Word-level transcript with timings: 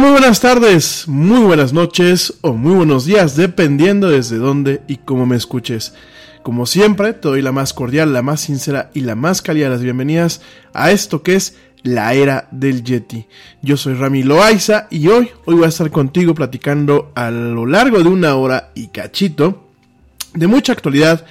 Muy 0.00 0.10
buenas 0.12 0.38
tardes, 0.40 1.08
muy 1.08 1.40
buenas 1.40 1.72
noches 1.72 2.34
o 2.42 2.52
muy 2.52 2.72
buenos 2.72 3.04
días, 3.04 3.34
dependiendo 3.34 4.08
desde 4.08 4.36
dónde 4.36 4.80
y 4.86 4.98
cómo 4.98 5.26
me 5.26 5.34
escuches. 5.34 5.92
Como 6.44 6.66
siempre, 6.66 7.14
te 7.14 7.26
doy 7.26 7.42
la 7.42 7.50
más 7.50 7.74
cordial, 7.74 8.12
la 8.12 8.22
más 8.22 8.42
sincera 8.42 8.90
y 8.94 9.00
la 9.00 9.16
más 9.16 9.42
cálida 9.42 9.64
de 9.64 9.70
las 9.72 9.82
bienvenidas 9.82 10.40
a 10.72 10.92
esto 10.92 11.24
que 11.24 11.34
es 11.34 11.56
la 11.82 12.14
era 12.14 12.46
del 12.52 12.84
Yeti. 12.84 13.26
Yo 13.60 13.76
soy 13.76 13.94
Rami 13.94 14.22
Loaiza 14.22 14.86
y 14.88 15.08
hoy, 15.08 15.30
hoy 15.46 15.56
voy 15.56 15.64
a 15.64 15.68
estar 15.68 15.90
contigo 15.90 16.32
platicando 16.32 17.10
a 17.16 17.32
lo 17.32 17.66
largo 17.66 17.98
de 17.98 18.08
una 18.08 18.36
hora 18.36 18.70
y 18.76 18.88
cachito 18.88 19.67
de 20.38 20.46
mucha 20.46 20.72
actualidad, 20.72 21.26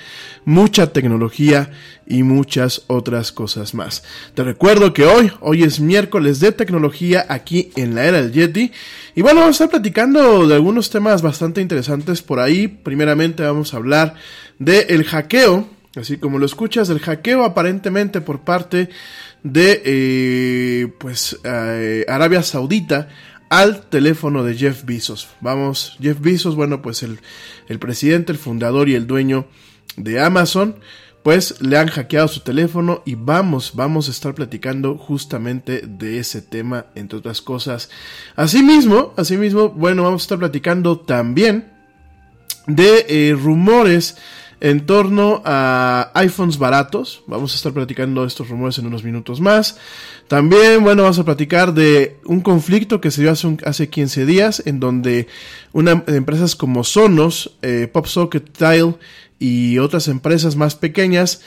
mucha 0.46 0.94
tecnología 0.94 1.72
y 2.06 2.24
muchas 2.24 2.84
otras 2.88 3.32
cosas 3.32 3.74
más. 3.74 4.04
Te 4.34 4.44
recuerdo 4.44 4.94
que 4.94 5.06
hoy, 5.06 5.32
hoy 5.42 5.64
es 5.64 5.80
miércoles 5.80 6.40
de 6.40 6.52
tecnología 6.52 7.26
aquí 7.28 7.72
en 7.76 7.96
la 7.96 8.06
era 8.06 8.22
del 8.22 8.32
Yeti. 8.32 8.72
Y 9.16 9.22
bueno, 9.22 9.42
vamos 9.42 9.60
a 9.60 9.66
estar 9.66 9.70
platicando 9.70 10.48
de 10.48 10.56
algunos 10.56 10.90
temas 10.90 11.22
bastante 11.22 11.62
interesantes 11.62 12.22
por 12.22 12.40
ahí. 12.40 12.68
Primeramente 12.68 13.44
vamos 13.44 13.74
a 13.74 13.78
hablar 13.78 14.16
del 14.60 14.86
el 14.90 15.04
hackeo, 15.04 15.68
así 15.96 16.18
como 16.18 16.40
lo 16.40 16.46
escuchas, 16.46 16.88
del 16.88 17.00
hackeo 17.00 17.44
aparentemente 17.44 18.22
por 18.22 18.42
parte 18.42 18.90
de 19.44 19.82
eh, 19.86 20.88
pues 20.98 21.40
eh, 21.44 22.06
Arabia 22.08 22.42
Saudita 22.42 23.10
al 23.50 23.82
teléfono 23.90 24.44
de 24.44 24.56
Jeff 24.56 24.84
Bezos. 24.86 25.30
Vamos, 25.42 25.98
Jeff 26.02 26.20
Bezos, 26.20 26.56
bueno, 26.56 26.82
pues 26.82 27.04
el, 27.04 27.20
el 27.68 27.80
presidente, 27.80 28.32
el 28.32 28.38
fundador 28.38 28.90
y 28.90 28.96
el 28.96 29.08
dueño 29.08 29.48
de 29.96 30.22
Amazon, 30.22 30.76
pues 31.24 31.62
le 31.62 31.78
han 31.78 31.88
hackeado 31.88 32.28
su 32.30 32.40
teléfono 32.40 33.02
y 33.06 33.16
vamos, 33.16 33.74
vamos 33.76 34.08
a 34.08 34.12
estar 34.12 34.34
platicando 34.34 34.98
justamente 34.98 35.82
de 35.86 36.20
ese 36.20 36.42
tema, 36.42 36.86
entre 36.96 37.20
otras 37.20 37.42
cosas. 37.42 37.90
Asimismo, 38.36 39.14
asimismo, 39.18 39.70
bueno, 39.70 40.04
vamos 40.04 40.22
a 40.22 40.26
estar 40.26 40.40
platicando 40.40 41.00
también 41.00 41.74
de 42.68 43.06
eh, 43.10 43.34
rumores 43.34 44.18
en 44.60 44.86
torno 44.86 45.42
a 45.46 46.12
iPhones 46.16 46.58
baratos. 46.58 47.24
Vamos 47.28 47.54
a 47.54 47.56
estar 47.56 47.74
platicando 47.74 48.26
estos 48.26 48.50
rumores 48.50 48.78
en 48.78 48.88
unos 48.88 49.04
minutos 49.04 49.40
más. 49.40 49.78
También, 50.28 50.84
bueno, 50.84 51.04
vamos 51.04 51.20
a 51.20 51.26
platicar 51.26 51.74
de 51.74 52.18
un 52.26 52.42
conflicto 52.42 53.00
que 53.00 53.12
se 53.12 53.22
dio 53.22 53.32
hace, 53.32 53.58
hace 53.66 53.90
15 53.90 54.26
días 54.26 54.64
en 54.66 54.80
donde 54.80 55.28
una, 55.74 56.04
empresas 56.08 56.56
como 56.56 56.84
Sonos, 56.84 57.56
eh, 57.62 57.88
PopSocket 57.92 58.52
Tile 58.52 58.96
y 59.40 59.78
otras 59.78 60.08
empresas 60.08 60.56
más 60.56 60.76
pequeñas 60.76 61.42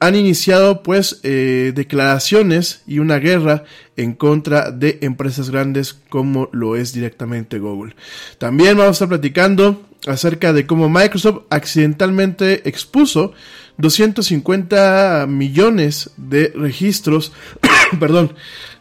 han 0.00 0.14
iniciado 0.14 0.82
pues 0.82 1.20
eh, 1.22 1.72
declaraciones 1.74 2.82
y 2.86 2.98
una 2.98 3.18
guerra 3.18 3.64
en 3.96 4.12
contra 4.14 4.70
de 4.70 4.98
empresas 5.02 5.50
grandes 5.50 5.94
como 6.08 6.48
lo 6.52 6.76
es 6.76 6.92
directamente 6.92 7.58
Google. 7.58 7.94
También 8.38 8.76
vamos 8.76 8.88
a 8.88 8.92
estar 8.92 9.08
platicando 9.08 9.82
acerca 10.06 10.52
de 10.52 10.66
cómo 10.66 10.88
Microsoft 10.88 11.42
accidentalmente 11.50 12.68
expuso 12.68 13.32
250 13.78 15.26
millones 15.28 16.10
de 16.16 16.52
registros, 16.54 17.32
perdón, 18.00 18.34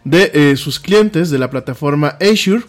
de 0.04 0.32
eh, 0.34 0.58
sus 0.58 0.80
clientes 0.80 1.30
de 1.30 1.40
la 1.40 1.50
plataforma 1.50 2.18
Azure. 2.20 2.66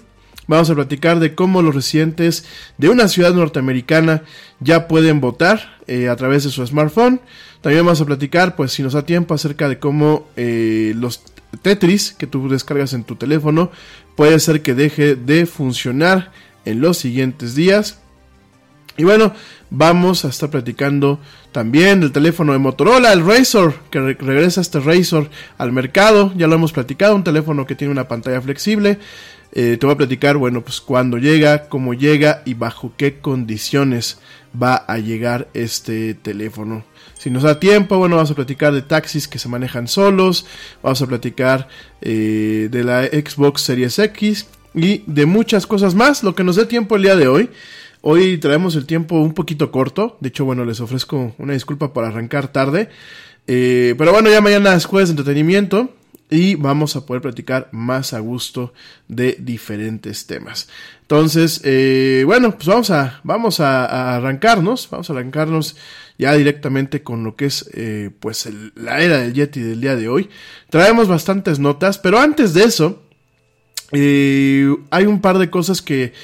Vamos 0.46 0.68
a 0.68 0.74
platicar 0.74 1.20
de 1.20 1.34
cómo 1.34 1.62
los 1.62 1.74
residentes 1.74 2.44
de 2.76 2.90
una 2.90 3.08
ciudad 3.08 3.32
norteamericana 3.32 4.22
ya 4.60 4.88
pueden 4.88 5.20
votar 5.20 5.73
eh, 5.86 6.08
a 6.08 6.16
través 6.16 6.44
de 6.44 6.50
su 6.50 6.66
smartphone. 6.66 7.20
También 7.60 7.84
vamos 7.84 8.00
a 8.00 8.04
platicar, 8.04 8.56
pues 8.56 8.72
si 8.72 8.82
nos 8.82 8.92
da 8.92 9.06
tiempo, 9.06 9.34
acerca 9.34 9.68
de 9.68 9.78
cómo 9.78 10.26
eh, 10.36 10.92
los 10.96 11.22
Tetris 11.62 12.12
que 12.12 12.26
tú 12.26 12.48
descargas 12.48 12.92
en 12.92 13.04
tu 13.04 13.16
teléfono 13.16 13.70
puede 14.16 14.38
ser 14.40 14.62
que 14.62 14.74
deje 14.74 15.14
de 15.14 15.46
funcionar 15.46 16.32
en 16.64 16.80
los 16.80 16.98
siguientes 16.98 17.54
días. 17.54 17.98
Y 18.96 19.04
bueno, 19.04 19.34
vamos 19.70 20.24
a 20.24 20.28
estar 20.28 20.50
platicando 20.50 21.18
también 21.50 22.00
del 22.00 22.12
teléfono 22.12 22.52
de 22.52 22.58
Motorola, 22.58 23.12
el 23.12 23.26
Razor, 23.26 23.74
que 23.90 24.00
regresa 24.00 24.60
este 24.60 24.78
Razor 24.78 25.30
al 25.58 25.72
mercado. 25.72 26.32
Ya 26.36 26.46
lo 26.46 26.54
hemos 26.54 26.72
platicado, 26.72 27.16
un 27.16 27.24
teléfono 27.24 27.66
que 27.66 27.74
tiene 27.74 27.92
una 27.92 28.06
pantalla 28.06 28.40
flexible. 28.40 28.98
Eh, 29.56 29.76
te 29.78 29.86
voy 29.86 29.94
a 29.94 29.98
platicar, 29.98 30.36
bueno, 30.36 30.62
pues 30.62 30.80
cuándo 30.80 31.16
llega, 31.16 31.68
cómo 31.68 31.94
llega 31.94 32.42
y 32.44 32.54
bajo 32.54 32.92
qué 32.96 33.20
condiciones 33.20 34.18
va 34.60 34.74
a 34.74 34.98
llegar 34.98 35.46
este 35.54 36.14
teléfono. 36.14 36.84
Si 37.16 37.30
nos 37.30 37.44
da 37.44 37.60
tiempo, 37.60 37.96
bueno, 37.96 38.16
vamos 38.16 38.32
a 38.32 38.34
platicar 38.34 38.72
de 38.74 38.82
taxis 38.82 39.28
que 39.28 39.38
se 39.38 39.48
manejan 39.48 39.86
solos, 39.86 40.44
vamos 40.82 41.00
a 41.02 41.06
platicar 41.06 41.68
eh, 42.00 42.68
de 42.68 42.82
la 42.82 43.04
Xbox 43.04 43.62
Series 43.62 43.96
X 44.00 44.48
y 44.74 45.04
de 45.06 45.24
muchas 45.24 45.68
cosas 45.68 45.94
más, 45.94 46.24
lo 46.24 46.34
que 46.34 46.42
nos 46.42 46.56
dé 46.56 46.66
tiempo 46.66 46.96
el 46.96 47.02
día 47.02 47.14
de 47.14 47.28
hoy. 47.28 47.48
Hoy 48.00 48.38
traemos 48.38 48.74
el 48.74 48.86
tiempo 48.86 49.20
un 49.20 49.34
poquito 49.34 49.70
corto. 49.70 50.18
De 50.20 50.28
hecho, 50.28 50.44
bueno, 50.44 50.64
les 50.64 50.80
ofrezco 50.80 51.32
una 51.38 51.54
disculpa 51.54 51.92
por 51.92 52.04
arrancar 52.04 52.48
tarde. 52.48 52.90
Eh, 53.46 53.94
pero 53.96 54.12
bueno, 54.12 54.30
ya 54.30 54.40
mañana 54.40 54.74
es 54.74 54.84
jueves 54.84 55.08
de 55.08 55.12
entretenimiento 55.12 55.90
y 56.34 56.56
vamos 56.56 56.96
a 56.96 57.06
poder 57.06 57.22
platicar 57.22 57.68
más 57.70 58.12
a 58.12 58.18
gusto 58.18 58.72
de 59.06 59.36
diferentes 59.38 60.26
temas. 60.26 60.68
Entonces, 61.02 61.60
eh, 61.62 62.24
bueno, 62.26 62.56
pues 62.56 62.66
vamos 62.66 62.90
a, 62.90 63.20
vamos 63.22 63.60
a, 63.60 64.16
arrancarnos, 64.16 64.88
vamos 64.90 65.08
a 65.08 65.12
arrancarnos 65.12 65.76
ya 66.18 66.34
directamente 66.34 67.04
con 67.04 67.22
lo 67.22 67.36
que 67.36 67.46
es 67.46 67.70
eh, 67.72 68.10
pues 68.18 68.48
la 68.74 69.00
era 69.00 69.18
del 69.18 69.32
Yeti 69.32 69.60
del 69.60 69.80
día 69.80 69.94
de 69.94 70.08
hoy. 70.08 70.28
Traemos 70.70 71.06
bastantes 71.06 71.60
notas, 71.60 71.98
pero 71.98 72.18
antes 72.18 72.52
de 72.52 72.64
eso, 72.64 73.04
hay 73.92 75.06
un 75.06 75.20
par 75.20 75.38
de 75.38 75.50
cosas 75.50 75.82
que 75.82 76.14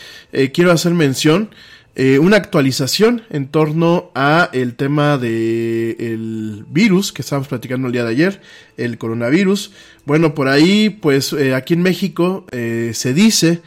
quiero 0.53 0.73
hacer 0.73 0.93
mención. 0.93 1.51
Eh, 1.97 2.19
una 2.21 2.37
actualización 2.37 3.23
en 3.31 3.49
torno 3.49 4.11
a 4.15 4.49
el 4.53 4.77
tema 4.77 5.19
de 5.19 5.97
el 5.99 6.65
virus 6.69 7.13
que 7.13 7.23
estábamos 7.23 7.49
platicando 7.49 7.89
el 7.89 7.93
día 7.93 8.05
de 8.05 8.11
ayer, 8.11 8.41
el 8.77 8.97
coronavirus. 8.97 9.73
Bueno, 10.07 10.35
por 10.35 10.49
ahí, 10.49 10.91
pues 10.91 11.33
eh, 11.33 11.55
aquí 11.55 11.75
en 11.75 11.83
México 11.83 12.47
eh, 12.53 12.93
se 12.95 13.13
dice 13.13 13.61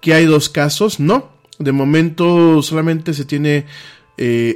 que 0.00 0.12
hay 0.12 0.24
dos 0.24 0.48
casos, 0.48 0.98
no. 0.98 1.30
De 1.58 1.72
momento 1.72 2.62
solamente 2.62 3.14
se 3.14 3.24
tiene 3.24 3.66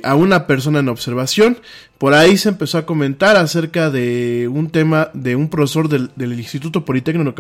a 0.02 0.16
una 0.16 0.48
persona 0.48 0.80
en 0.80 0.88
observación. 0.88 1.58
Por 2.02 2.14
ahí 2.14 2.37
se 2.37 2.49
empezó 2.49 2.78
a 2.78 2.84
comentar 2.84 3.37
acerca 3.37 3.88
de 3.88 4.50
un 4.52 4.70
tema 4.70 5.10
de 5.14 5.37
un 5.37 5.49
profesor 5.49 5.88
del, 5.88 6.10
Instituto 6.37 6.84
Politécnico, 6.84 7.32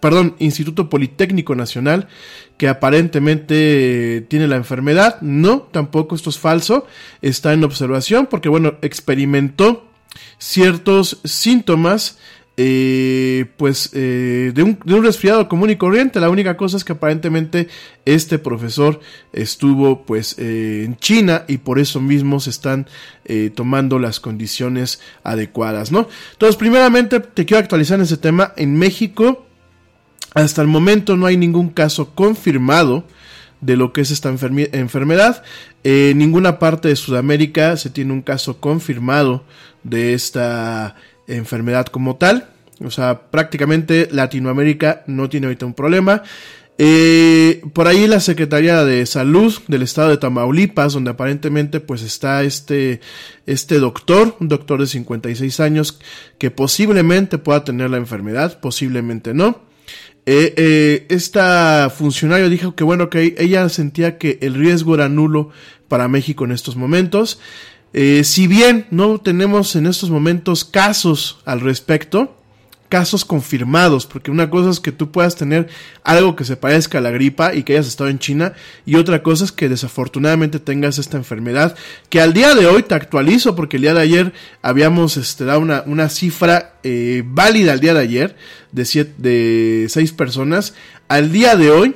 perdón, 0.00 0.34
Instituto 0.40 0.90
Politécnico 0.90 1.54
Nacional 1.54 2.08
que 2.56 2.66
aparentemente 2.66 4.26
tiene 4.28 4.48
la 4.48 4.56
enfermedad. 4.56 5.20
No, 5.20 5.68
tampoco 5.70 6.16
esto 6.16 6.30
es 6.30 6.38
falso. 6.40 6.84
Está 7.22 7.52
en 7.52 7.62
observación 7.62 8.26
porque, 8.26 8.48
bueno, 8.48 8.74
experimentó 8.82 9.86
ciertos 10.38 11.20
síntomas. 11.22 12.18
Eh, 12.60 13.46
pues 13.56 13.90
eh, 13.92 14.50
de, 14.52 14.64
un, 14.64 14.80
de, 14.84 14.94
un, 14.94 15.04
resfriado 15.04 15.48
común 15.48 15.70
y 15.70 15.76
corriente. 15.76 16.18
La 16.18 16.28
única 16.28 16.56
cosa 16.56 16.76
es 16.76 16.82
que 16.82 16.90
aparentemente 16.90 17.68
este 18.04 18.40
profesor 18.40 18.98
estuvo 19.32 20.02
pues 20.04 20.34
eh, 20.38 20.82
en 20.84 20.96
China 20.96 21.44
y 21.46 21.58
por 21.58 21.78
eso 21.78 22.00
mismo 22.00 22.40
se 22.40 22.50
están 22.50 22.88
tomando 23.54 23.98
las 23.98 24.20
condiciones 24.20 25.00
adecuadas, 25.22 25.92
¿no? 25.92 26.08
Entonces, 26.32 26.56
primeramente 26.56 27.20
te 27.20 27.44
quiero 27.44 27.62
actualizar 27.62 27.96
en 27.96 28.04
ese 28.04 28.16
tema. 28.16 28.54
En 28.56 28.76
México 28.76 29.46
hasta 30.34 30.60
el 30.60 30.66
momento 30.68 31.16
no 31.16 31.26
hay 31.26 31.36
ningún 31.36 31.68
caso 31.68 32.12
confirmado 32.14 33.04
de 33.60 33.76
lo 33.76 33.92
que 33.92 34.00
es 34.00 34.10
esta 34.10 34.30
enfermedad. 34.30 35.44
En 35.84 36.18
ninguna 36.18 36.58
parte 36.58 36.88
de 36.88 36.96
Sudamérica 36.96 37.76
se 37.76 37.90
tiene 37.90 38.12
un 38.12 38.22
caso 38.22 38.58
confirmado 38.58 39.44
de 39.84 40.14
esta 40.14 40.86
enfermedad 40.86 41.07
como 41.90 42.16
tal. 42.16 42.48
O 42.84 42.90
sea, 42.90 43.22
prácticamente 43.30 44.08
Latinoamérica 44.10 45.02
no 45.06 45.28
tiene 45.28 45.46
ahorita 45.46 45.66
un 45.66 45.74
problema. 45.74 46.22
Eh, 46.80 47.60
por 47.72 47.88
ahí 47.88 48.06
la 48.06 48.20
Secretaría 48.20 48.84
de 48.84 49.04
Salud 49.04 49.52
del 49.66 49.82
estado 49.82 50.10
de 50.10 50.16
Tamaulipas, 50.16 50.92
donde 50.92 51.10
aparentemente 51.10 51.80
pues 51.80 52.02
está 52.02 52.44
este, 52.44 53.00
este 53.46 53.80
doctor, 53.80 54.36
un 54.38 54.46
doctor 54.46 54.80
de 54.80 54.86
56 54.86 55.58
años, 55.58 55.98
que 56.38 56.52
posiblemente 56.52 57.38
pueda 57.38 57.64
tener 57.64 57.90
la 57.90 57.96
enfermedad, 57.96 58.60
posiblemente 58.60 59.34
no. 59.34 59.66
Eh, 60.24 60.54
eh, 60.56 61.06
esta 61.08 61.90
funcionario 61.90 62.48
dijo 62.48 62.76
que 62.76 62.84
bueno, 62.84 63.10
que 63.10 63.34
ella 63.38 63.68
sentía 63.70 64.18
que 64.18 64.38
el 64.42 64.54
riesgo 64.54 64.94
era 64.94 65.08
nulo 65.08 65.50
para 65.88 66.06
México 66.06 66.44
en 66.44 66.52
estos 66.52 66.76
momentos. 66.76 67.40
Eh, 67.92 68.22
si 68.24 68.46
bien 68.46 68.86
no 68.90 69.18
tenemos 69.18 69.74
en 69.76 69.86
estos 69.86 70.10
momentos 70.10 70.64
casos 70.64 71.40
al 71.44 71.60
respecto, 71.60 72.38
casos 72.88 73.24
confirmados, 73.24 74.06
porque 74.06 74.30
una 74.30 74.50
cosa 74.50 74.70
es 74.70 74.80
que 74.80 74.92
tú 74.92 75.10
puedas 75.10 75.36
tener 75.36 75.68
algo 76.04 76.36
que 76.36 76.44
se 76.44 76.56
parezca 76.56 76.98
a 76.98 77.00
la 77.00 77.10
gripa 77.10 77.54
y 77.54 77.62
que 77.62 77.74
hayas 77.74 77.86
estado 77.86 78.10
en 78.10 78.18
China, 78.18 78.54
y 78.86 78.96
otra 78.96 79.22
cosa 79.22 79.44
es 79.44 79.52
que 79.52 79.68
desafortunadamente 79.68 80.58
tengas 80.58 80.98
esta 80.98 81.16
enfermedad, 81.16 81.76
que 82.08 82.20
al 82.20 82.32
día 82.32 82.54
de 82.54 82.66
hoy 82.66 82.82
te 82.82 82.94
actualizo, 82.94 83.54
porque 83.54 83.76
el 83.76 83.82
día 83.82 83.94
de 83.94 84.00
ayer 84.00 84.32
habíamos 84.62 85.16
este, 85.16 85.44
dado 85.44 85.60
una, 85.60 85.82
una 85.86 86.08
cifra 86.08 86.76
eh, 86.82 87.22
válida 87.26 87.72
al 87.72 87.80
día 87.80 87.94
de 87.94 88.00
ayer 88.00 88.36
de, 88.72 88.84
siete, 88.84 89.14
de 89.18 89.86
seis 89.88 90.12
personas, 90.12 90.74
al 91.08 91.30
día 91.30 91.56
de 91.56 91.70
hoy, 91.70 91.94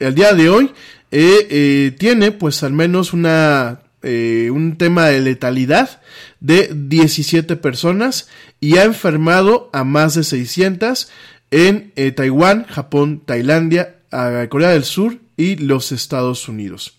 al 0.00 0.14
día 0.14 0.34
de 0.34 0.50
hoy, 0.50 0.72
eh, 1.10 1.46
eh, 1.48 1.96
tiene 1.98 2.32
pues 2.32 2.62
al 2.62 2.72
menos 2.72 3.12
una 3.12 3.83
eh, 4.04 4.50
un 4.52 4.76
tema 4.76 5.06
de 5.06 5.20
letalidad 5.20 6.02
de 6.40 6.70
17 6.74 7.56
personas 7.56 8.28
y 8.60 8.76
ha 8.76 8.84
enfermado 8.84 9.70
a 9.72 9.82
más 9.84 10.14
de 10.14 10.24
600 10.24 11.10
en 11.50 11.92
eh, 11.96 12.12
Taiwán, 12.12 12.66
Japón, 12.66 13.22
Tailandia, 13.24 13.96
Corea 14.48 14.68
del 14.70 14.84
Sur 14.84 15.18
y 15.36 15.56
los 15.56 15.90
Estados 15.90 16.48
Unidos. 16.48 16.98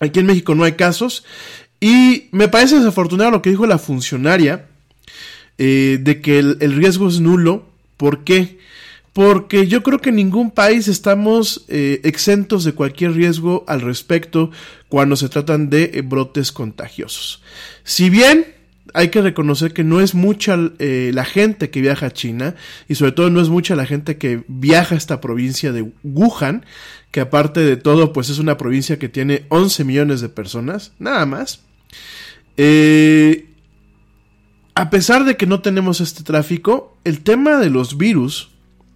Aquí 0.00 0.20
en 0.20 0.26
México 0.26 0.54
no 0.54 0.64
hay 0.64 0.72
casos 0.72 1.24
y 1.80 2.28
me 2.32 2.48
parece 2.48 2.78
desafortunado 2.78 3.30
lo 3.30 3.42
que 3.42 3.50
dijo 3.50 3.66
la 3.66 3.78
funcionaria 3.78 4.66
eh, 5.58 5.98
de 6.00 6.20
que 6.20 6.38
el, 6.38 6.56
el, 6.60 6.74
riesgo 6.74 7.08
es 7.08 7.20
nulo. 7.20 7.68
¿Por 7.96 8.24
qué? 8.24 8.59
Porque 9.12 9.66
yo 9.66 9.82
creo 9.82 10.00
que 10.00 10.10
en 10.10 10.16
ningún 10.16 10.50
país 10.50 10.86
estamos 10.86 11.64
eh, 11.68 12.00
exentos 12.04 12.64
de 12.64 12.74
cualquier 12.74 13.12
riesgo 13.12 13.64
al 13.66 13.80
respecto 13.80 14.50
cuando 14.88 15.16
se 15.16 15.28
tratan 15.28 15.68
de 15.68 15.90
eh, 15.94 16.02
brotes 16.02 16.52
contagiosos. 16.52 17.42
Si 17.82 18.08
bien 18.08 18.54
hay 18.94 19.08
que 19.08 19.20
reconocer 19.20 19.72
que 19.72 19.84
no 19.84 20.00
es 20.00 20.14
mucha 20.14 20.56
eh, 20.78 21.10
la 21.12 21.24
gente 21.24 21.70
que 21.70 21.80
viaja 21.80 22.06
a 22.06 22.12
China 22.12 22.54
y 22.88 22.96
sobre 22.96 23.12
todo 23.12 23.30
no 23.30 23.40
es 23.40 23.48
mucha 23.48 23.76
la 23.76 23.86
gente 23.86 24.16
que 24.16 24.44
viaja 24.46 24.94
a 24.94 24.98
esta 24.98 25.20
provincia 25.20 25.72
de 25.72 25.90
Wuhan, 26.04 26.64
que 27.10 27.20
aparte 27.20 27.60
de 27.60 27.76
todo 27.76 28.12
pues 28.12 28.30
es 28.30 28.38
una 28.38 28.56
provincia 28.56 28.98
que 28.98 29.08
tiene 29.08 29.44
11 29.48 29.84
millones 29.84 30.20
de 30.20 30.28
personas, 30.28 30.92
nada 30.98 31.26
más. 31.26 31.62
A 34.74 34.90
pesar 34.90 35.24
de 35.24 35.36
que 35.36 35.46
no 35.46 35.60
tenemos 35.60 36.00
este 36.00 36.22
tráfico, 36.22 36.96
el 37.04 37.20
tema 37.20 37.58
de 37.58 37.70
los 37.70 37.98
virus 37.98 38.49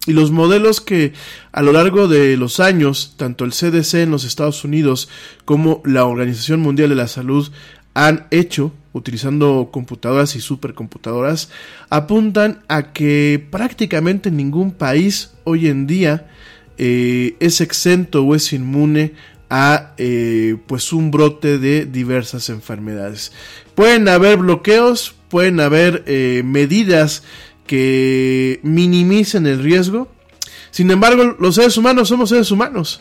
y 0.07 0.13
los 0.13 0.31
modelos 0.31 0.81
que 0.81 1.13
a 1.53 1.63
lo 1.63 1.73
largo 1.73 2.09
de 2.09 2.37
los 2.37 2.61
años, 2.61 3.15
tanto 3.17 3.45
el 3.45 3.53
CDC 3.53 3.95
en 3.95 4.11
los 4.11 4.25
Estados 4.25 4.65
Unidos 4.65 5.09
como 5.45 5.83
la 5.85 6.05
Organización 6.05 6.61
Mundial 6.61 6.91
de 6.91 6.97
la 6.97 7.09
Salud 7.09 7.51
han 7.95 8.27
hecho, 8.31 8.73
utilizando 8.93 9.71
computadoras 9.73 10.37
y 10.37 10.41
supercomputadoras, 10.41 11.51
apuntan 11.91 12.63
a 12.69 12.93
que 12.93 13.47
prácticamente 13.51 14.31
ningún 14.31 14.73
país 14.73 15.33
hoy 15.45 15.69
en 15.69 15.87
día 15.87 16.27
eh, 16.77 17.37
es 17.41 17.61
exento 17.61 18.25
o 18.25 18.35
es 18.35 18.53
inmune 18.53 19.15
a 19.49 19.93
eh, 19.99 20.57
pues 20.67 20.93
un 20.93 21.11
brote 21.11 21.59
de 21.59 21.87
diversas 21.87 22.49
enfermedades. 22.49 23.33
Pueden 23.75 24.09
haber 24.09 24.39
bloqueos, 24.39 25.15
pueden 25.29 25.61
haber 25.61 26.03
eh, 26.07 26.43
medidas 26.45 27.23
que 27.67 28.61
minimicen 28.63 29.47
el 29.47 29.63
riesgo. 29.63 30.09
Sin 30.71 30.91
embargo, 30.91 31.37
los 31.39 31.55
seres 31.55 31.77
humanos 31.77 32.09
somos 32.09 32.31
seres 32.31 32.51
humanos. 32.51 33.01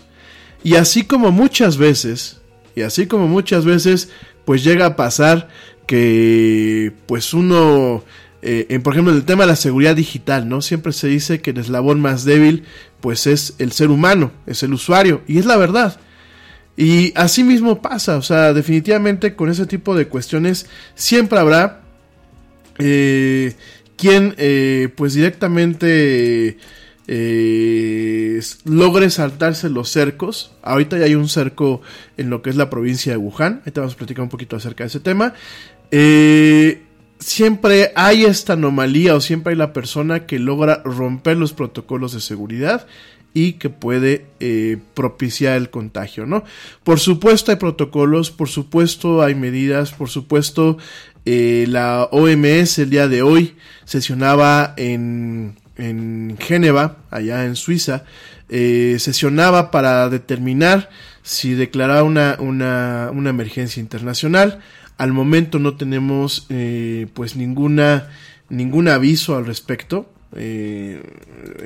Y 0.64 0.76
así 0.76 1.04
como 1.04 1.32
muchas 1.32 1.78
veces, 1.78 2.42
y 2.76 2.82
así 2.82 3.08
como 3.08 3.28
muchas 3.28 3.66
veces, 3.66 4.10
pues 4.46 4.64
llega 4.64 4.86
a 4.86 4.96
pasar 4.96 5.50
que 5.86 6.94
pues 7.06 7.34
uno, 7.34 8.04
eh, 8.42 8.68
en, 8.70 8.82
por 8.82 8.94
ejemplo, 8.94 9.12
en 9.12 9.20
el 9.20 9.26
tema 9.26 9.44
de 9.44 9.48
la 9.48 9.56
seguridad 9.56 9.96
digital, 9.96 10.48
¿no? 10.48 10.62
Siempre 10.62 10.94
se 10.94 11.08
dice 11.08 11.42
que 11.42 11.52
el 11.52 11.58
eslabón 11.58 12.00
más 12.00 12.24
débil 12.24 12.64
pues 13.02 13.28
es 13.28 13.56
el 13.60 13.74
ser 13.74 13.90
humano, 13.90 14.32
es 14.48 14.64
el 14.64 14.74
usuario, 14.74 15.22
y 15.28 15.38
es 15.38 15.46
la 15.46 15.58
verdad. 15.58 16.00
Y 16.78 17.12
así 17.16 17.44
mismo 17.44 17.82
pasa, 17.82 18.18
o 18.18 18.22
sea, 18.22 18.54
definitivamente 18.54 19.36
con 19.36 19.50
ese 19.50 19.66
tipo 19.66 19.96
de 19.96 20.08
cuestiones 20.08 20.68
siempre 20.96 21.38
habrá 21.38 21.82
eh, 22.80 23.54
quien 24.04 24.36
eh, 24.38 24.90
pues 24.98 25.14
directamente 25.14 26.58
eh, 27.08 28.42
logre 28.66 29.10
saltarse 29.10 29.70
los 29.70 29.88
cercos. 29.88 30.52
Ahorita 30.62 30.98
ya 30.98 31.06
hay 31.06 31.16
un 31.16 31.30
cerco 31.30 31.82
en 32.18 32.30
lo 32.30 32.42
que 32.42 32.50
es 32.50 32.58
la 32.58 32.70
provincia 32.70 33.14
de 33.14 33.18
Wuhan. 33.18 33.60
Ahorita 33.60 33.80
vamos 33.80 33.94
a 33.94 33.98
platicar 33.98 34.24
un 34.24 34.30
poquito 34.30 34.58
acerca 34.58 34.84
de 34.84 34.90
ese 34.90 35.00
tema. 35.00 35.36
Eh, 35.90 36.82
siempre 37.18 37.94
hay 37.96 38.26
esta 38.26 38.54
anomalía 38.54 39.16
o 39.16 39.22
siempre 39.22 39.52
hay 39.52 39.58
la 39.58 39.72
persona 39.72 40.26
que 40.26 40.38
logra 40.38 40.82
romper 40.84 41.38
los 41.38 41.54
protocolos 41.54 42.12
de 42.12 42.20
seguridad 42.20 42.86
y 43.34 43.54
que 43.54 43.70
puede 43.70 44.28
eh, 44.40 44.78
propiciar 44.94 45.58
el 45.58 45.70
contagio, 45.70 46.26
¿no? 46.26 46.44
Por 46.84 47.00
supuesto 47.00 47.52
hay 47.52 47.58
protocolos, 47.58 48.32
por 48.32 48.50
supuesto 48.50 49.24
hay 49.24 49.36
medidas, 49.36 49.92
por 49.92 50.10
supuesto 50.10 50.78
eh, 51.26 51.66
la 51.68 52.04
OMS 52.12 52.80
el 52.80 52.90
día 52.90 53.08
de 53.08 53.22
hoy 53.24 53.56
sesionaba 53.86 54.74
en, 54.78 55.56
en 55.78 56.38
Génova, 56.40 56.98
allá 57.10 57.46
en 57.46 57.56
Suiza, 57.56 58.04
eh, 58.50 58.98
sesionaba 59.00 59.72
para 59.72 60.10
determinar 60.10 60.90
si 61.24 61.54
declaraba 61.54 62.04
una, 62.04 62.38
una, 62.40 63.10
una 63.12 63.30
emergencia 63.32 63.82
internacional. 63.82 64.60
Al 64.98 65.12
momento 65.12 65.58
no 65.58 65.76
tenemos 65.76 66.48
pues 67.16 67.36
ninguna 67.36 68.10
ningún 68.50 68.88
aviso 68.88 69.36
al 69.36 69.46
respecto 69.48 70.13
eh, 70.36 71.02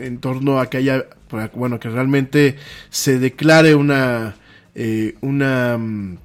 en 0.02 0.20
torno 0.20 0.60
a 0.60 0.70
que 0.70 0.78
haya 0.78 1.06
bueno 1.54 1.80
que 1.80 1.90
realmente 1.90 2.56
se 2.90 3.20
declare 3.20 3.76
una 3.76 4.36
eh, 4.76 5.16
una 5.22 5.78
mm, 5.78 6.18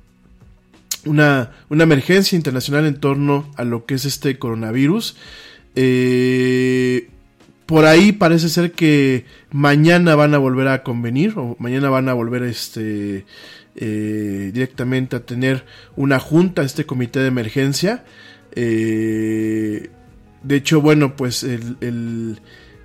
una, 1.05 1.51
una 1.69 1.83
emergencia 1.83 2.37
internacional 2.37 2.87
en 2.87 2.97
torno 2.97 3.51
a 3.57 3.65
lo 3.65 3.87
que 3.87 3.95
es 3.95 4.05
este 4.05 4.39
coronavirus. 4.39 5.17
Eh, 5.75 7.09
por 7.67 7.87
ahí 7.87 8.13
parece 8.13 8.49
ser 8.49 8.73
que 8.73 9.25
mañana 9.51 10.15
van 10.15 10.35
a 10.35 10.39
volver 10.39 10.69
a 10.69 10.83
convenir 10.83 11.35
o 11.37 11.57
mañana 11.59 11.89
van 11.89 12.09
a 12.09 12.13
volver 12.13 12.43
este 12.43 13.25
eh, 13.77 14.51
directamente 14.53 15.17
a 15.17 15.21
tener 15.21 15.65
una 15.97 16.19
junta, 16.19 16.63
este 16.63 16.85
comité 16.85 17.21
de 17.21 17.29
emergencia. 17.29 18.05
De 20.43 20.57
hecho, 20.57 20.81
bueno, 20.81 21.17
pues 21.17 21.43
el, 21.43 22.41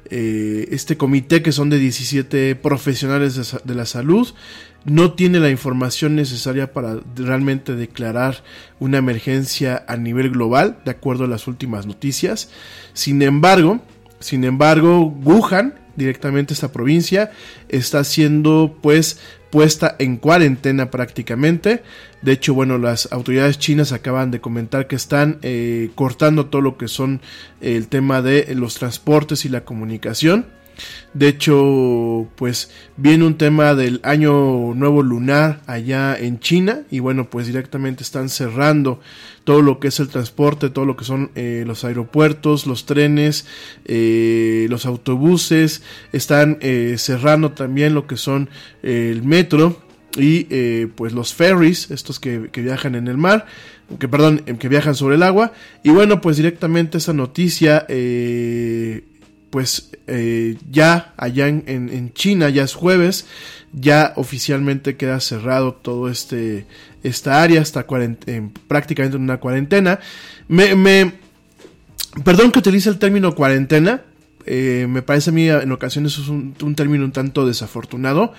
eh, 0.10 0.68
este 0.72 0.98
comité 0.98 1.42
que 1.42 1.52
son 1.52 1.70
de 1.70 1.80
17 1.80 2.56
profesionales 2.56 3.36
de, 3.36 3.60
de, 3.64 3.76
la 3.76 3.86
salud 3.86 4.34
no 4.86 5.14
tiene 5.14 5.40
la 5.40 5.50
información 5.50 6.16
necesaria 6.16 6.72
para 6.72 7.00
realmente 7.16 7.76
declarar 7.76 8.44
una 8.80 9.00
emergencia 9.00 9.84
a 9.88 9.98
nivel 9.98 10.32
global, 10.32 10.80
de 10.86 10.92
acuerdo 10.92 11.26
a 11.26 11.28
las 11.28 11.48
últimas 11.48 11.86
noticias. 11.86 12.50
Sin 12.94 13.22
embargo, 13.22 13.82
sin 14.20 14.44
embargo, 14.44 15.06
Wuhan, 15.06 15.76
directamente 15.96 16.54
esta 16.54 16.72
provincia, 16.72 17.32
está 17.70 18.04
siendo 18.04 18.78
pues 18.82 19.20
puesta 19.50 19.96
en 20.00 20.18
cuarentena 20.18 20.92
prácticamente. 20.92 21.84
De 22.22 22.32
hecho, 22.32 22.54
bueno, 22.54 22.78
las 22.78 23.12
autoridades 23.12 23.60
chinas 23.60 23.92
acaban 23.92 24.32
de 24.32 24.42
comentar 24.42 24.88
que 24.88 24.96
están 24.96 25.40
eh, 25.42 25.92
cortando 25.96 26.48
todo 26.48 26.62
lo 26.62 26.78
que 26.78 26.88
son 26.88 27.22
el 27.62 27.88
tema 27.88 28.22
de 28.22 28.54
los 28.56 28.76
transportes 28.76 29.46
y 29.46 29.50
la 29.50 29.66
comunicación. 29.66 30.57
De 31.14 31.30
hecho, 31.30 32.28
pues 32.36 32.70
viene 32.96 33.26
un 33.26 33.38
tema 33.38 33.74
del 33.74 34.00
año 34.04 34.74
nuevo 34.76 35.02
lunar 35.02 35.62
allá 35.66 36.16
en 36.16 36.40
China 36.40 36.84
y 36.92 37.00
bueno, 37.00 37.30
pues 37.30 37.48
directamente 37.48 38.04
están 38.04 38.30
cerrando 38.30 39.00
todo 39.44 39.62
lo 39.62 39.80
que 39.80 39.88
es 39.88 40.00
el 40.00 40.10
transporte, 40.10 40.70
todo 40.70 40.86
lo 40.86 40.98
que 40.98 41.06
son 41.06 41.32
eh, 41.34 41.64
los 41.66 41.86
aeropuertos, 41.86 42.68
los 42.68 42.86
trenes, 42.86 43.46
eh, 43.86 44.68
los 44.70 44.86
autobuses, 44.86 45.82
están 46.12 46.58
eh, 46.62 46.96
cerrando 46.98 47.52
también 47.54 47.94
lo 47.96 48.06
que 48.08 48.18
son 48.18 48.50
el 48.84 49.24
metro 49.24 49.82
y 50.18 50.86
pues 50.88 51.14
los 51.14 51.34
ferries, 51.34 51.92
estos 51.92 52.20
que, 52.20 52.50
viajan 52.56 52.96
en 52.96 53.08
el 53.08 53.18
mar, 53.18 53.46
que 54.00 54.08
perdón, 54.08 54.40
que 54.40 54.68
viajan 54.68 54.96
sobre 54.96 55.16
el 55.16 55.22
agua. 55.22 55.54
Y 55.84 55.92
bueno, 55.92 56.22
pues 56.22 56.38
directamente 56.38 56.98
esa 56.98 57.14
noticia 57.14 57.86
pues 59.50 59.92
eh, 60.08 60.58
ya 60.70 61.14
allá 61.18 61.48
en, 61.48 62.14
China, 62.14 62.50
ya 62.50 62.64
es 62.64 62.74
jueves, 62.74 63.26
ya 63.74 64.14
oficialmente 64.16 64.98
queda 64.98 65.20
cerrado 65.20 65.74
todo 65.74 66.10
este 66.10 66.66
esta 67.04 67.42
área, 67.42 67.62
está 67.62 67.86
en, 67.90 68.52
prácticamente 68.68 69.18
en 69.18 69.24
una 69.24 69.38
cuarentena. 69.38 70.00
Me, 70.48 70.76
me, 70.76 71.14
perdón 72.24 72.52
que 72.52 72.60
utilice 72.60 72.90
el 72.90 73.00
término 73.00 73.36
cuarentena, 73.36 74.04
eh, 74.46 74.88
me 74.90 75.02
parece 75.02 75.30
a 75.30 75.34
mí 75.34 75.50
en 75.50 75.72
ocasiones 75.72 76.18
es 76.18 76.28
un 76.28 76.76
término 76.76 77.06
un 77.06 77.12
tanto 77.12 77.46
desafortunado. 77.48 78.34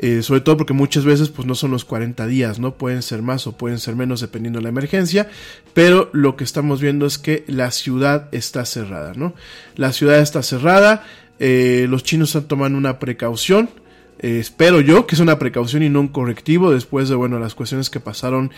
Eh, 0.00 0.22
sobre 0.22 0.40
todo 0.42 0.56
porque 0.56 0.72
muchas 0.72 1.04
veces 1.04 1.28
pues 1.28 1.46
no 1.46 1.56
son 1.56 1.72
los 1.72 1.84
40 1.84 2.24
días, 2.28 2.60
¿no? 2.60 2.74
Pueden 2.74 3.02
ser 3.02 3.20
más 3.20 3.48
o 3.48 3.52
pueden 3.52 3.80
ser 3.80 3.96
menos 3.96 4.20
dependiendo 4.20 4.60
de 4.60 4.62
la 4.62 4.68
emergencia, 4.68 5.28
pero 5.74 6.08
lo 6.12 6.36
que 6.36 6.44
estamos 6.44 6.80
viendo 6.80 7.04
es 7.04 7.18
que 7.18 7.42
la 7.48 7.72
ciudad 7.72 8.28
está 8.30 8.64
cerrada, 8.64 9.12
¿no? 9.16 9.34
La 9.74 9.92
ciudad 9.92 10.20
está 10.20 10.44
cerrada, 10.44 11.04
eh, 11.40 11.86
los 11.88 12.04
chinos 12.04 12.28
están 12.28 12.46
tomando 12.46 12.78
una 12.78 13.00
precaución, 13.00 13.70
eh, 14.20 14.38
espero 14.38 14.80
yo 14.80 15.04
que 15.04 15.16
es 15.16 15.20
una 15.20 15.40
precaución 15.40 15.82
y 15.82 15.88
no 15.88 16.00
un 16.00 16.08
correctivo 16.08 16.70
después 16.70 17.08
de, 17.08 17.16
bueno, 17.16 17.40
las 17.40 17.56
cuestiones 17.56 17.90
que 17.90 17.98
pasaron 17.98 18.52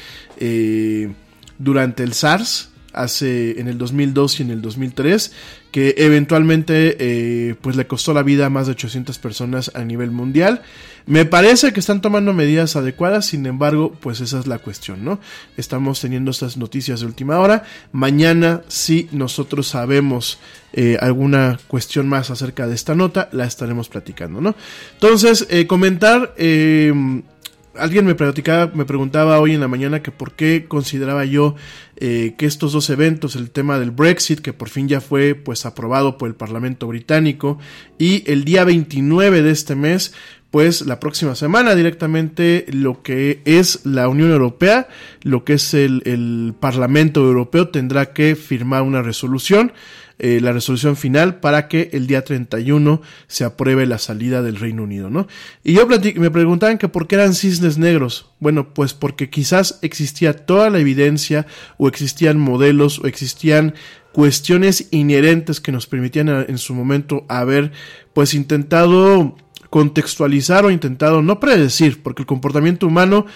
durante 1.59 2.03
el 2.03 2.13
SARS, 2.13 2.70
hace 2.93 3.61
en 3.61 3.69
el 3.69 3.79
2002 3.79 4.41
y 4.41 4.43
en 4.43 4.51
el 4.51 4.63
2003 4.63 5.33
que 5.71 5.95
eventualmente 5.99 6.97
eh, 6.99 7.55
pues 7.61 7.77
le 7.77 7.87
costó 7.87 8.13
la 8.13 8.23
vida 8.23 8.47
a 8.47 8.51
más 8.51 8.67
de 8.67 8.73
800 8.73 9.19
personas 9.19 9.71
a 9.75 9.85
nivel 9.85 10.11
mundial. 10.11 10.63
Me 11.07 11.25
parece 11.25 11.73
que 11.73 11.81
están 11.81 12.01
tomando 12.01 12.33
medidas 12.33 12.77
adecuadas, 12.77 13.27
sin 13.27 13.47
embargo, 13.47 13.97
pues 14.01 14.21
esa 14.21 14.39
es 14.39 14.47
la 14.47 14.59
cuestión, 14.59 15.05
¿no? 15.05 15.19
Estamos 15.57 16.01
teniendo 16.01 16.31
estas 16.31 16.57
noticias 16.57 17.01
de 17.01 17.07
última 17.07 17.39
hora. 17.39 17.65
Mañana, 17.93 18.63
si 18.69 19.09
nosotros 19.13 19.69
sabemos 19.69 20.39
eh, 20.73 20.99
alguna 21.01 21.59
cuestión 21.69 22.09
más 22.09 22.31
acerca 22.31 22.67
de 22.67 22.75
esta 22.75 22.95
nota, 22.95 23.29
la 23.33 23.45
estaremos 23.45 23.89
platicando, 23.89 24.41
¿no? 24.41 24.55
Entonces, 24.95 25.47
eh, 25.51 25.67
comentar 25.67 26.35
alguien 27.77 28.05
me 28.05 28.15
platicaba, 28.15 28.73
me 28.75 28.85
preguntaba 28.85 29.41
hoy 29.41 29.55
en 29.55 29.61
la 29.61 29.69
mañana 29.69 30.03
que 30.03 30.11
por 30.11 30.33
qué 30.33 30.67
consideraba 30.67 31.25
yo 31.25 31.55
eh, 31.97 32.35
que 32.39 32.47
estos 32.47 32.73
dos 32.73 32.91
eventos, 32.91 33.37
el 33.37 33.51
tema 33.51 33.79
del 33.79 33.91
Brexit, 33.91 34.41
que 34.41 34.53
por 34.53 34.69
fin 34.69 34.89
ya 34.89 35.01
fue 35.01 35.35
pues 35.35 35.67
aprobado 35.67 36.19
por 36.19 36.29
el 36.29 36.35
Parlamento 36.35 36.87
británico, 36.87 37.59
y 37.99 38.25
el 38.31 38.45
día 38.45 38.65
29 38.65 39.43
de 39.43 39.51
este 39.51 39.75
mes, 39.75 40.15
pues 40.51 40.83
la 40.83 40.99
próxima 40.99 41.35
semana 41.35 41.75
directamente 41.75 42.67
lo 42.73 43.03
que 43.03 43.41
es 43.45 43.85
la 43.85 44.09
Unión 44.09 44.33
Europea, 44.33 44.89
lo 45.23 45.45
que 45.45 45.55
es 45.55 45.75
el, 45.75 46.03
el 46.07 46.55
Parlamento 46.59 47.21
Europeo 47.21 47.69
tendrá 47.69 48.13
que 48.13 48.35
firmar 48.35 48.83
una 48.83 49.03
resolución 49.03 49.73
eh, 50.23 50.39
la 50.43 50.53
resolución 50.53 50.97
final 50.97 51.41
para 51.41 51.67
que 51.67 51.89
el 51.95 52.07
día 52.07 52.23
31 52.25 53.01
se 53.27 53.45
apruebe 53.45 53.87
la 53.87 53.99
salida 53.99 54.43
del 54.43 54.57
Reino 54.57 54.83
Unido, 54.83 55.09
¿no? 55.09 55.27
Y 55.65 55.73
yo 55.73 55.87
me 55.87 56.31
preguntaban 56.31 56.77
que 56.77 56.89
por 56.89 57.07
qué 57.07 57.15
eran 57.15 57.35
cisnes 57.35 57.79
negros. 57.79 58.31
Bueno, 58.39 58.75
pues 58.75 58.93
porque 58.93 59.31
quizás 59.31 59.79
existía 59.81 60.35
toda 60.35 60.69
la 60.69 60.79
evidencia 60.79 61.47
o 61.79 61.89
existían 61.89 62.39
modelos 62.39 62.99
o 62.99 63.07
existían 63.07 63.75
cuestiones 64.13 64.89
inherentes 64.91 65.59
que 65.59 65.73
nos 65.73 65.87
permitían 65.87 66.29
en 66.29 66.59
su 66.59 66.75
momento 66.75 67.25
haber 67.29 67.73
pues 68.13 68.35
intentado 68.35 69.37
contextualizar 69.71 70.65
o 70.65 70.71
intentado 70.71 71.23
no 71.23 71.41
predecir, 71.41 72.03
porque 72.03 72.23
el 72.23 72.27
comportamiento 72.27 72.89
humano 72.89 73.27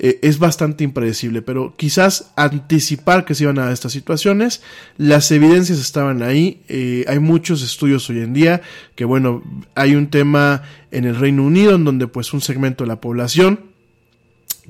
eh, 0.00 0.18
es 0.22 0.40
bastante 0.40 0.82
impredecible, 0.82 1.40
pero 1.40 1.74
quizás 1.76 2.32
anticipar 2.34 3.24
que 3.24 3.36
se 3.36 3.44
iban 3.44 3.60
a 3.60 3.70
estas 3.70 3.92
situaciones, 3.92 4.60
las 4.98 5.30
evidencias 5.30 5.78
estaban 5.78 6.22
ahí, 6.22 6.62
eh, 6.68 7.04
hay 7.06 7.20
muchos 7.20 7.62
estudios 7.62 8.10
hoy 8.10 8.18
en 8.18 8.34
día, 8.34 8.60
que 8.96 9.04
bueno, 9.04 9.42
hay 9.76 9.94
un 9.94 10.08
tema 10.08 10.62
en 10.90 11.04
el 11.04 11.16
Reino 11.16 11.44
Unido 11.44 11.76
en 11.76 11.84
donde 11.84 12.08
pues 12.08 12.32
un 12.32 12.40
segmento 12.40 12.82
de 12.82 12.88
la 12.88 13.00
población, 13.00 13.60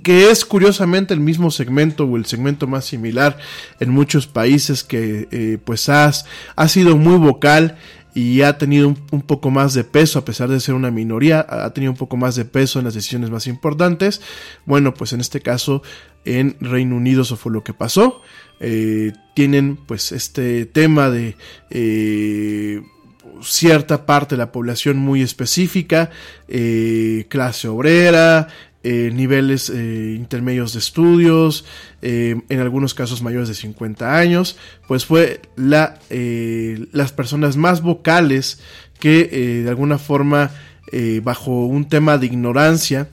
que 0.03 0.31
es 0.31 0.45
curiosamente 0.45 1.15
el 1.15 1.21
mismo 1.21 1.51
segmento 1.51 2.05
o 2.05 2.17
el 2.17 2.27
segmento 2.27 2.67
más 2.67 2.85
similar 2.85 3.39
en 3.81 3.91
muchos 3.91 4.27
países 4.27 4.83
que 4.83 5.29
eh, 5.31 5.59
pues 5.65 5.89
has, 5.89 6.27
ha 6.57 6.69
sido 6.69 6.97
muy 6.97 7.17
vocal 7.17 7.79
y 8.15 8.43
ha 8.43 8.59
tenido 8.59 8.89
un, 8.89 9.23
poco 9.23 9.51
más 9.51 9.75
de 9.75 9.83
peso, 9.83 10.21
a 10.21 10.25
pesar 10.25 10.49
de 10.49 10.61
ser 10.61 10.75
una 10.75 10.93
minoría, 10.93 11.45
ha 11.49 11.73
tenido 11.73 11.91
un 11.91 11.99
poco 11.99 12.17
más 12.17 12.37
de 12.37 12.45
peso 12.45 12.79
en 12.79 12.85
las 12.85 12.95
decisiones 12.95 13.31
más 13.31 13.49
importantes. 13.49 14.21
Bueno, 14.65 14.95
pues 14.95 15.13
en 15.13 15.21
este 15.21 15.41
caso 15.41 15.83
en 16.25 16.57
Reino 16.61 16.97
Unido 16.97 17.23
eso 17.23 17.37
fue 17.37 17.53
lo 17.53 17.65
que 17.65 17.75
pasó. 17.75 18.23
Eh, 18.61 19.13
tienen 19.35 19.77
pues 19.77 20.13
este 20.13 20.65
tema 20.65 21.11
de 21.11 21.37
eh, 21.71 22.83
cierta 23.43 24.07
parte 24.07 24.37
de 24.37 24.39
la 24.39 24.53
población 24.53 24.97
muy 24.97 25.21
específica, 25.21 26.11
eh, 26.47 27.27
clase 27.29 27.67
obrera, 27.67 28.49
eh, 28.87 29.11
niveles 29.15 29.71
eh, 29.71 30.15
intermedios 30.15 30.75
de 30.75 30.79
estudios, 30.79 31.65
eh, 32.03 32.37
en 32.51 32.61
algunos 32.61 32.93
casos 32.93 33.23
mayores 33.23 33.49
de 33.49 33.55
50 33.55 34.15
años, 34.15 34.59
pues 34.87 35.07
fue 35.07 35.41
la, 35.57 35.99
las 36.93 37.11
personas 37.13 37.57
más 37.57 37.81
vocales 37.81 38.61
que 39.01 39.63
de 39.65 39.71
alguna 39.71 39.97
forma, 39.97 40.51
bajo 41.23 41.65
un 41.65 41.89
tema 41.89 42.19
de 42.19 42.27
ignorancia, 42.27 43.09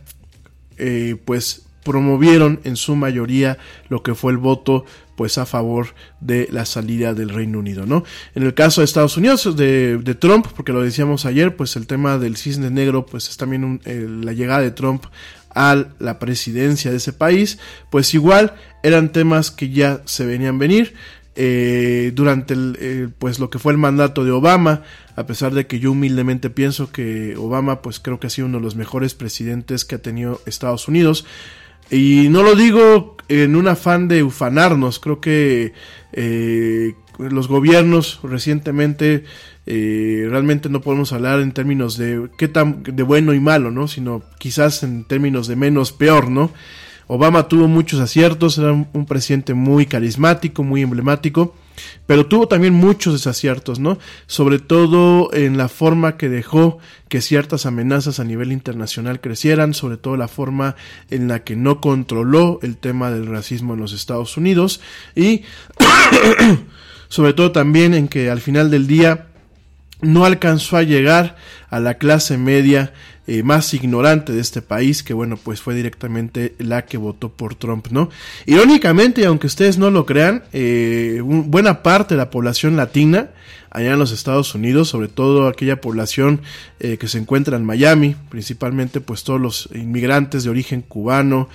pues 1.25 1.63
promovieron 1.83 2.59
en 2.65 2.75
su 2.75 2.95
mayoría 2.95 3.57
lo 3.89 4.03
que 4.03 4.13
fue 4.13 4.33
el 4.33 4.37
voto 4.37 4.85
pues 5.15 5.37
a 5.37 5.45
favor 5.45 5.87
de 6.19 6.47
la 6.51 6.65
salida 6.65 7.13
del 7.13 7.29
Reino 7.29 7.59
Unido, 7.59 7.85
¿no? 7.85 8.03
En 8.33 8.43
el 8.43 8.53
caso 8.53 8.81
de 8.81 8.85
Estados 8.85 9.17
Unidos, 9.17 9.55
de, 9.55 9.97
de 9.97 10.15
Trump, 10.15 10.47
porque 10.55 10.73
lo 10.73 10.81
decíamos 10.81 11.25
ayer, 11.25 11.55
pues 11.55 11.75
el 11.75 11.85
tema 11.85 12.17
del 12.17 12.37
cisne 12.37 12.71
negro, 12.71 13.05
pues 13.05 13.29
es 13.29 13.37
también 13.37 13.81
la 13.85 14.33
llegada 14.33 14.61
de 14.61 14.71
Trump 14.71 15.05
a 15.55 15.85
la 15.99 16.19
presidencia 16.19 16.91
de 16.91 16.97
ese 16.97 17.13
país, 17.13 17.59
pues 17.89 18.13
igual 18.13 18.55
eran 18.83 19.11
temas 19.11 19.51
que 19.51 19.69
ya 19.69 20.01
se 20.05 20.25
venían 20.25 20.59
venir. 20.59 20.93
Eh, 21.35 22.11
durante 22.13 22.53
el, 22.53 23.13
pues 23.17 23.39
lo 23.39 23.49
que 23.49 23.57
fue 23.57 23.71
el 23.71 23.77
mandato 23.77 24.25
de 24.25 24.31
Obama, 24.31 24.83
a 25.15 25.25
pesar 25.25 25.53
de 25.53 25.65
que 25.65 25.79
yo 25.79 25.93
humildemente 25.93 26.49
pienso 26.49 26.91
que 26.91 27.37
Obama 27.37 27.81
pues 27.81 28.01
creo 28.01 28.19
que 28.19 28.27
ha 28.27 28.29
sido 28.29 28.47
uno 28.47 28.57
de 28.57 28.63
los 28.65 28.75
mejores 28.75 29.13
presidentes 29.13 29.85
que 29.85 29.95
ha 29.95 30.01
tenido 30.01 30.41
Estados 30.45 30.89
Unidos, 30.89 31.25
y 31.89 32.27
no 32.29 32.43
lo 32.43 32.55
digo 32.55 33.17
en 33.27 33.55
un 33.55 33.67
afán 33.67 34.07
de 34.07 34.23
ufanarnos, 34.23 34.99
creo 34.99 35.21
que 35.21 35.73
eh, 36.11 36.95
los 37.29 37.47
gobiernos 37.47 38.19
recientemente 38.23 39.23
eh, 39.65 40.25
realmente 40.29 40.69
no 40.69 40.81
podemos 40.81 41.13
hablar 41.13 41.39
en 41.39 41.51
términos 41.51 41.97
de 41.97 42.29
qué 42.37 42.47
tan 42.47 42.83
de 42.83 43.03
bueno 43.03 43.33
y 43.33 43.39
malo, 43.39 43.69
¿no? 43.71 43.87
Sino 43.87 44.23
quizás 44.39 44.83
en 44.83 45.03
términos 45.03 45.47
de 45.47 45.55
menos 45.55 45.91
peor, 45.91 46.29
¿no? 46.29 46.51
Obama 47.13 47.49
tuvo 47.49 47.67
muchos 47.67 47.99
aciertos, 47.99 48.57
era 48.57 48.71
un, 48.71 49.05
presidente 49.05 49.53
muy 49.53 49.85
carismático, 49.85 50.63
muy 50.63 50.81
emblemático, 50.81 51.53
pero 52.07 52.25
tuvo 52.25 52.47
también 52.47 52.73
muchos 52.73 53.11
desaciertos, 53.11 53.79
¿no? 53.79 53.99
Sobre 54.27 54.59
todo 54.59 55.29
en 55.33 55.57
la 55.57 55.67
forma 55.67 56.15
que 56.15 56.29
dejó 56.29 56.79
que 57.09 57.19
ciertas 57.19 57.65
amenazas 57.65 58.21
a 58.21 58.23
nivel 58.23 58.53
internacional 58.53 59.19
crecieran, 59.19 59.73
sobre 59.73 59.97
todo 59.97 60.15
la 60.15 60.29
forma 60.29 60.77
en 61.09 61.27
la 61.27 61.43
que 61.43 61.57
no 61.57 61.81
controló 61.81 62.59
el 62.61 62.77
tema 62.77 63.11
del 63.11 63.27
racismo 63.27 63.73
en 63.73 63.81
los 63.81 63.91
Estados 63.91 64.37
Unidos 64.37 64.79
y 65.13 65.41
sobre 67.11 67.33
todo 67.33 67.51
también 67.51 67.93
en 67.93 68.07
que 68.07 68.29
al 68.29 68.39
final 68.39 68.71
del 68.71 68.87
día 68.87 69.27
no 70.01 70.23
alcanzó 70.23 70.77
a 70.77 70.83
llegar 70.83 71.35
a 71.69 71.81
la 71.81 71.95
clase 71.95 72.37
media 72.37 72.93
eh, 73.27 73.43
más 73.43 73.73
ignorante 73.73 74.31
de 74.31 74.39
este 74.39 74.61
país, 74.61 75.03
que 75.03 75.13
bueno, 75.13 75.35
pues 75.35 75.59
fue 75.59 75.75
directamente 75.75 76.55
la 76.57 76.85
que 76.85 76.97
votó 76.97 77.27
por 77.27 77.55
Trump, 77.55 77.87
¿no? 77.91 78.09
Irónicamente, 78.45 79.25
aunque 79.25 79.47
ustedes 79.47 79.77
no 79.77 79.91
lo 79.91 80.05
crean, 80.05 80.45
eh, 80.53 81.19
buena 81.21 81.83
parte 81.83 82.13
de 82.13 82.19
la 82.19 82.29
población 82.29 82.77
latina 82.77 83.31
allá 83.71 83.91
en 83.91 83.99
los 83.99 84.13
Estados 84.13 84.55
Unidos, 84.55 84.87
sobre 84.87 85.09
todo 85.09 85.49
aquella 85.49 85.81
población 85.81 86.41
eh, 86.79 86.97
que 86.97 87.09
se 87.09 87.17
encuentra 87.17 87.57
en 87.57 87.65
Miami, 87.65 88.15
principalmente 88.29 89.01
pues 89.01 89.25
todos 89.25 89.41
los 89.41 89.69
inmigrantes 89.73 90.45
de 90.45 90.49
origen 90.49 90.81
cubano, 90.81 91.49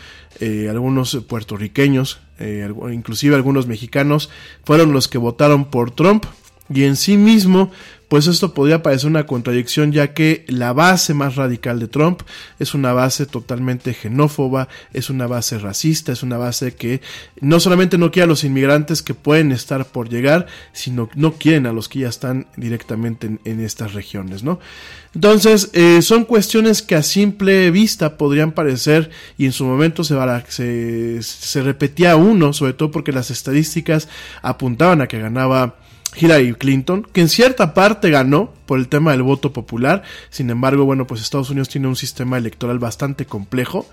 algunos 0.68 1.16
puertorriqueños, 1.26 2.20
inclusive 2.38 3.34
algunos 3.34 3.66
mexicanos, 3.66 4.30
fueron 4.64 4.92
los 4.92 5.08
que 5.08 5.18
votaron 5.18 5.66
por 5.66 5.90
Trump. 5.90 6.24
Y 6.68 6.82
en 6.82 6.96
sí 6.96 7.16
mismo 7.16 7.70
pues 8.08 8.28
esto 8.28 8.54
podría 8.54 8.82
parecer 8.82 9.10
una 9.10 9.26
contradicción 9.26 9.90
ya 9.90 10.14
que 10.14 10.44
la 10.46 10.72
base 10.72 11.12
más 11.12 11.34
radical 11.34 11.80
de 11.80 11.88
Trump 11.88 12.22
es 12.60 12.72
una 12.74 12.92
base 12.92 13.26
totalmente 13.26 13.94
xenófoba, 13.94 14.68
es 14.92 15.10
una 15.10 15.26
base 15.26 15.58
racista, 15.58 16.12
es 16.12 16.22
una 16.22 16.38
base 16.38 16.74
que 16.74 17.00
no 17.40 17.58
solamente 17.58 17.98
no 17.98 18.12
quiere 18.12 18.24
a 18.24 18.28
los 18.28 18.44
inmigrantes 18.44 19.02
que 19.02 19.14
pueden 19.14 19.50
estar 19.50 19.86
por 19.86 20.08
llegar, 20.08 20.46
sino 20.72 21.08
no 21.16 21.32
quieren 21.32 21.66
a 21.66 21.72
los 21.72 21.88
que 21.88 22.00
ya 22.00 22.08
están 22.08 22.46
directamente 22.56 23.38
en, 23.44 23.60
estas 23.60 23.94
regiones, 23.94 24.44
¿no? 24.44 24.60
Entonces, 25.14 25.70
eh, 25.72 26.02
son 26.02 26.26
cuestiones 26.26 26.82
que 26.82 26.94
a 26.94 27.02
simple 27.02 27.70
vista 27.70 28.18
podrían 28.18 28.52
parecer 28.52 29.10
y 29.38 29.46
en 29.46 29.52
su 29.52 29.64
momento 29.64 30.04
se, 30.04 30.14
se, 30.48 31.22
se 31.22 31.62
repetía 31.62 32.16
uno, 32.16 32.52
sobre 32.52 32.74
todo 32.74 32.90
porque 32.90 33.12
las 33.12 33.30
estadísticas 33.30 34.08
apuntaban 34.42 35.00
a 35.00 35.08
que 35.08 35.18
ganaba 35.18 35.76
Hillary 36.18 36.54
Clinton, 36.54 37.06
que 37.12 37.20
en 37.20 37.28
cierta 37.28 37.74
parte 37.74 38.10
ganó 38.10 38.52
por 38.66 38.78
el 38.78 38.88
tema 38.88 39.12
del 39.12 39.22
voto 39.22 39.52
popular. 39.52 40.02
Sin 40.30 40.50
embargo, 40.50 40.84
bueno, 40.84 41.06
pues 41.06 41.20
Estados 41.20 41.50
Unidos 41.50 41.68
tiene 41.68 41.88
un 41.88 41.96
sistema 41.96 42.38
electoral 42.38 42.78
bastante 42.78 43.26
complejo. 43.26 43.86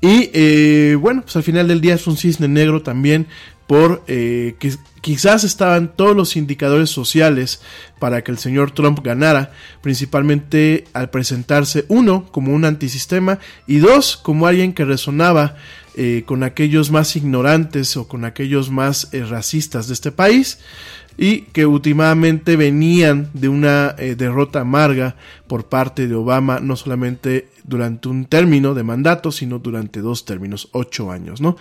Y 0.00 0.30
eh, 0.32 0.96
bueno, 1.00 1.22
pues 1.22 1.36
al 1.36 1.44
final 1.44 1.68
del 1.68 1.80
día 1.80 1.94
es 1.94 2.06
un 2.06 2.16
cisne 2.16 2.48
negro 2.48 2.82
también 2.82 3.28
por 3.68 4.02
eh, 4.08 4.56
que 4.58 4.74
quizás 5.00 5.44
estaban 5.44 5.94
todos 5.94 6.16
los 6.16 6.36
indicadores 6.36 6.90
sociales 6.90 7.60
para 8.00 8.22
que 8.22 8.32
el 8.32 8.38
señor 8.38 8.72
Trump 8.72 8.98
ganara, 9.02 9.52
principalmente 9.80 10.84
al 10.92 11.10
presentarse 11.10 11.84
uno 11.88 12.26
como 12.32 12.52
un 12.52 12.64
antisistema 12.64 13.38
y 13.66 13.78
dos 13.78 14.16
como 14.16 14.48
alguien 14.48 14.72
que 14.72 14.84
resonaba 14.84 15.54
eh, 15.94 16.24
con 16.26 16.42
aquellos 16.42 16.90
más 16.90 17.14
ignorantes 17.14 17.96
o 17.96 18.08
con 18.08 18.24
aquellos 18.24 18.70
más 18.70 19.08
racistas 19.12 19.86
de 19.86 19.94
este 19.94 20.10
país 20.10 20.58
y 21.16 21.42
que 21.42 21.66
últimamente 21.66 22.56
venían 22.56 23.30
de 23.34 23.48
una 23.48 23.94
eh, 23.98 24.14
derrota 24.14 24.60
amarga 24.60 25.16
por 25.46 25.66
parte 25.66 26.08
de 26.08 26.14
Obama, 26.14 26.60
no 26.60 26.76
solamente 26.76 27.48
durante 27.64 28.08
un 28.08 28.24
término 28.24 28.74
de 28.74 28.82
mandato, 28.82 29.30
sino 29.30 29.58
durante 29.58 30.00
dos 30.00 30.24
términos, 30.24 30.68
ocho 30.72 31.10
años, 31.10 31.40
¿no? 31.40 31.56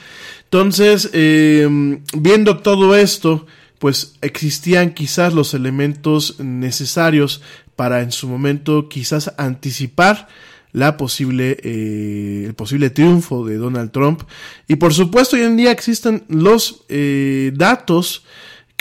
Entonces, 0.46 1.10
em, 1.14 2.02
viendo 2.18 2.58
todo 2.58 2.96
esto, 2.96 3.46
pues 3.80 4.16
existían 4.22 4.94
quizás 4.94 5.34
los 5.34 5.54
elementos 5.54 6.40
necesarios 6.40 7.42
para 7.76 8.02
en 8.02 8.12
su 8.12 8.28
momento 8.28 8.90
quizás 8.90 9.34
anticipar 9.38 10.28
la 10.72 10.98
posible, 10.98 11.58
eh, 11.64 12.44
el 12.48 12.54
posible 12.54 12.90
triunfo 12.90 13.46
de 13.46 13.58
Donald 13.58 13.92
Trump. 13.92 14.24
Y 14.68 14.76
por 14.76 14.94
supuesto 14.94 15.36
hoy 15.36 15.44
en 15.44 15.58
día 15.58 15.72
existen 15.72 16.24
los 16.30 16.84
eh, 16.90 17.52
datos 17.56 18.24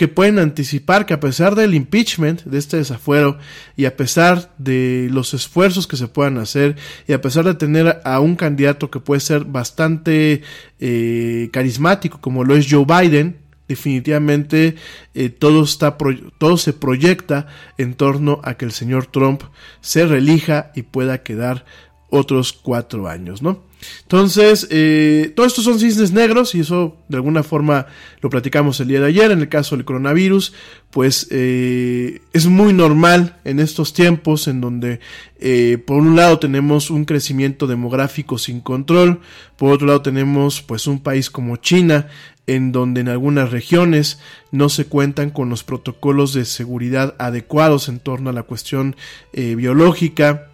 que 0.00 0.08
pueden 0.08 0.38
anticipar 0.38 1.04
que 1.04 1.12
a 1.12 1.20
pesar 1.20 1.54
del 1.54 1.74
impeachment, 1.74 2.44
de 2.44 2.56
este 2.56 2.78
desafuero, 2.78 3.36
y 3.76 3.84
a 3.84 3.98
pesar 3.98 4.50
de 4.56 5.08
los 5.10 5.34
esfuerzos 5.34 5.86
que 5.86 5.98
se 5.98 6.08
puedan 6.08 6.38
hacer, 6.38 6.76
y 7.06 7.12
a 7.12 7.20
pesar 7.20 7.44
de 7.44 7.54
tener 7.54 8.00
a 8.02 8.18
un 8.20 8.34
candidato 8.34 8.90
que 8.90 8.98
puede 8.98 9.20
ser 9.20 9.44
bastante 9.44 10.40
eh, 10.78 11.50
carismático, 11.52 12.18
como 12.18 12.44
lo 12.44 12.56
es 12.56 12.66
Joe 12.70 12.86
Biden, 12.86 13.36
definitivamente 13.68 14.76
eh, 15.12 15.28
todo, 15.28 15.64
está 15.64 15.98
todo 16.38 16.56
se 16.56 16.72
proyecta 16.72 17.48
en 17.76 17.92
torno 17.92 18.40
a 18.42 18.54
que 18.54 18.64
el 18.64 18.72
señor 18.72 19.04
Trump 19.04 19.42
se 19.82 20.06
relija 20.06 20.72
y 20.74 20.80
pueda 20.80 21.22
quedar 21.22 21.66
otros 22.10 22.52
cuatro 22.52 23.08
años, 23.08 23.40
¿no? 23.42 23.70
Entonces, 24.02 24.66
eh, 24.70 25.32
todos 25.34 25.48
estos 25.48 25.64
son 25.64 25.78
cisnes 25.78 26.12
negros 26.12 26.54
y 26.54 26.60
eso 26.60 26.96
de 27.08 27.16
alguna 27.16 27.42
forma 27.42 27.86
lo 28.20 28.28
platicamos 28.28 28.80
el 28.80 28.88
día 28.88 29.00
de 29.00 29.06
ayer. 29.06 29.30
En 29.30 29.40
el 29.40 29.48
caso 29.48 29.76
del 29.76 29.84
coronavirus, 29.84 30.52
pues 30.90 31.28
eh, 31.30 32.20
es 32.32 32.46
muy 32.46 32.72
normal 32.72 33.38
en 33.44 33.60
estos 33.60 33.92
tiempos 33.92 34.48
en 34.48 34.60
donde 34.60 35.00
eh, 35.38 35.78
por 35.86 35.98
un 35.98 36.16
lado 36.16 36.38
tenemos 36.38 36.90
un 36.90 37.04
crecimiento 37.04 37.66
demográfico 37.66 38.38
sin 38.38 38.60
control, 38.60 39.20
por 39.56 39.72
otro 39.72 39.86
lado 39.86 40.02
tenemos 40.02 40.60
pues 40.62 40.86
un 40.86 41.00
país 41.00 41.30
como 41.30 41.56
China 41.56 42.08
en 42.46 42.72
donde 42.72 43.00
en 43.00 43.08
algunas 43.08 43.50
regiones 43.50 44.18
no 44.50 44.68
se 44.68 44.86
cuentan 44.86 45.30
con 45.30 45.48
los 45.48 45.62
protocolos 45.62 46.34
de 46.34 46.44
seguridad 46.44 47.14
adecuados 47.18 47.88
en 47.88 48.00
torno 48.00 48.30
a 48.30 48.32
la 48.32 48.42
cuestión 48.42 48.96
biológica 49.32 50.49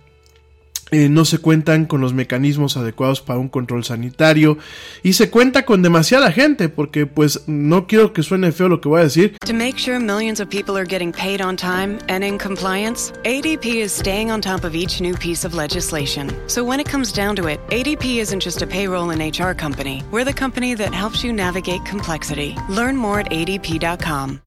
eh, 0.91 1.09
no 1.09 1.25
se 1.25 1.39
cuentan 1.39 1.87
con 1.87 2.01
los 2.01 2.13
mecanismos 2.13 2.77
adecuados 2.77 3.21
para 3.21 3.39
un 3.39 3.49
control 3.49 3.85
sanitario 3.85 4.59
y 5.03 5.15
se 5.15 5.31
cuenta 5.31 5.65
con 5.65 5.83
demasiada 5.83 6.31
gente 6.31 6.69
porque 6.69 7.07
pues 7.07 7.43
no 7.47 7.87
quiero 7.87 8.13
que 8.13 8.23
suene 8.23 8.53
feo 8.53 8.69
lo 8.69 8.81
que 8.81 8.89
voy 8.89 9.01
a 9.01 9.05
decir. 9.05 9.37
To 9.47 9.53
make 9.53 9.79
sure 9.79 9.99
millions 9.99 10.41
of 10.41 10.49
people 10.49 10.77
are 10.77 10.87
getting 10.87 11.13
paid 11.13 11.41
on 11.41 11.57
time 11.57 11.99
and 12.09 12.23
in 12.23 12.39
compliance, 12.39 13.13
ADP 13.25 13.83
is 13.83 13.93
staying 13.93 14.31
on 14.31 14.41
top 14.41 14.65
of 14.65 14.75
each 14.75 15.01
new 15.01 15.15
piece 15.17 15.45
of 15.45 15.55
legislation. 15.55 16.33
So 16.47 16.65
when 16.65 16.81
it 16.81 16.89
comes 16.89 17.13
down 17.13 17.37
to 17.37 17.49
it, 17.49 17.61
ADP 17.71 18.19
isn't 18.19 18.41
just 18.41 18.63
a 18.63 18.67
payroll 18.67 19.11
and 19.11 19.21
HR 19.21 19.55
company. 19.55 20.03
We're 20.13 20.25
the 20.25 20.33
company 20.33 20.75
that 20.75 20.95
helps 20.95 21.25
you 21.25 21.33
navigate 21.33 21.85
complexity. 21.85 22.55
Learn 22.69 22.97
more 22.97 23.21
at 23.21 23.31
adp.com. 23.31 24.41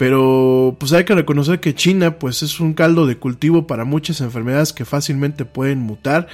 Pero 0.00 0.76
pues 0.80 0.94
hay 0.94 1.04
que 1.04 1.14
reconocer 1.14 1.60
que 1.60 1.74
China 1.74 2.18
pues 2.18 2.42
es 2.42 2.58
un 2.58 2.72
caldo 2.72 3.04
de 3.04 3.18
cultivo 3.18 3.66
para 3.66 3.84
muchas 3.84 4.22
enfermedades 4.22 4.72
que 4.72 4.86
fácilmente 4.86 5.44
pueden 5.44 5.80
mutar, 5.80 6.26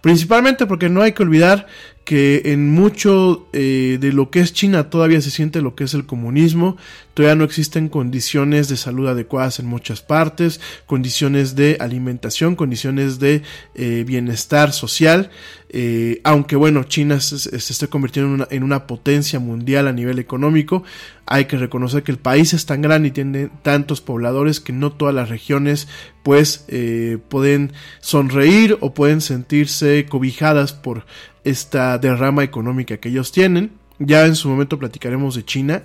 principalmente 0.00 0.66
porque 0.66 0.88
no 0.88 1.02
hay 1.02 1.12
que 1.12 1.22
olvidar 1.22 1.68
que 2.04 2.42
en 2.46 2.68
mucho 2.68 3.46
eh, 3.52 3.98
de 4.00 4.12
lo 4.12 4.30
que 4.30 4.40
es 4.40 4.52
China 4.52 4.90
todavía 4.90 5.20
se 5.20 5.30
siente 5.30 5.62
lo 5.62 5.76
que 5.76 5.84
es 5.84 5.94
el 5.94 6.04
comunismo, 6.04 6.76
todavía 7.14 7.36
no 7.36 7.44
existen 7.44 7.88
condiciones 7.88 8.68
de 8.68 8.76
salud 8.76 9.06
adecuadas 9.06 9.60
en 9.60 9.66
muchas 9.66 10.02
partes, 10.02 10.60
condiciones 10.86 11.54
de 11.54 11.76
alimentación, 11.78 12.56
condiciones 12.56 13.20
de 13.20 13.42
eh, 13.74 14.04
bienestar 14.04 14.72
social, 14.72 15.30
eh, 15.68 16.20
aunque 16.24 16.56
bueno, 16.56 16.84
China 16.84 17.20
se, 17.20 17.38
se 17.38 17.72
está 17.72 17.86
convirtiendo 17.86 18.28
en 18.28 18.34
una, 18.34 18.48
en 18.50 18.62
una, 18.62 18.86
potencia 18.86 19.38
mundial 19.38 19.86
a 19.86 19.92
nivel 19.92 20.18
económico, 20.18 20.82
hay 21.24 21.44
que 21.44 21.56
reconocer 21.56 22.02
que 22.02 22.12
el 22.12 22.18
país 22.18 22.52
es 22.52 22.66
tan 22.66 22.82
grande 22.82 23.08
y 23.08 23.12
tiene 23.12 23.48
tantos 23.62 24.00
pobladores 24.00 24.60
que 24.60 24.72
no 24.72 24.92
todas 24.92 25.14
las 25.14 25.28
regiones 25.28 25.88
pues 26.24 26.66
pueden 27.28 27.72
sonreír 28.00 28.76
o 28.80 28.92
pueden 28.92 29.20
sentirse 29.20 30.06
cobijadas 30.08 30.72
por 30.72 31.04
esta 31.44 31.98
derrama 31.98 32.44
económica 32.44 32.96
que 32.98 33.08
ellos 33.08 33.32
tienen. 33.32 33.72
Ya 33.98 34.26
en 34.26 34.34
su 34.34 34.48
momento 34.48 34.78
platicaremos 34.78 35.34
de 35.34 35.44
China. 35.44 35.82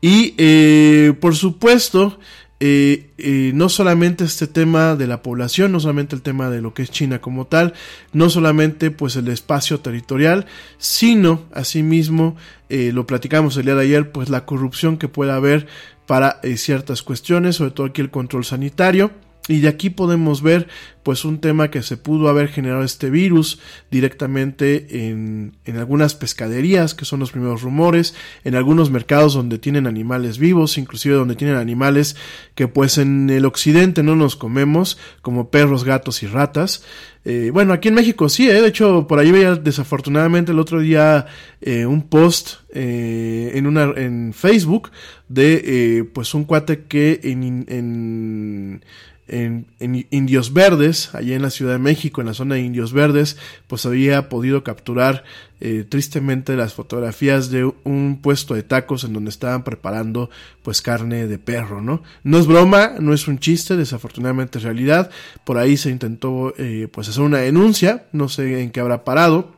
Y 0.00 0.34
eh, 0.38 1.12
por 1.20 1.34
supuesto, 1.34 2.18
eh, 2.60 3.10
eh, 3.18 3.52
no 3.54 3.68
solamente 3.68 4.24
este 4.24 4.46
tema 4.46 4.94
de 4.96 5.06
la 5.06 5.22
población, 5.22 5.72
no 5.72 5.80
solamente 5.80 6.14
el 6.14 6.22
tema 6.22 6.50
de 6.50 6.60
lo 6.60 6.74
que 6.74 6.82
es 6.82 6.90
China 6.90 7.20
como 7.20 7.46
tal, 7.46 7.74
no 8.12 8.30
solamente 8.30 8.90
pues 8.90 9.16
el 9.16 9.28
espacio 9.28 9.80
territorial, 9.80 10.46
sino 10.78 11.44
asimismo, 11.52 12.36
lo 12.68 13.06
platicamos 13.06 13.56
el 13.56 13.64
día 13.64 13.74
de 13.74 13.82
ayer, 13.82 14.12
pues 14.12 14.28
la 14.28 14.44
corrupción 14.44 14.98
que 14.98 15.08
pueda 15.08 15.36
haber 15.36 15.66
para 16.06 16.40
ciertas 16.56 17.02
cuestiones, 17.02 17.56
sobre 17.56 17.70
todo 17.70 17.86
aquí 17.86 18.00
el 18.00 18.10
control 18.10 18.44
sanitario. 18.44 19.10
Y 19.48 19.60
de 19.60 19.68
aquí 19.68 19.90
podemos 19.90 20.42
ver 20.42 20.68
pues 21.02 21.24
un 21.24 21.40
tema 21.40 21.70
que 21.70 21.82
se 21.82 21.96
pudo 21.96 22.28
haber 22.28 22.48
generado 22.48 22.82
este 22.82 23.08
virus 23.08 23.60
directamente 23.90 25.08
en, 25.08 25.56
en, 25.64 25.78
algunas 25.78 26.14
pescaderías, 26.14 26.94
que 26.94 27.06
son 27.06 27.20
los 27.20 27.30
primeros 27.30 27.62
rumores, 27.62 28.14
en 28.44 28.54
algunos 28.54 28.90
mercados 28.90 29.32
donde 29.32 29.58
tienen 29.58 29.86
animales 29.86 30.36
vivos, 30.36 30.76
inclusive 30.76 31.14
donde 31.14 31.34
tienen 31.34 31.56
animales 31.56 32.14
que 32.54 32.68
pues 32.68 32.98
en 32.98 33.30
el 33.30 33.46
occidente 33.46 34.02
no 34.02 34.16
nos 34.16 34.36
comemos, 34.36 34.98
como 35.22 35.50
perros, 35.50 35.84
gatos 35.84 36.22
y 36.22 36.26
ratas. 36.26 36.84
Eh, 37.24 37.50
bueno, 37.52 37.72
aquí 37.72 37.88
en 37.88 37.94
México 37.94 38.28
sí, 38.28 38.48
eh, 38.48 38.60
de 38.60 38.68
hecho 38.68 39.06
por 39.06 39.18
ahí 39.18 39.30
veía 39.30 39.54
desafortunadamente 39.54 40.52
el 40.52 40.58
otro 40.58 40.80
día 40.80 41.26
eh, 41.60 41.84
un 41.84 42.08
post 42.08 42.60
eh, 42.72 43.52
en, 43.54 43.66
una, 43.66 43.92
en 43.96 44.32
Facebook 44.32 44.90
de 45.28 46.08
pues 46.14 46.32
un 46.32 46.44
cuate 46.44 46.84
que 46.84 47.20
en, 47.24 47.66
en 47.68 48.84
en, 49.28 49.66
Indios 50.10 50.52
Verdes, 50.52 51.14
allá 51.14 51.36
en 51.36 51.42
la 51.42 51.50
Ciudad 51.50 51.72
de 51.72 51.78
México, 51.78 52.20
en 52.20 52.26
la 52.26 52.34
zona 52.34 52.56
de 52.56 52.62
Indios 52.62 52.92
Verdes, 52.92 53.36
pues 53.66 53.86
había 53.86 54.28
podido 54.28 54.64
capturar 54.64 55.24
eh, 55.60 55.84
tristemente 55.88 56.56
las 56.56 56.74
fotografías 56.74 57.50
de 57.50 57.70
un 57.84 58.20
puesto 58.22 58.54
de 58.54 58.62
tacos 58.62 59.04
en 59.04 59.12
donde 59.12 59.30
estaban 59.30 59.64
preparando 59.64 60.30
pues 60.62 60.82
carne 60.82 61.26
de 61.26 61.38
perro, 61.38 61.82
¿no? 61.82 62.02
No 62.22 62.38
es 62.38 62.46
broma, 62.46 62.94
no 63.00 63.12
es 63.12 63.28
un 63.28 63.38
chiste, 63.38 63.76
desafortunadamente 63.76 64.58
es 64.58 64.64
realidad. 64.64 65.10
Por 65.44 65.58
ahí 65.58 65.76
se 65.76 65.90
intentó 65.90 66.54
eh, 66.58 66.88
pues 66.90 67.08
hacer 67.08 67.22
una 67.22 67.38
denuncia, 67.38 68.06
no 68.12 68.28
sé 68.28 68.62
en 68.62 68.70
qué 68.70 68.80
habrá 68.80 69.04
parado. 69.04 69.57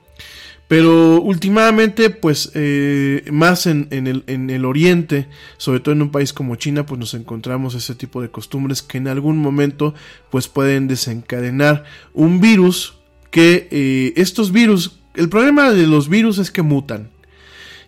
Pero 0.71 1.21
últimamente, 1.21 2.11
pues 2.11 2.53
eh, 2.55 3.25
más 3.33 3.67
en, 3.67 3.89
el, 3.91 4.23
en, 4.29 4.51
el, 4.51 4.65
oriente, 4.65 5.27
sobre 5.57 5.81
todo 5.81 5.97
en 5.97 6.03
un 6.03 6.13
país 6.13 6.33
como 6.33 6.55
China, 6.55 6.87
pues 6.87 6.97
nos 6.97 7.13
encontramos 7.15 7.75
ese 7.75 7.97
tipo 7.97 8.23
de 8.23 8.31
costumbres 8.31 8.81
que 8.81 8.99
en 8.99 9.09
algún 9.09 9.39
momento 9.39 9.95
pues 10.31 10.47
pueden 10.47 10.87
desencadenar 10.87 11.83
un 12.15 12.41
virus 12.41 12.95
que 13.33 13.67
eh, 13.73 14.13
estos 14.15 14.53
virus, 14.53 15.01
el 15.17 15.29
problema 15.29 15.73
de 15.73 15.89
los 15.89 16.09
virus 16.09 16.39
es 16.39 16.53
que 16.53 16.63
mutan. 16.63 17.11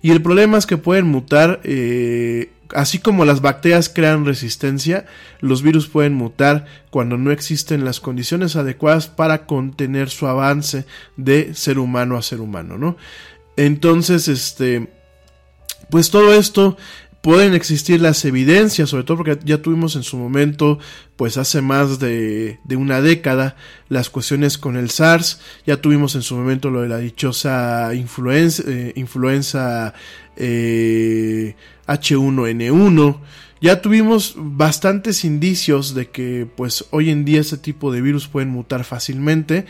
Y 0.02 0.10
el 0.10 0.20
problema 0.20 0.58
es 0.58 0.66
que 0.66 0.76
pueden 0.76 1.06
mutar 1.06 1.60
eh, 1.64 2.50
Así 2.74 2.98
como 2.98 3.24
las 3.24 3.42
bacterias 3.42 3.88
crean 3.88 4.24
resistencia, 4.24 5.04
los 5.40 5.62
virus 5.62 5.88
pueden 5.88 6.14
mutar 6.14 6.64
cuando 6.90 7.18
no 7.18 7.30
existen 7.30 7.84
las 7.84 8.00
condiciones 8.00 8.56
adecuadas 8.56 9.08
para 9.08 9.46
contener 9.46 10.08
su 10.08 10.26
avance 10.26 10.86
de 11.16 11.54
ser 11.54 11.78
humano 11.78 12.16
a 12.16 12.22
ser 12.22 12.40
humano, 12.40 12.78
¿no? 12.78 12.96
Entonces, 13.56 14.28
este, 14.28 14.88
pues 15.90 16.10
todo 16.10 16.32
esto 16.32 16.78
pueden 17.22 17.54
existir 17.54 18.00
las 18.00 18.24
evidencias, 18.24 18.90
sobre 18.90 19.04
todo 19.04 19.18
porque 19.18 19.38
ya 19.44 19.62
tuvimos 19.62 19.94
en 19.94 20.02
su 20.02 20.16
momento, 20.18 20.78
pues 21.16 21.36
hace 21.38 21.62
más 21.62 22.00
de, 22.00 22.58
de, 22.64 22.76
una 22.76 23.00
década, 23.00 23.56
las 23.88 24.10
cuestiones 24.10 24.58
con 24.58 24.76
el 24.76 24.90
SARS, 24.90 25.40
ya 25.64 25.76
tuvimos 25.76 26.16
en 26.16 26.22
su 26.22 26.36
momento 26.36 26.68
lo 26.68 26.82
de 26.82 26.88
la 26.88 26.98
dichosa 26.98 27.94
influenza, 27.94 28.64
eh, 28.66 28.92
influenza 28.96 29.94
eh, 30.36 31.54
H1N1. 31.86 33.20
Ya 33.60 33.80
tuvimos 33.80 34.34
bastantes 34.36 35.24
indicios 35.24 35.94
de 35.94 36.10
que 36.10 36.48
pues 36.56 36.86
hoy 36.90 37.10
en 37.10 37.24
día 37.24 37.40
ese 37.40 37.56
tipo 37.56 37.92
de 37.92 38.00
virus 38.00 38.26
pueden 38.26 38.48
mutar 38.48 38.82
fácilmente 38.82 39.66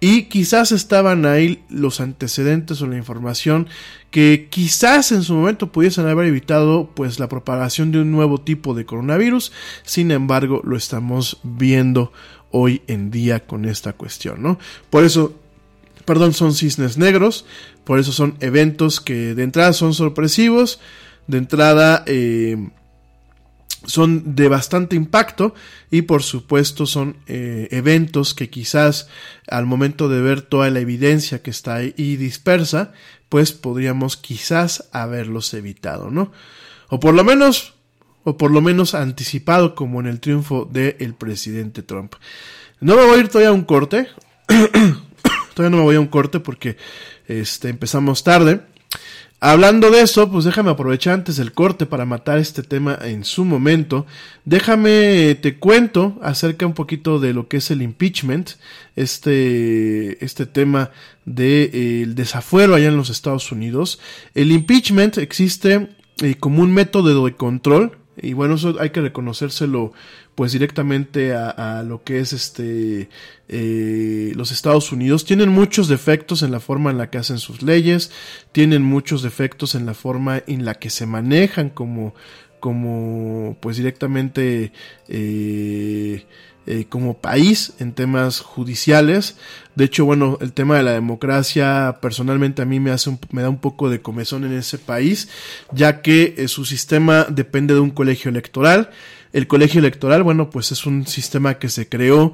y 0.00 0.24
quizás 0.24 0.72
estaban 0.72 1.26
ahí 1.26 1.62
los 1.68 2.00
antecedentes 2.00 2.80
o 2.80 2.86
la 2.86 2.96
información 2.96 3.68
que 4.10 4.48
quizás 4.50 5.12
en 5.12 5.22
su 5.22 5.34
momento 5.34 5.70
pudiesen 5.70 6.06
haber 6.08 6.26
evitado 6.26 6.90
pues 6.94 7.20
la 7.20 7.28
propagación 7.28 7.92
de 7.92 8.00
un 8.00 8.10
nuevo 8.10 8.40
tipo 8.40 8.74
de 8.74 8.86
coronavirus. 8.86 9.52
Sin 9.84 10.10
embargo, 10.10 10.62
lo 10.64 10.76
estamos 10.76 11.38
viendo 11.42 12.12
hoy 12.50 12.82
en 12.86 13.10
día 13.10 13.46
con 13.46 13.66
esta 13.66 13.92
cuestión, 13.92 14.42
¿no? 14.42 14.58
Por 14.88 15.04
eso 15.04 15.34
perdón, 16.04 16.32
son 16.32 16.54
cisnes 16.54 16.98
negros, 16.98 17.44
por 17.84 18.00
eso 18.00 18.10
son 18.10 18.36
eventos 18.40 19.00
que 19.00 19.34
de 19.34 19.44
entrada 19.44 19.72
son 19.72 19.94
sorpresivos, 19.94 20.80
de 21.28 21.38
entrada 21.38 22.02
eh, 22.06 22.56
son 23.86 24.34
de 24.34 24.48
bastante 24.48 24.96
impacto 24.96 25.54
y 25.90 26.02
por 26.02 26.22
supuesto 26.22 26.86
son 26.86 27.16
eh, 27.26 27.68
eventos 27.70 28.34
que 28.34 28.50
quizás 28.50 29.08
al 29.48 29.66
momento 29.66 30.08
de 30.08 30.20
ver 30.20 30.42
toda 30.42 30.70
la 30.70 30.80
evidencia 30.80 31.42
que 31.42 31.50
está 31.50 31.76
ahí 31.76 32.16
dispersa, 32.16 32.92
pues 33.28 33.52
podríamos 33.52 34.16
quizás 34.16 34.88
haberlos 34.92 35.54
evitado, 35.54 36.10
¿no? 36.10 36.32
O 36.88 37.00
por 37.00 37.14
lo 37.14 37.24
menos 37.24 37.74
o 38.24 38.36
por 38.36 38.50
lo 38.50 38.60
menos 38.60 38.94
anticipado 38.94 39.74
como 39.74 40.00
en 40.00 40.06
el 40.06 40.20
triunfo 40.20 40.68
del 40.70 41.14
presidente 41.14 41.82
Trump. 41.82 42.14
No 42.80 42.96
me 42.96 43.04
voy 43.04 43.18
a 43.18 43.20
ir 43.20 43.28
todavía 43.28 43.48
a 43.48 43.52
un 43.52 43.64
corte, 43.64 44.08
todavía 45.54 45.70
no 45.70 45.78
me 45.78 45.82
voy 45.82 45.96
a 45.96 46.00
un 46.00 46.06
corte 46.06 46.40
porque 46.40 46.76
este, 47.28 47.68
empezamos 47.68 48.24
tarde. 48.24 48.60
Hablando 49.42 49.90
de 49.90 50.02
eso, 50.02 50.30
pues 50.30 50.44
déjame 50.44 50.70
aprovechar 50.70 51.14
antes 51.14 51.36
del 51.36 51.52
corte 51.52 51.86
para 51.86 52.04
matar 52.04 52.36
este 52.36 52.62
tema 52.62 52.98
en 53.00 53.24
su 53.24 53.46
momento. 53.46 54.04
Déjame, 54.44 55.34
te 55.40 55.56
cuento 55.56 56.18
acerca 56.20 56.66
un 56.66 56.74
poquito 56.74 57.18
de 57.18 57.32
lo 57.32 57.48
que 57.48 57.56
es 57.56 57.70
el 57.70 57.80
impeachment, 57.80 58.50
este, 58.96 60.22
este 60.22 60.44
tema 60.44 60.90
del 61.24 61.70
de, 61.70 62.14
desafuero 62.14 62.74
allá 62.74 62.88
en 62.88 62.98
los 62.98 63.08
Estados 63.08 63.50
Unidos. 63.50 63.98
El 64.34 64.52
impeachment 64.52 65.16
existe 65.16 65.88
eh, 66.20 66.34
como 66.38 66.62
un 66.62 66.74
método 66.74 67.24
de 67.24 67.34
control 67.34 67.96
y 68.20 68.34
bueno, 68.34 68.56
eso 68.56 68.76
hay 68.78 68.90
que 68.90 69.00
reconocérselo 69.00 69.92
pues 70.34 70.52
directamente 70.52 71.34
a, 71.34 71.82
lo 71.86 72.02
que 72.02 72.20
es 72.20 72.32
este 72.32 73.08
eh, 73.48 74.32
los 74.34 74.52
Estados 74.52 74.92
Unidos. 74.92 75.24
Tienen 75.24 75.50
muchos 75.50 75.88
defectos 75.88 76.42
en 76.42 76.50
la 76.50 76.60
forma 76.60 76.90
en 76.90 76.98
la 76.98 77.10
que 77.10 77.18
hacen 77.18 77.38
sus 77.38 77.62
leyes, 77.62 78.10
tienen 78.52 78.82
muchos 78.82 79.22
defectos 79.22 79.74
en 79.74 79.86
la 79.86 79.94
forma 79.94 80.42
en 80.46 80.64
la 80.64 80.74
que 80.74 80.90
se 80.90 81.06
manejan 81.06 81.70
como, 81.70 82.14
como 82.58 83.56
pues 83.60 83.76
directamente 83.76 84.72
eh, 85.08 86.24
eh, 86.66 86.86
como 86.88 87.18
país 87.18 87.72
en 87.78 87.92
temas 87.92 88.40
judiciales. 88.40 89.36
De 89.74 89.84
hecho, 89.84 90.04
bueno, 90.04 90.38
el 90.40 90.52
tema 90.52 90.76
de 90.76 90.84
la 90.84 90.92
democracia 90.92 91.98
personalmente 92.00 92.62
a 92.62 92.64
mí 92.66 92.80
me, 92.80 92.92
hace 92.92 93.18
me 93.32 93.42
da 93.42 93.48
un 93.48 93.60
poco 93.60 93.90
de 93.90 94.00
comezón 94.00 94.44
en 94.44 94.52
ese 94.52 94.78
país, 94.78 95.28
ya 95.72 96.02
que 96.02 96.46
su 96.48 96.64
sistema 96.64 97.26
depende 97.28 97.74
de 97.74 97.80
un 97.80 97.90
colegio 97.90 98.30
electoral. 98.30 98.90
El 99.32 99.46
colegio 99.46 99.78
electoral, 99.78 100.22
bueno, 100.22 100.50
pues 100.50 100.72
es 100.72 100.86
un 100.86 101.06
sistema 101.06 101.58
que 101.58 101.68
se 101.68 101.88
creó 101.88 102.32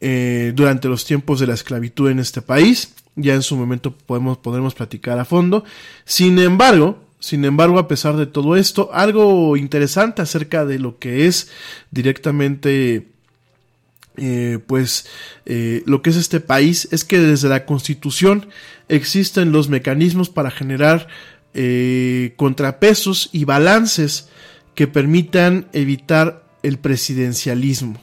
eh, 0.00 0.52
durante 0.54 0.88
los 0.88 1.04
tiempos 1.04 1.40
de 1.40 1.46
la 1.46 1.54
esclavitud 1.54 2.10
en 2.10 2.18
este 2.18 2.42
país. 2.42 2.94
Ya 3.16 3.34
en 3.34 3.42
su 3.42 3.56
momento 3.56 3.92
podemos, 3.92 4.38
podremos 4.38 4.74
platicar 4.74 5.18
a 5.18 5.24
fondo. 5.24 5.64
Sin 6.04 6.38
embargo, 6.38 7.04
sin 7.20 7.44
embargo, 7.44 7.78
a 7.78 7.88
pesar 7.88 8.16
de 8.16 8.26
todo 8.26 8.56
esto, 8.56 8.90
algo 8.92 9.56
interesante 9.56 10.22
acerca 10.22 10.64
de 10.64 10.78
lo 10.78 10.98
que 10.98 11.26
es 11.26 11.50
directamente 11.90 13.08
eh, 14.20 14.58
pues 14.66 15.06
eh, 15.46 15.82
lo 15.86 16.02
que 16.02 16.10
es 16.10 16.16
este 16.16 16.40
país 16.40 16.88
es 16.90 17.04
que 17.04 17.20
desde 17.20 17.48
la 17.48 17.64
constitución 17.64 18.48
existen 18.88 19.52
los 19.52 19.68
mecanismos 19.68 20.28
para 20.28 20.50
generar 20.50 21.06
eh, 21.54 22.34
contrapesos 22.36 23.30
y 23.32 23.44
balances 23.44 24.28
que 24.78 24.86
permitan 24.86 25.66
evitar 25.72 26.44
el 26.62 26.78
presidencialismo 26.78 28.00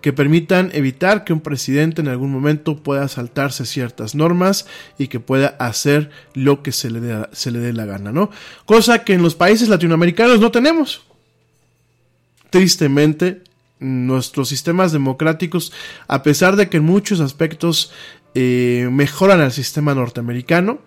que 0.00 0.14
permitan 0.14 0.70
evitar 0.72 1.24
que 1.24 1.34
un 1.34 1.42
presidente 1.42 2.00
en 2.00 2.08
algún 2.08 2.32
momento 2.32 2.82
pueda 2.82 3.06
saltarse 3.08 3.66
ciertas 3.66 4.14
normas 4.14 4.66
y 4.96 5.08
que 5.08 5.20
pueda 5.20 5.48
hacer 5.58 6.10
lo 6.32 6.62
que 6.62 6.72
se 6.72 6.90
le 6.90 7.00
dé, 7.00 7.26
se 7.32 7.50
le 7.50 7.58
dé 7.58 7.74
la 7.74 7.84
gana, 7.84 8.12
¿no? 8.12 8.30
Cosa 8.64 9.04
que 9.04 9.12
en 9.12 9.22
los 9.22 9.34
países 9.34 9.68
latinoamericanos 9.68 10.40
no 10.40 10.50
tenemos. 10.50 11.02
Tristemente, 12.48 13.42
nuestros 13.78 14.48
sistemas 14.48 14.92
democráticos, 14.92 15.70
a 16.08 16.22
pesar 16.22 16.56
de 16.56 16.70
que 16.70 16.78
en 16.78 16.84
muchos 16.84 17.20
aspectos 17.20 17.92
eh, 18.34 18.88
mejoran 18.90 19.40
al 19.42 19.52
sistema 19.52 19.94
norteamericano, 19.94 20.78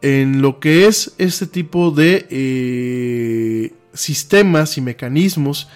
en 0.00 0.42
lo 0.42 0.58
que 0.58 0.88
es 0.88 1.14
este 1.18 1.46
tipo 1.46 1.92
de 1.92 2.26
eh, 2.28 3.72
sistemas 3.94 4.78
y 4.78 4.80
mecanismos, 4.80 5.68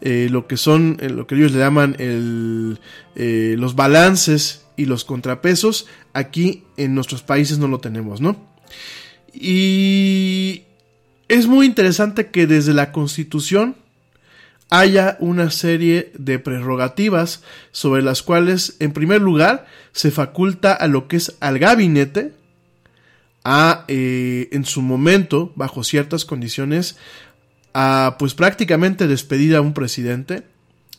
eh, 0.00 0.28
lo 0.30 0.46
que 0.46 0.56
son, 0.56 0.98
lo 1.00 1.26
que 1.26 1.34
ellos 1.34 1.52
le 1.52 1.58
llaman 1.58 1.96
el, 1.98 2.78
los 3.14 3.74
balances 3.74 4.66
y 4.76 4.86
los 4.86 5.04
contrapesos, 5.04 5.86
aquí 6.12 6.64
en 6.76 6.94
nuestros 6.94 7.22
países 7.22 7.58
no 7.58 7.68
lo 7.68 7.78
tenemos, 7.80 8.20
¿no? 8.20 8.36
Y 9.32 10.64
es 11.28 11.46
muy 11.46 11.66
interesante 11.66 12.28
que 12.28 12.46
desde 12.46 12.74
la 12.74 12.92
constitución 12.92 13.76
haya 14.70 15.16
una 15.20 15.50
serie 15.50 16.12
de 16.18 16.38
prerrogativas 16.38 17.42
sobre 17.72 18.02
las 18.02 18.22
cuales, 18.22 18.76
en 18.80 18.92
primer 18.92 19.20
lugar, 19.20 19.66
se 19.92 20.10
faculta 20.10 20.72
a 20.72 20.86
lo 20.88 21.08
que 21.08 21.16
es 21.16 21.36
al 21.40 21.58
gabinete 21.58 22.32
a, 23.44 23.84
eh, 23.88 24.48
en 24.52 24.64
su 24.64 24.82
momento, 24.82 25.52
bajo 25.54 25.84
ciertas 25.84 26.24
condiciones, 26.24 26.96
a 27.74 28.16
pues 28.18 28.34
prácticamente 28.34 29.06
despedir 29.06 29.56
a 29.56 29.60
un 29.60 29.74
presidente. 29.74 30.44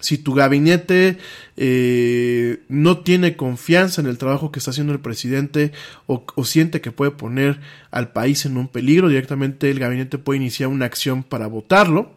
Si 0.01 0.17
tu 0.17 0.33
gabinete 0.33 1.17
eh, 1.55 2.59
no 2.67 2.99
tiene 2.99 3.37
confianza 3.37 4.01
en 4.01 4.07
el 4.07 4.17
trabajo 4.17 4.51
que 4.51 4.59
está 4.59 4.71
haciendo 4.71 4.93
el 4.93 4.99
presidente 4.99 5.71
o, 6.05 6.25
siente 6.43 6.81
que 6.81 6.91
puede 6.91 7.11
poner 7.11 7.59
al 7.91 8.11
país 8.11 8.45
en 8.45 8.57
un 8.57 8.67
peligro, 8.67 9.07
directamente 9.07 9.71
el 9.71 9.79
gabinete 9.79 10.17
puede 10.17 10.37
iniciar 10.37 10.69
una 10.69 10.85
acción 10.85 11.23
para 11.23 11.47
votarlo. 11.47 12.11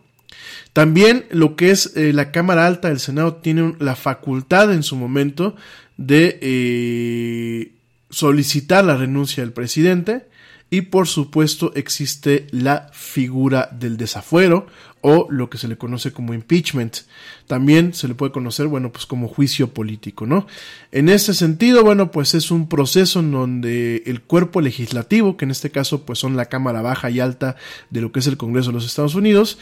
También 0.73 1.25
lo 1.31 1.57
que 1.57 1.71
es 1.71 1.97
eh, 1.97 2.13
la 2.13 2.33
Cámara 2.33 2.67
Alta 2.67 2.89
del 2.89 3.01
Senado 3.01 3.37
tiene 3.37 3.75
la 3.79 3.97
facultad 3.97 4.73
en 4.73 4.83
su 4.83 4.97
momento 4.97 5.57
de 5.97 6.39
eh, 6.43 7.73
solicitar 8.11 8.85
la 8.85 8.97
renuncia 8.97 9.43
del 9.43 9.53
presidente 9.53 10.27
y 10.71 10.83
por 10.83 11.07
supuesto 11.07 11.73
existe 11.75 12.47
la 12.51 12.91
figura 12.93 13.69
del 13.73 13.97
desafuero 13.97 14.67
o 15.01 15.27
lo 15.31 15.49
que 15.49 15.59
se 15.59 15.69
le 15.69 15.79
conoce 15.79 16.13
como 16.13 16.35
impeachment. 16.35 16.99
También 17.47 17.95
se 17.95 18.09
le 18.09 18.15
puede 18.15 18.33
conocer, 18.33 18.67
bueno, 18.67 18.93
pues 18.93 19.07
como 19.07 19.29
juicio 19.29 19.73
político, 19.73 20.27
¿no? 20.27 20.47
En 20.93 21.09
ese 21.09 21.35
sentido, 21.35 21.85
bueno, 21.85 22.11
pues 22.11 22.35
es 22.35 22.51
un 22.51 22.69
proceso 22.69 23.21
en 23.21 23.33
donde 23.33 24.03
el 24.07 24.21
cuerpo 24.21 24.61
legislativo, 24.61 25.37
que 25.37 25.45
en 25.45 25.53
este 25.53 25.71
caso 25.71 26.05
pues 26.05 26.19
son 26.19 26.37
la 26.37 26.47
Cámara 26.47 26.83
Baja 26.83 27.11
y 27.11 27.21
Alta 27.21 27.57
de 27.91 28.01
lo 28.01 28.13
que 28.13 28.21
es 28.21 28.27
el 28.27 28.37
Congreso 28.37 28.69
de 28.69 28.75
los 28.75 28.87
Estados 28.87 29.15
Unidos, 29.15 29.59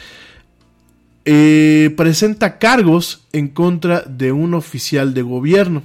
eh, 1.25 1.93
presenta 1.95 2.57
cargos 2.57 3.25
en 3.31 3.49
contra 3.49 4.01
de 4.01 4.31
un 4.31 4.53
oficial 4.53 5.13
de 5.13 5.21
gobierno. 5.21 5.83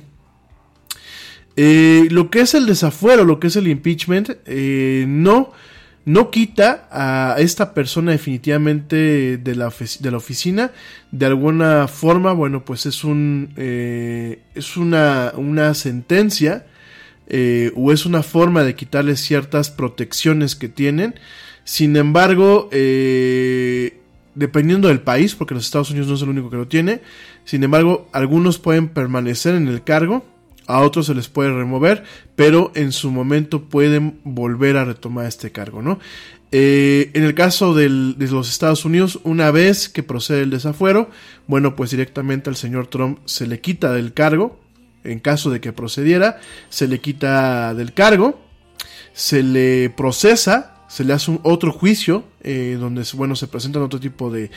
Eh, 1.57 2.09
lo 2.11 2.31
que 2.31 2.41
es 2.41 2.55
el 2.55 2.67
desafuero, 2.67 3.25
lo 3.25 3.41
que 3.41 3.49
es 3.49 3.57
el 3.57 3.69
impeachment, 3.69 4.31
eh, 4.47 5.05
no, 5.09 5.53
no 6.05 6.31
quita 6.31 6.88
a 6.91 7.37
esta 7.38 7.75
persona 7.75 8.12
definitivamente 8.12 9.37
de 9.38 9.55
la, 9.55 9.73
de 10.01 10.11
la 10.11 10.17
oficina. 10.17 10.73
De 11.11 11.27
alguna 11.27 11.88
forma, 11.88 12.33
bueno, 12.33 12.65
pues 12.65 12.87
es 12.87 13.05
un 13.05 13.53
es 13.57 14.77
una, 14.77 15.33
una 15.37 15.75
sentencia 15.75 16.67
o 17.77 17.93
es 17.93 18.07
una 18.07 18.23
forma 18.23 18.62
de 18.65 18.75
quitarle 18.75 19.17
ciertas 19.17 19.71
protecciones 19.71 20.57
que 20.57 20.69
tienen. 20.69 21.15
Sin 21.65 21.97
embargo, 21.97 22.69
eh, 22.73 23.99
dependiendo 24.35 24.88
del 24.88 25.01
país, 25.01 25.35
porque 25.35 25.55
los 25.55 25.65
Estados 25.65 25.91
Unidos 25.91 26.09
no 26.09 26.15
es 26.15 26.23
el 26.23 26.29
único 26.31 26.51
que 26.51 26.57
lo 26.57 26.69
tiene. 26.69 27.01
Sin 27.45 27.62
embargo, 27.62 28.09
algunos 28.12 28.59
pueden 28.59 28.88
permanecer 28.88 29.55
en 29.55 29.69
el 29.69 29.83
cargo, 29.83 30.25
a 30.73 30.81
otros 30.81 31.07
se 31.07 31.15
les 31.15 31.29
puede 31.29 31.53
remover, 31.53 32.05
pero 32.35 32.73
en 32.75 32.93
su 32.93 33.11
momento 33.11 33.65
pueden 33.65 34.21
volver 34.25 34.77
a 34.77 34.85
retomar 34.85 35.27
este 35.27 35.53
cargo, 35.53 35.83
¿no? 35.83 35.99
Eh, 36.51 37.11
en 37.15 37.25
el 37.25 37.35
caso 37.35 37.75
de 37.75 37.89
los 37.89 38.51
Estados 38.51 38.85
Unidos, 38.85 39.21
una 39.25 39.51
vez 39.51 39.89
que 39.89 40.03
procede 40.03 40.43
el 40.43 40.51
desafuero, 40.51 41.11
bueno, 41.47 41.77
pues 41.77 41.91
directamente 41.91 42.51
al 42.51 42.57
señor 42.57 42.89
Trump 42.89 43.21
se 43.25 43.47
le 43.47 43.61
quita 43.61 43.93
del 43.93 44.13
cargo, 44.13 44.61
en 45.05 45.19
caso 45.19 45.51
de 45.51 45.61
que 45.61 45.73
procediera, 45.73 46.41
se 46.69 46.89
le 46.89 47.01
quita 47.01 47.75
del 47.75 47.93
cargo, 47.93 48.41
se 49.13 49.43
le 49.43 49.91
procesa 49.91 50.69
se 50.89 51.05
le 51.05 51.15
hace 51.15 51.31
un 51.31 51.41
otro 51.43 51.73
juicio 51.73 52.25
eh, 52.43 52.77
donde 52.79 53.03
bueno 53.15 53.35
se 53.35 53.47
presentan 53.47 53.83
otro 53.83 53.99
tipo 53.99 54.31
de 54.31 54.51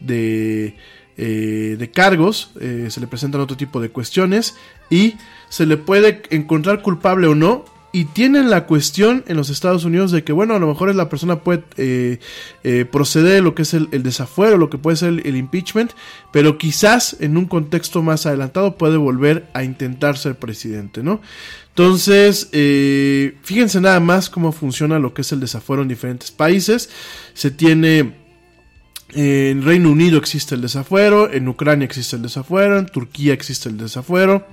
de, 0.00 0.74
eh, 1.18 1.76
de 1.78 1.90
cargos 1.90 2.52
se 2.54 3.00
le 3.00 3.06
presentan 3.06 3.42
otro 3.42 3.58
tipo 3.58 3.78
de 3.80 3.90
cuestiones 3.90 4.54
y 4.88 5.14
se 5.52 5.66
le 5.66 5.76
puede 5.76 6.22
encontrar 6.30 6.80
culpable 6.80 7.26
o 7.26 7.34
no 7.34 7.66
y 7.92 8.06
tienen 8.06 8.48
la 8.48 8.64
cuestión 8.64 9.22
en 9.26 9.36
los 9.36 9.50
Estados 9.50 9.84
Unidos 9.84 10.10
de 10.10 10.24
que, 10.24 10.32
bueno, 10.32 10.54
a 10.54 10.58
lo 10.58 10.66
mejor 10.66 10.94
la 10.94 11.10
persona 11.10 11.40
puede 11.40 11.62
eh, 11.76 12.20
eh, 12.64 12.86
proceder 12.90 13.42
lo 13.42 13.54
que 13.54 13.60
es 13.60 13.74
el, 13.74 13.90
desafuero, 14.02 14.56
lo 14.56 14.70
que 14.70 14.78
puede 14.78 14.96
ser 14.96 15.20
el, 15.26 15.36
impeachment, 15.36 15.92
pero 16.32 16.56
quizás 16.56 17.18
en 17.20 17.36
un 17.36 17.44
contexto 17.44 18.02
más 18.02 18.24
adelantado 18.24 18.78
puede 18.78 18.96
volver 18.96 19.46
a 19.52 19.62
intentar 19.62 20.16
ser 20.16 20.36
presidente, 20.36 21.02
¿no? 21.02 21.20
Entonces, 21.68 22.48
eh, 22.52 23.36
fíjense 23.42 23.78
nada 23.82 24.00
más 24.00 24.30
cómo 24.30 24.52
funciona 24.52 24.98
lo 24.98 25.12
que 25.12 25.20
es 25.20 25.32
el 25.32 25.40
desafuero 25.40 25.82
en 25.82 25.88
diferentes 25.88 26.30
países. 26.30 26.88
Se 27.34 27.50
tiene 27.50 28.14
en 29.12 29.62
Reino 29.62 29.90
Unido 29.90 30.16
existe 30.16 30.54
el 30.54 30.62
desafuero, 30.62 31.30
en 31.30 31.46
Ucrania 31.46 31.84
existe 31.84 32.16
el 32.16 32.22
desafuero, 32.22 32.78
en 32.78 32.86
Turquía 32.86 33.34
existe 33.34 33.68
el 33.68 33.76
desafuero, 33.76 34.46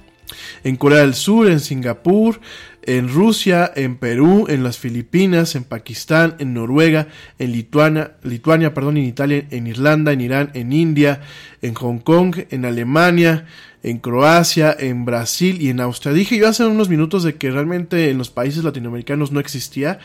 en 0.63 0.75
Corea 0.75 0.99
del 0.99 1.15
Sur, 1.15 1.49
en 1.49 1.59
Singapur, 1.59 2.39
en 2.83 3.09
Rusia, 3.09 3.71
en 3.75 3.97
Perú, 3.97 4.47
en 4.49 4.63
las 4.63 4.77
Filipinas, 4.77 5.55
en 5.55 5.63
Pakistán, 5.63 6.35
en 6.39 6.53
Noruega, 6.53 7.07
en 7.37 7.51
Lituania, 7.51 8.13
Lituania, 8.23 8.73
perdón, 8.73 8.97
en 8.97 9.05
Italia, 9.05 9.45
en 9.51 9.67
Irlanda, 9.67 10.11
en 10.11 10.21
Irán, 10.21 10.51
en 10.53 10.73
India, 10.73 11.21
en 11.61 11.73
Hong 11.75 11.99
Kong, 11.99 12.35
en 12.49 12.65
Alemania, 12.65 13.45
en 13.81 13.99
Croacia, 13.99 14.75
en 14.77 15.05
Brasil 15.05 15.61
y 15.61 15.69
en 15.69 15.79
Austria. 15.79 16.13
Dije 16.13 16.37
yo 16.37 16.47
hace 16.47 16.65
unos 16.65 16.89
minutos 16.89 17.23
de 17.23 17.35
que 17.35 17.51
realmente 17.51 18.09
en 18.09 18.17
los 18.17 18.29
países 18.29 18.63
latinoamericanos 18.63 19.31
no 19.31 19.39
existía. 19.39 19.99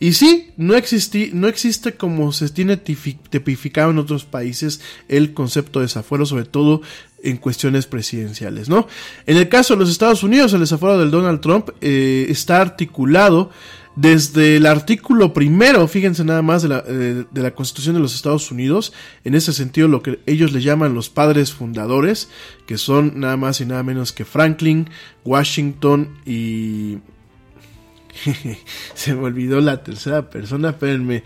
Y 0.00 0.14
sí, 0.14 0.50
no, 0.56 0.74
existí, 0.74 1.30
no 1.32 1.46
existe 1.46 1.94
como 1.94 2.32
se 2.32 2.48
tiene 2.48 2.76
tipificado 2.76 3.90
en 3.90 3.98
otros 3.98 4.24
países 4.24 4.80
el 5.08 5.32
concepto 5.34 5.78
de 5.78 5.84
desafuero, 5.84 6.26
sobre 6.26 6.44
todo 6.44 6.80
en 7.22 7.36
cuestiones 7.36 7.86
presidenciales, 7.86 8.68
¿no? 8.68 8.86
En 9.26 9.36
el 9.36 9.48
caso 9.48 9.74
de 9.74 9.80
los 9.80 9.90
Estados 9.90 10.22
Unidos, 10.22 10.52
el 10.52 10.60
desafuero 10.60 10.98
del 10.98 11.10
Donald 11.10 11.40
Trump 11.40 11.70
eh, 11.80 12.26
está 12.28 12.60
articulado 12.60 13.50
desde 13.96 14.56
el 14.56 14.66
artículo 14.66 15.32
primero, 15.32 15.86
fíjense 15.88 16.24
nada 16.24 16.42
más, 16.42 16.62
de 16.62 16.68
la, 16.68 16.84
eh, 16.86 17.24
de 17.30 17.42
la, 17.42 17.50
Constitución 17.50 17.96
de 17.96 18.00
los 18.00 18.14
Estados 18.14 18.50
Unidos, 18.50 18.92
en 19.24 19.34
ese 19.34 19.52
sentido 19.52 19.88
lo 19.88 20.02
que 20.02 20.20
ellos 20.26 20.52
le 20.52 20.62
llaman 20.62 20.94
los 20.94 21.10
padres 21.10 21.52
fundadores, 21.52 22.30
que 22.66 22.78
son 22.78 23.18
nada 23.20 23.36
más 23.36 23.60
y 23.60 23.66
nada 23.66 23.82
menos 23.82 24.12
que 24.12 24.24
Franklin, 24.24 24.88
Washington 25.24 26.16
y... 26.24 26.98
Se 28.94 29.14
me 29.14 29.24
olvidó 29.24 29.60
la 29.60 29.82
tercera 29.82 30.30
persona, 30.30 30.70
espérenme, 30.70 31.22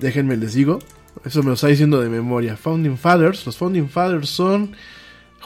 déjenme 0.00 0.36
les 0.36 0.54
digo, 0.54 0.78
eso 1.24 1.42
me 1.42 1.48
lo 1.48 1.54
está 1.54 1.68
diciendo 1.68 2.00
de 2.00 2.08
memoria. 2.08 2.56
Founding 2.56 2.96
Fathers, 2.96 3.44
los 3.46 3.56
Founding 3.56 3.88
Fathers 3.88 4.28
son... 4.28 4.76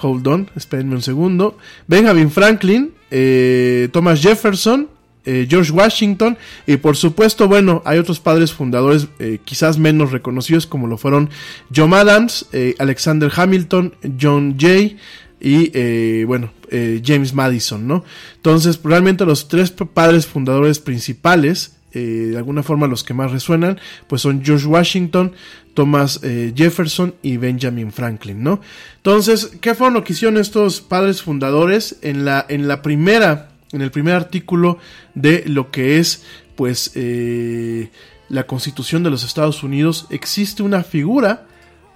Hold 0.03 0.27
on, 0.27 0.51
espérenme 0.57 0.95
un 0.95 1.03
segundo. 1.03 1.57
Benjamin 1.87 2.31
Franklin, 2.31 2.93
eh, 3.11 3.89
Thomas 3.93 4.21
Jefferson, 4.21 4.89
eh, 5.25 5.47
George 5.49 5.73
Washington 5.73 6.37
y 6.67 6.77
por 6.77 6.97
supuesto, 6.97 7.49
bueno, 7.49 7.83
hay 7.85 7.99
otros 7.99 8.21
padres 8.21 8.53
fundadores 8.53 9.09
eh, 9.19 9.39
quizás 9.45 9.79
menos 9.79 10.13
reconocidos 10.13 10.67
como 10.67 10.87
lo 10.87 10.99
fueron 10.99 11.31
John 11.75 11.95
Adams, 11.95 12.47
Alexander 12.79 13.31
Hamilton, 13.35 13.95
John 14.21 14.57
Jay 14.59 14.99
y 15.41 16.25
bueno, 16.25 16.51
James 16.71 17.35
Madison, 17.35 17.87
¿no? 17.87 18.05
Entonces, 18.37 18.81
realmente 18.83 19.25
los 19.25 19.49
tres 19.49 19.71
padres 19.71 20.27
fundadores 20.27 20.79
principales, 20.79 21.76
de 21.99 22.37
alguna 22.37 22.63
forma 22.63 22.87
los 22.87 23.05
que 23.05 23.15
más 23.15 23.33
resuenan, 23.33 23.79
pues 24.07 24.23
son 24.23 24.45
George 24.45 24.67
Washington, 24.67 25.33
Thomas 25.75 26.21
Jefferson 26.55 27.15
y 27.23 27.37
Benjamin 27.37 27.93
Franklin, 27.93 28.43
¿no? 28.43 28.61
Entonces, 28.97 29.53
¿qué 29.61 29.75
fueron 29.75 29.95
lo 29.95 30.05
que 30.05 30.15
hicieron 30.15 30.39
estos 30.39 30.81
padres 30.81 31.23
fundadores 31.23 31.99
en 32.03 32.25
la, 32.25 32.47
en 32.49 32.67
la 32.69 32.83
primera 32.83 33.51
en 33.73 33.83
el 33.83 33.91
primer 33.91 34.15
artículo 34.15 34.79
de 35.15 35.45
lo 35.47 35.71
que 35.71 35.99
es 35.99 36.25
pues 36.55 36.93
eh, 36.95 37.91
la 38.29 38.47
constitución 38.47 39.03
de 39.03 39.11
los 39.11 39.25
Estados 39.25 39.63
Unidos 39.63 40.07
existe 40.11 40.63
una 40.63 40.83
figura 40.83 41.47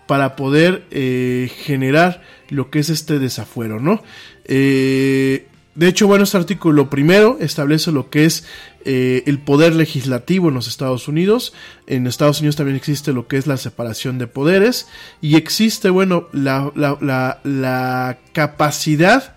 para 0.06 0.36
poder 0.36 0.84
eh, 0.90 1.50
generar 1.64 2.22
lo 2.48 2.70
que 2.70 2.80
es 2.80 2.90
este 2.90 3.18
desafuero, 3.18 3.78
¿no? 3.78 4.02
Eh, 4.44 5.46
de 5.74 5.88
hecho, 5.88 6.06
bueno, 6.06 6.24
este 6.24 6.36
artículo 6.36 6.90
primero 6.90 7.38
establece 7.40 7.92
lo 7.92 8.10
que 8.10 8.24
es 8.24 8.44
el 8.84 9.38
poder 9.38 9.74
legislativo 9.74 10.48
en 10.48 10.54
los 10.54 10.66
Estados 10.66 11.06
Unidos. 11.06 11.52
En 11.86 12.06
Estados 12.06 12.40
Unidos 12.40 12.56
también 12.56 12.76
existe 12.76 13.12
lo 13.12 13.28
que 13.28 13.36
es 13.36 13.46
la 13.46 13.56
separación 13.56 14.18
de 14.18 14.26
poderes 14.26 14.88
y 15.20 15.36
existe, 15.36 15.90
bueno, 15.90 16.28
la, 16.32 16.72
la, 16.74 17.40
la 17.44 18.18
capacidad 18.32 19.36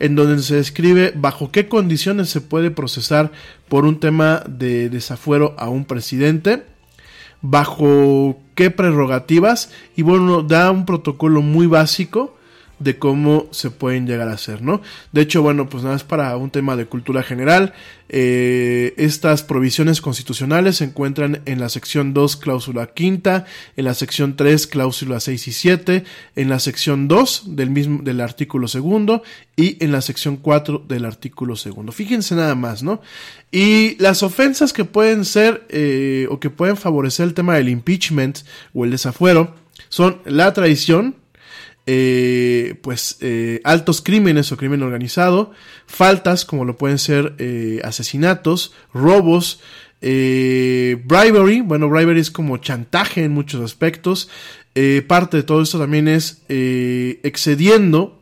en 0.00 0.14
donde 0.16 0.42
se 0.42 0.56
describe 0.56 1.12
bajo 1.14 1.50
qué 1.50 1.68
condiciones 1.68 2.28
se 2.28 2.40
puede 2.40 2.70
procesar 2.70 3.32
por 3.68 3.84
un 3.84 4.00
tema 4.00 4.42
de 4.48 4.88
desafuero 4.90 5.54
a 5.58 5.68
un 5.68 5.84
presidente, 5.84 6.64
bajo 7.42 8.40
qué 8.54 8.70
prerrogativas 8.70 9.70
y 9.96 10.02
bueno, 10.02 10.42
da 10.42 10.70
un 10.70 10.86
protocolo 10.86 11.42
muy 11.42 11.66
básico 11.66 12.36
de 12.78 12.98
cómo 12.98 13.46
se 13.50 13.70
pueden 13.70 14.06
llegar 14.06 14.28
a 14.28 14.32
hacer, 14.32 14.62
¿no? 14.62 14.82
De 15.12 15.22
hecho, 15.22 15.42
bueno, 15.42 15.68
pues 15.68 15.82
nada 15.82 15.94
más 15.94 16.04
para 16.04 16.36
un 16.36 16.50
tema 16.50 16.76
de 16.76 16.86
cultura 16.86 17.22
general, 17.22 17.72
eh, 18.08 18.94
estas 18.96 19.42
provisiones 19.42 20.00
constitucionales 20.00 20.76
se 20.76 20.84
encuentran 20.84 21.40
en 21.46 21.60
la 21.60 21.68
sección 21.68 22.12
2, 22.12 22.36
cláusula 22.36 22.88
quinta, 22.88 23.46
en 23.76 23.86
la 23.86 23.94
sección 23.94 24.36
3, 24.36 24.66
cláusula 24.66 25.20
6 25.20 25.48
y 25.48 25.52
7, 25.52 26.04
en 26.36 26.48
la 26.48 26.58
sección 26.58 27.08
2 27.08 27.56
del 27.56 27.70
mismo, 27.70 28.02
del 28.02 28.20
artículo 28.20 28.68
segundo 28.68 29.22
y 29.56 29.82
en 29.82 29.92
la 29.92 30.00
sección 30.00 30.36
4 30.36 30.84
del 30.86 31.04
artículo 31.04 31.56
segundo. 31.56 31.92
Fíjense 31.92 32.34
nada 32.34 32.54
más, 32.54 32.82
¿no? 32.82 33.00
Y 33.50 33.96
las 34.02 34.22
ofensas 34.22 34.72
que 34.72 34.84
pueden 34.84 35.24
ser 35.24 35.66
eh, 35.70 36.26
o 36.30 36.40
que 36.40 36.50
pueden 36.50 36.76
favorecer 36.76 37.26
el 37.26 37.34
tema 37.34 37.54
del 37.54 37.68
impeachment 37.68 38.40
o 38.74 38.84
el 38.84 38.90
desafuero 38.90 39.54
son 39.88 40.20
la 40.24 40.52
traición, 40.52 41.16
eh, 41.86 42.76
pues 42.82 43.18
eh, 43.20 43.60
altos 43.62 44.00
crímenes 44.00 44.50
o 44.50 44.56
crimen 44.56 44.82
organizado, 44.82 45.52
faltas 45.86 46.46
como 46.46 46.64
lo 46.64 46.78
pueden 46.78 46.98
ser 46.98 47.34
eh, 47.38 47.80
asesinatos, 47.84 48.72
robos, 48.94 49.60
bribery, 50.00 51.60
bueno, 51.62 51.88
bribery 51.88 52.20
es 52.20 52.30
como 52.30 52.56
chantaje 52.58 53.24
en 53.24 53.32
muchos 53.32 53.62
aspectos, 53.62 54.28
parte 55.06 55.38
de 55.38 55.42
todo 55.44 55.62
esto 55.62 55.78
también 55.78 56.08
es 56.08 56.42
excediendo 56.48 58.20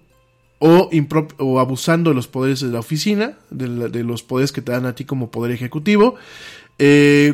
o, 0.61 0.90
o, 1.38 1.59
abusando 1.59 2.11
de 2.11 2.14
los 2.14 2.29
poderes 2.29 2.61
de 2.61 2.68
la 2.68 2.79
oficina, 2.79 3.37
de, 3.51 3.88
de, 3.88 4.05
los 4.05 4.22
poderes 4.22 4.53
que 4.53 4.62
te 4.62 4.70
dan 4.70 4.87
a 4.87 4.94
ti 4.94 5.05
como 5.05 5.33
poder 5.33 5.51
ejecutivo, 5.51 6.14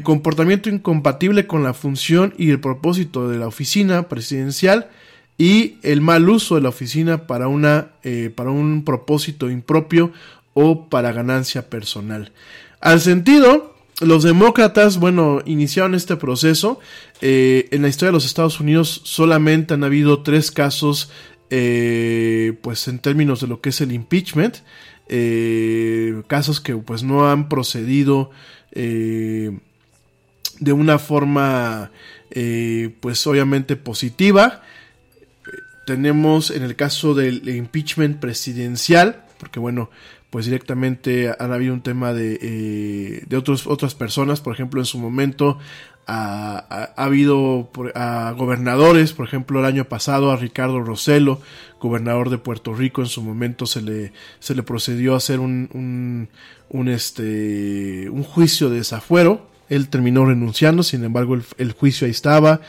comportamiento 0.03 0.71
incompatible 0.71 1.47
con 1.47 1.63
la 1.63 1.75
función 1.75 2.33
y 2.39 2.49
el 2.49 2.59
propósito 2.59 3.29
de 3.29 3.37
la 3.37 3.49
oficina 3.49 4.09
presidencial, 4.09 4.89
y 5.39 5.77
el 5.83 6.01
mal 6.01 6.29
uso 6.29 6.57
de 6.57 6.63
la 6.63 6.69
oficina 6.69 7.29
para, 7.29 7.47
una, 7.47 7.93
eh, 8.03 8.31
para 8.35 8.51
un 8.51 8.85
propósito 8.85 9.49
impropio 9.49 10.13
o 10.53 10.89
para 10.89 11.13
ganancia 11.13 11.71
personal. 11.71 12.33
Al 12.81 13.01
sentido, 13.01 13.77
los 14.01 14.25
demócratas, 14.25 14.99
bueno, 14.99 15.41
iniciaron 15.47 15.95
este 15.95 16.17
proceso. 16.17 16.81
Eh, 17.21 17.69
en 17.71 17.83
la 17.83 17.89
historia 17.89 18.09
de 18.09 18.15
los 18.15 18.27
Estados 18.27 18.59
Unidos 18.59 19.01
solamente 19.05 19.75
han 19.75 19.85
habido 19.85 20.25
tres 20.25 20.51
casos, 20.51 21.13
eh, 21.51 22.55
pues 22.61 22.89
en 22.89 22.99
términos 22.99 23.41
de 23.41 23.47
lo 23.47 23.61
que 23.61 23.69
es 23.69 23.81
el 23.81 23.93
impeachment, 23.93 24.57
casos 26.27 26.61
que 26.61 26.77
pues 26.77 27.03
no 27.03 27.31
han 27.31 27.49
procedido 27.49 28.31
de 28.73 29.51
una 30.71 30.99
forma, 30.99 31.91
pues 33.01 33.27
obviamente 33.27 33.77
positiva 33.77 34.61
tenemos 35.89 36.51
en 36.51 36.65
el 36.65 36.77
caso 36.77 37.15
del 37.15 37.49
impeachment 37.49 38.21
presidencial, 38.21 39.25
porque 39.39 39.59
bueno, 39.59 39.89
pues 40.29 40.45
directamente 40.45 41.35
han 41.39 41.51
habido 41.51 41.73
un 41.73 41.81
tema 41.81 42.13
de, 42.13 42.39
eh, 42.43 43.25
de 43.27 43.37
otros, 43.39 43.67
otras 43.67 43.95
personas, 43.95 44.43
por 44.43 44.53
ejemplo, 44.53 44.83
en 44.83 44.85
su 44.85 44.99
momento 44.99 45.59
ha, 46.07 46.93
habido 46.95 47.71
a 47.95 48.35
gobernadores, 48.37 49.15
por 49.15 49.27
ejemplo, 49.27 49.61
el 49.61 49.65
año 49.65 49.87
pasado 49.87 50.31
a 50.31 50.37
Ricardo 50.37 50.79
Roselo, 50.81 51.41
gobernador 51.81 52.29
de 52.29 52.37
Puerto 52.37 52.75
Rico, 52.75 53.01
en 53.01 53.09
su 53.09 53.23
momento 53.23 53.65
se 53.65 53.81
le, 53.81 54.13
se 54.41 54.55
le 54.55 54.63
procedió 54.63 55.15
a 55.15 55.17
hacer 55.17 55.41
un, 55.41 55.71
un, 55.73 56.29
un, 56.69 56.89
este, 56.89 58.11
un 58.11 58.25
juicio 58.25 58.69
de 58.69 58.77
desafuero, 58.77 59.49
él 59.69 59.89
terminó 59.89 60.25
renunciando, 60.25 60.83
sin 60.83 61.05
embargo 61.05 61.39
el, 61.59 61.73
juicio 61.73 62.07
ahí 62.07 62.11
estaba. 62.11 62.61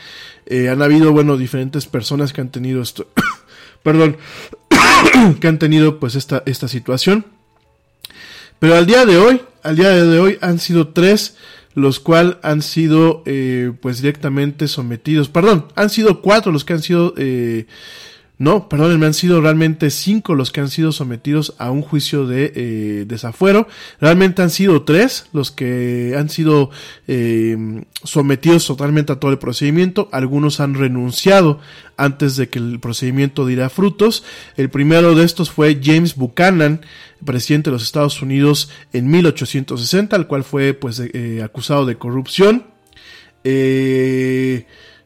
Eh, 0.46 0.68
han 0.68 0.82
habido, 0.82 1.12
bueno, 1.12 1.36
diferentes 1.36 1.86
personas 1.86 2.32
que 2.32 2.40
han 2.40 2.50
tenido 2.50 2.82
esto, 2.82 3.08
perdón, 3.82 4.16
que 5.40 5.48
han 5.48 5.58
tenido 5.58 5.98
pues 5.98 6.14
esta, 6.14 6.42
esta 6.46 6.68
situación. 6.68 7.26
Pero 8.58 8.76
al 8.76 8.86
día 8.86 9.06
de 9.06 9.16
hoy, 9.16 9.40
al 9.62 9.76
día 9.76 9.90
de 9.90 10.18
hoy 10.18 10.38
han 10.40 10.58
sido 10.58 10.88
tres 10.88 11.36
los 11.74 12.00
cuales 12.00 12.36
han 12.42 12.62
sido 12.62 13.22
eh, 13.26 13.72
pues 13.80 14.02
directamente 14.02 14.68
sometidos, 14.68 15.28
perdón, 15.28 15.66
han 15.76 15.88
sido 15.88 16.20
cuatro 16.20 16.52
los 16.52 16.64
que 16.64 16.72
han 16.72 16.82
sido 16.82 17.14
eh, 17.16 17.66
no, 18.40 18.70
perdónenme, 18.70 19.04
han 19.04 19.12
sido 19.12 19.42
realmente 19.42 19.90
cinco 19.90 20.34
los 20.34 20.50
que 20.50 20.62
han 20.62 20.70
sido 20.70 20.92
sometidos 20.92 21.54
a 21.58 21.70
un 21.70 21.82
juicio 21.82 22.26
de 22.26 22.50
eh, 22.56 23.04
desafuero. 23.06 23.68
Realmente 24.00 24.40
han 24.40 24.48
sido 24.48 24.82
tres 24.84 25.26
los 25.34 25.50
que 25.50 26.14
han 26.16 26.30
sido 26.30 26.70
eh, 27.06 27.84
sometidos 28.02 28.66
totalmente 28.66 29.12
a 29.12 29.16
todo 29.16 29.30
el 29.30 29.36
procedimiento. 29.36 30.08
Algunos 30.10 30.58
han 30.60 30.72
renunciado 30.72 31.60
antes 31.98 32.36
de 32.36 32.48
que 32.48 32.58
el 32.58 32.80
procedimiento 32.80 33.44
diera 33.44 33.68
frutos. 33.68 34.24
El 34.56 34.70
primero 34.70 35.14
de 35.14 35.26
estos 35.26 35.50
fue 35.50 35.78
James 35.82 36.16
Buchanan, 36.16 36.80
presidente 37.22 37.68
de 37.68 37.74
los 37.74 37.82
Estados 37.82 38.22
Unidos 38.22 38.70
en 38.94 39.10
1860, 39.10 40.16
el 40.16 40.26
cual 40.26 40.44
fue 40.44 40.72
pues 40.72 40.98
eh, 40.98 41.42
acusado 41.44 41.84
de 41.84 41.98
corrupción. 41.98 42.68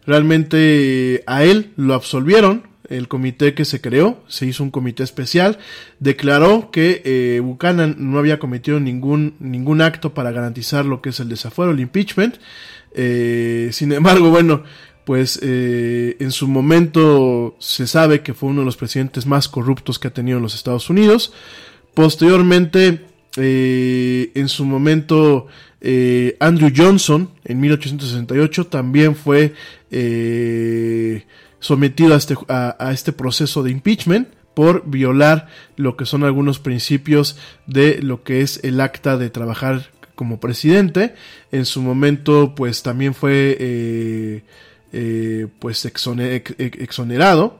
realmente 0.07 1.25
a 1.27 1.43
él 1.43 1.73
lo 1.75 1.95
absolvieron 1.95 2.74
el 2.89 3.09
comité 3.09 3.55
que 3.55 3.65
se 3.65 3.81
creó, 3.81 4.23
se 4.29 4.47
hizo 4.47 4.63
un 4.63 4.71
comité 4.71 5.03
especial, 5.03 5.59
declaró 6.01 6.71
que 6.71 7.03
eh, 7.05 7.41
Buchanan 7.41 7.97
no 7.99 8.19
había 8.19 8.39
cometido 8.39 8.81
ningún, 8.81 9.35
ningún 9.39 9.81
acto 9.81 10.15
para 10.15 10.33
garantizar 10.33 10.85
lo 10.85 11.01
que 11.01 11.11
es 11.11 11.21
el 11.21 11.29
desafuero, 11.29 11.73
el 11.73 11.81
impeachment. 11.81 12.37
Eh, 12.95 13.71
sin 13.73 13.93
embargo, 13.93 14.31
bueno, 14.31 14.63
pues 15.05 15.39
eh, 15.43 16.17
en 16.21 16.31
su 16.31 16.49
momento 16.49 17.57
se 17.59 17.87
sabe 17.87 18.23
que 18.23 18.35
fue 18.35 18.51
uno 18.51 18.61
de 18.61 18.67
los 18.67 18.77
presidentes 18.77 19.27
más 19.27 19.49
corruptos 19.49 19.99
que 19.99 20.09
ha 20.09 20.15
tenido 20.15 20.39
en 20.39 20.43
los 20.43 20.55
Estados 20.55 20.91
Unidos. 20.91 21.33
Posteriormente, 21.95 23.07
en 23.37 24.49
su 24.49 24.65
momento, 24.65 25.47
Andrew 26.41 26.73
Johnson, 26.75 27.31
en 27.45 27.61
1868, 27.61 28.67
también 28.67 29.15
fue 29.15 29.55
sometido 31.65 32.13
a 32.13 32.19
este, 32.19 32.35
a, 32.49 32.93
este 32.93 33.15
proceso 33.15 33.63
de 33.63 33.71
impeachment 33.71 34.29
por 34.53 34.87
violar 34.87 35.49
lo 35.77 35.97
que 35.97 36.05
son 36.05 36.23
algunos 36.23 36.59
principios 36.59 37.39
de 37.67 38.03
lo 38.03 38.23
que 38.23 38.43
es 38.43 38.61
el 38.65 38.83
acta 38.83 39.17
de 39.17 39.31
trabajar 39.31 39.91
como 40.15 40.41
presidente. 40.41 41.15
En 41.53 41.65
su 41.65 41.81
momento, 41.81 42.55
pues 42.55 42.83
también 42.83 43.15
fue 43.15 43.57
eh, 43.59 44.43
eh, 44.93 45.47
pues 45.59 45.87
exoner, 45.87 46.35
ex, 46.35 46.55
exonerado. 46.59 47.59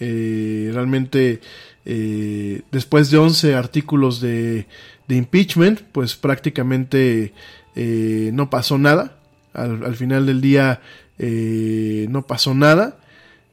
Eh, 0.00 0.72
realmente, 0.74 1.40
después 1.84 3.12
de 3.12 3.18
11 3.18 3.54
artículos 3.54 4.20
de, 4.20 4.66
impeachment, 5.08 5.82
pues 5.92 6.16
prácticamente 6.16 7.32
no 7.76 8.50
pasó 8.50 8.76
nada. 8.76 9.18
Al, 9.52 9.84
al 9.84 9.94
final 9.94 10.26
del 10.26 10.40
día 10.40 10.80
no 11.16 12.26
pasó 12.26 12.52
nada. 12.52 12.98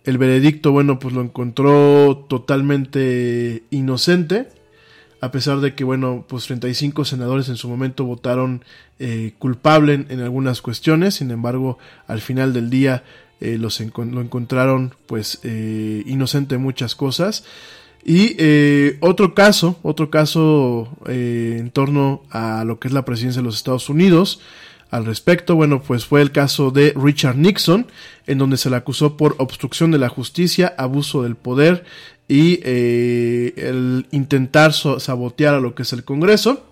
El 0.04 0.18
veredicto, 0.18 0.72
bueno, 0.72 1.00
pues 1.00 1.14
lo 1.14 1.22
encontró 1.22 2.26
totalmente 2.28 3.64
inocente, 3.70 4.50
a 5.22 5.32
pesar 5.32 5.62
de 5.62 5.74
que, 5.74 5.86
bueno, 5.86 6.26
pues 6.28 6.46
35 6.46 7.06
senadores 7.06 7.48
en 7.48 7.56
su 7.56 7.70
momento 7.70 8.04
votaron 8.04 8.66
eh, 9.00 9.34
culpable 9.40 10.06
en, 10.10 10.20
algunas 10.20 10.62
cuestiones, 10.62 11.16
sin 11.16 11.32
embargo, 11.32 11.78
al 12.08 12.20
final 12.20 12.52
del 12.52 12.70
día 12.70 13.06
eh, 13.40 13.58
los 13.58 13.80
lo 13.80 14.22
encontraron, 14.22 14.94
pues, 15.08 15.40
eh, 15.44 16.04
inocente 16.06 16.56
en 16.56 16.62
muchas 16.62 16.96
cosas. 16.96 17.46
Y 18.06 18.36
otro 19.00 19.34
caso, 19.34 19.80
otro 19.82 20.10
caso 20.10 20.90
en 21.08 21.72
torno 21.72 22.24
a 22.32 22.66
lo 22.66 22.78
que 22.78 22.90
es 22.90 22.94
la 22.94 23.06
presidencia 23.06 23.42
de 23.42 23.46
los 23.46 23.56
Estados 23.56 23.88
Unidos, 23.88 24.42
al 24.94 25.06
respecto, 25.06 25.56
bueno, 25.56 25.82
pues 25.82 26.06
fue 26.06 26.22
el 26.22 26.32
caso 26.32 26.70
de 26.70 26.94
Richard 26.96 27.36
Nixon, 27.36 27.88
en 28.28 28.38
donde 28.38 28.58
se 28.58 28.70
le 28.70 28.76
acusó 28.76 29.18
por 29.18 29.34
obstrucción 29.40 29.90
de 29.90 29.98
la 29.98 30.08
justicia, 30.08 30.76
abuso 30.78 31.24
del 31.24 31.36
poder 31.36 31.84
y 32.28 32.60
eh, 32.62 33.56
el 33.58 34.06
intentar 34.12 34.72
sabotear 34.72 35.56
a 35.56 35.60
lo 35.60 35.74
que 35.74 35.82
es 35.82 35.94
el 35.94 36.04
Congreso. 36.04 36.68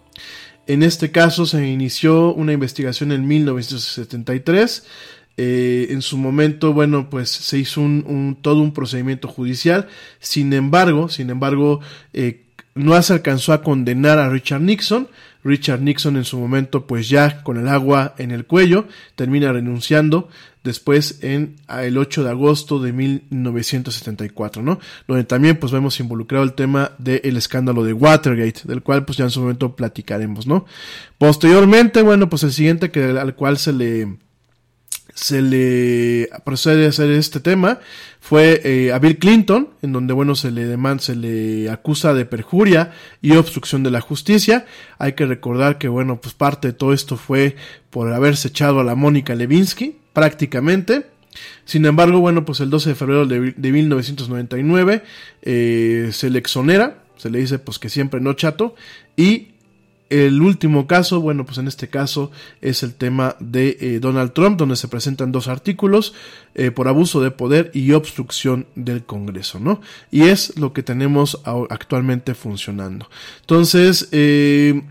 En 0.68 0.84
este 0.84 1.10
caso 1.10 1.48
se 1.48 1.68
inició 1.68 2.32
una 2.32 2.54
investigación 2.54 3.12
en 3.12 3.28
1973. 3.28 4.86
Eh, 5.38 5.88
en 5.90 6.04
su 6.04 6.20
momento, 6.20 6.74
bueno, 6.74 7.10
pues 7.10 7.32
se 7.32 7.58
hizo 7.58 7.82
un, 7.82 8.06
un, 8.08 8.38
todo 8.40 8.62
un 8.62 8.72
procedimiento 8.72 9.30
judicial. 9.30 9.88
Sin 10.20 10.54
embargo, 10.54 11.10
sin 11.10 11.32
embargo, 11.32 11.80
eh, 12.14 12.44
no 12.76 13.02
se 13.02 13.14
alcanzó 13.14 13.52
a 13.54 13.64
condenar 13.64 14.20
a 14.20 14.30
Richard 14.30 14.62
Nixon. 14.62 15.08
Richard 15.44 15.82
Nixon 15.82 16.18
en 16.18 16.26
su 16.26 16.40
momento, 16.40 16.86
pues 16.86 17.10
ya 17.10 17.44
con 17.44 17.58
el 17.58 17.68
agua 17.68 18.16
en 18.18 18.32
el 18.32 18.46
cuello, 18.46 18.88
termina 19.16 19.52
renunciando 19.52 20.30
después 20.64 21.24
en 21.24 21.56
el 21.70 21.98
8 21.98 22.24
de 22.24 22.30
agosto 22.30 22.80
de 22.80 22.94
1974, 22.94 24.62
¿no? 24.62 24.80
Donde 25.08 25.24
también 25.24 25.58
pues 25.58 25.72
vemos 25.72 26.00
involucrado 26.00 26.44
el 26.44 26.54
tema 26.54 26.92
del 26.98 27.38
escándalo 27.38 27.84
de 27.84 27.94
Watergate, 27.94 28.62
del 28.66 28.84
cual 28.84 29.06
pues 29.06 29.18
ya 29.18 29.26
en 29.26 29.32
su 29.32 29.42
momento 29.42 29.76
platicaremos, 29.76 30.46
¿no? 30.46 30.66
Posteriormente, 31.18 32.02
bueno, 32.02 32.30
pues 32.30 32.44
el 32.44 32.52
siguiente 32.52 32.92
que 32.92 33.04
al 33.04 33.36
cual 33.36 33.58
se 33.58 33.74
le 33.74 34.18
se 35.14 35.42
le 35.42 36.30
procede 36.44 36.86
a 36.86 36.90
hacer 36.90 37.12
este 37.12 37.40
tema 37.40 37.80
fue 38.20 38.62
eh, 38.64 38.94
a 38.94 39.00
Bill 39.00 39.18
Clinton, 39.18 39.70
en 39.82 39.92
donde 39.92 40.14
bueno 40.14 40.36
se 40.36 40.52
le 40.52 40.66
demanda, 40.66 41.02
se 41.04 41.16
le 41.16 41.70
acusa 41.70 42.14
de 42.14 42.26
perjuria 42.26 42.92
y 43.22 43.36
obstrucción 43.36 43.84
de 43.84 43.92
la 43.92 44.00
justicia. 44.00 44.66
Hay 45.00 45.14
que 45.14 45.26
recordar 45.26 45.78
que 45.78 45.88
bueno, 45.88 46.22
pues 46.22 46.34
parte 46.36 46.70
de 46.70 46.74
todo 46.74 46.94
esto 46.94 47.18
fue 47.18 47.56
por 47.90 48.14
haberse 48.14 48.50
echado 48.50 48.80
a 48.80 48.84
la 48.84 48.96
Mónica 48.96 49.36
Levinsky, 49.36 49.98
prácticamente. 50.14 51.08
Sin 51.66 51.86
embargo, 51.86 52.20
bueno, 52.20 52.46
pues 52.46 52.60
el 52.60 52.70
12 52.70 52.90
de 52.90 52.96
febrero 52.96 53.26
de, 53.26 53.54
de 53.58 53.72
1999 53.72 55.04
eh, 55.42 56.10
se 56.12 56.30
le 56.30 56.40
exonera, 56.40 57.04
se 57.18 57.30
le 57.30 57.40
dice 57.40 57.60
pues 57.60 57.80
que 57.80 57.90
siempre 57.90 58.22
no 58.22 58.34
chato 58.34 58.76
y 59.16 59.51
el 60.12 60.42
último 60.42 60.88
caso, 60.88 61.22
bueno, 61.22 61.46
pues 61.46 61.58
en 61.58 61.70
este 61.70 61.88
caso 61.88 62.32
es 62.60 62.84
el 62.84 62.94
tema 62.94 63.38
de 63.40 63.78
eh, 63.80 64.00
Donald 64.02 64.34
Trump, 64.34 64.58
donde 64.60 64.76
se 64.76 64.90
presentan 64.90 65.32
dos 65.32 65.48
artículos 65.48 66.14
eh, 66.54 66.70
por 66.70 66.90
abuso 66.90 67.22
de 67.22 67.32
poder 67.32 67.72
y 67.74 67.94
obstrucción 67.94 68.68
del 68.76 69.06
Congreso, 69.06 69.62
¿no? 69.62 69.80
Y 70.12 70.24
es 70.24 70.60
lo 70.60 70.74
que 70.74 70.84
tenemos 70.84 71.42
actualmente 71.46 72.36
funcionando. 72.36 73.10
Entonces, 73.40 74.10
eh, 74.12 74.82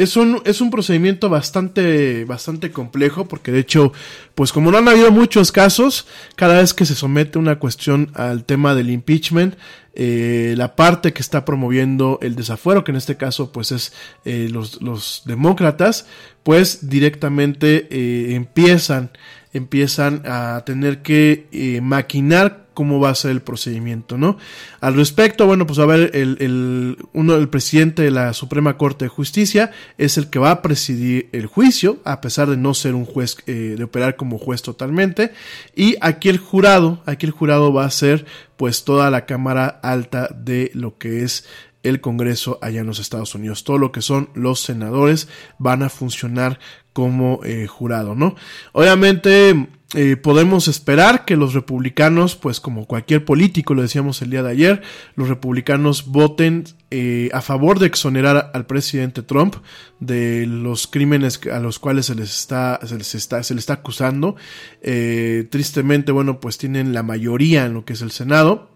es 0.00 0.16
un, 0.16 0.40
es 0.46 0.62
un 0.62 0.70
procedimiento 0.70 1.28
bastante, 1.28 2.24
bastante 2.24 2.70
complejo 2.70 3.28
porque 3.28 3.52
de 3.52 3.60
hecho, 3.60 3.92
pues 4.34 4.50
como 4.50 4.70
no 4.70 4.78
han 4.78 4.88
habido 4.88 5.10
muchos 5.10 5.52
casos, 5.52 6.06
cada 6.36 6.58
vez 6.58 6.72
que 6.72 6.86
se 6.86 6.94
somete 6.94 7.38
una 7.38 7.58
cuestión 7.58 8.10
al 8.14 8.44
tema 8.44 8.74
del 8.74 8.88
impeachment, 8.88 9.56
eh, 9.94 10.54
la 10.56 10.74
parte 10.74 11.12
que 11.12 11.20
está 11.20 11.44
promoviendo 11.44 12.18
el 12.22 12.34
desafuero, 12.34 12.82
que 12.82 12.92
en 12.92 12.96
este 12.96 13.18
caso 13.18 13.52
pues 13.52 13.72
es 13.72 13.92
eh, 14.24 14.48
los, 14.50 14.80
los 14.80 15.22
demócratas, 15.26 16.06
pues 16.44 16.88
directamente 16.88 17.86
eh, 17.90 18.34
empiezan, 18.34 19.10
empiezan 19.52 20.22
a 20.24 20.62
tener 20.64 21.02
que 21.02 21.80
maquinar 21.82 22.59
cómo 22.74 23.00
va 23.00 23.10
a 23.10 23.14
ser 23.14 23.32
el 23.32 23.42
procedimiento, 23.42 24.16
¿no? 24.18 24.38
Al 24.80 24.94
respecto, 24.94 25.46
bueno, 25.46 25.66
pues 25.66 25.78
a 25.78 25.86
ver, 25.86 26.10
el, 26.14 26.36
el, 26.40 26.96
uno, 27.12 27.36
el 27.36 27.48
presidente 27.48 28.02
de 28.02 28.10
la 28.10 28.32
Suprema 28.32 28.76
Corte 28.76 29.06
de 29.06 29.08
Justicia 29.08 29.70
es 29.98 30.18
el 30.18 30.30
que 30.30 30.38
va 30.38 30.50
a 30.50 30.62
presidir 30.62 31.28
el 31.32 31.46
juicio, 31.46 31.98
a 32.04 32.20
pesar 32.20 32.48
de 32.48 32.56
no 32.56 32.74
ser 32.74 32.94
un 32.94 33.04
juez, 33.04 33.36
eh, 33.46 33.74
de 33.76 33.84
operar 33.84 34.16
como 34.16 34.38
juez 34.38 34.62
totalmente, 34.62 35.32
y 35.74 35.96
aquí 36.00 36.28
el 36.28 36.38
jurado, 36.38 37.02
aquí 37.06 37.26
el 37.26 37.32
jurado 37.32 37.72
va 37.72 37.84
a 37.84 37.90
ser 37.90 38.26
pues 38.56 38.84
toda 38.84 39.10
la 39.10 39.26
Cámara 39.26 39.66
Alta 39.66 40.28
de 40.34 40.70
lo 40.74 40.98
que 40.98 41.22
es 41.22 41.46
el 41.82 42.00
Congreso 42.00 42.58
allá 42.60 42.80
en 42.80 42.86
los 42.86 42.98
Estados 42.98 43.34
Unidos. 43.34 43.64
Todo 43.64 43.78
lo 43.78 43.92
que 43.92 44.02
son 44.02 44.28
los 44.34 44.60
senadores 44.60 45.28
van 45.58 45.82
a 45.82 45.88
funcionar 45.88 46.58
como 46.92 47.40
eh, 47.44 47.66
jurado, 47.66 48.14
¿no? 48.14 48.34
Obviamente 48.72 49.68
eh, 49.96 50.16
podemos 50.16 50.68
esperar 50.68 51.24
que 51.24 51.34
los 51.34 51.52
republicanos, 51.52 52.36
pues 52.36 52.60
como 52.60 52.86
cualquier 52.86 53.24
político, 53.24 53.74
lo 53.74 53.82
decíamos 53.82 54.22
el 54.22 54.30
día 54.30 54.44
de 54.44 54.52
ayer, 54.52 54.82
los 55.16 55.28
republicanos 55.28 56.06
voten 56.06 56.62
eh, 56.92 57.28
a 57.32 57.40
favor 57.40 57.80
de 57.80 57.88
exonerar 57.88 58.52
al 58.54 58.66
presidente 58.66 59.22
Trump 59.22 59.56
de 59.98 60.46
los 60.46 60.86
crímenes 60.86 61.40
a 61.52 61.58
los 61.58 61.80
cuales 61.80 62.06
se 62.06 62.14
les 62.14 62.30
está, 62.30 62.78
se 62.86 62.96
les 62.96 63.16
está, 63.16 63.42
se 63.42 63.54
les 63.54 63.62
está 63.62 63.74
acusando. 63.74 64.36
Eh, 64.80 65.48
tristemente, 65.50 66.12
bueno, 66.12 66.38
pues 66.38 66.56
tienen 66.56 66.94
la 66.94 67.02
mayoría 67.02 67.66
en 67.66 67.74
lo 67.74 67.84
que 67.84 67.94
es 67.94 68.02
el 68.02 68.12
Senado. 68.12 68.70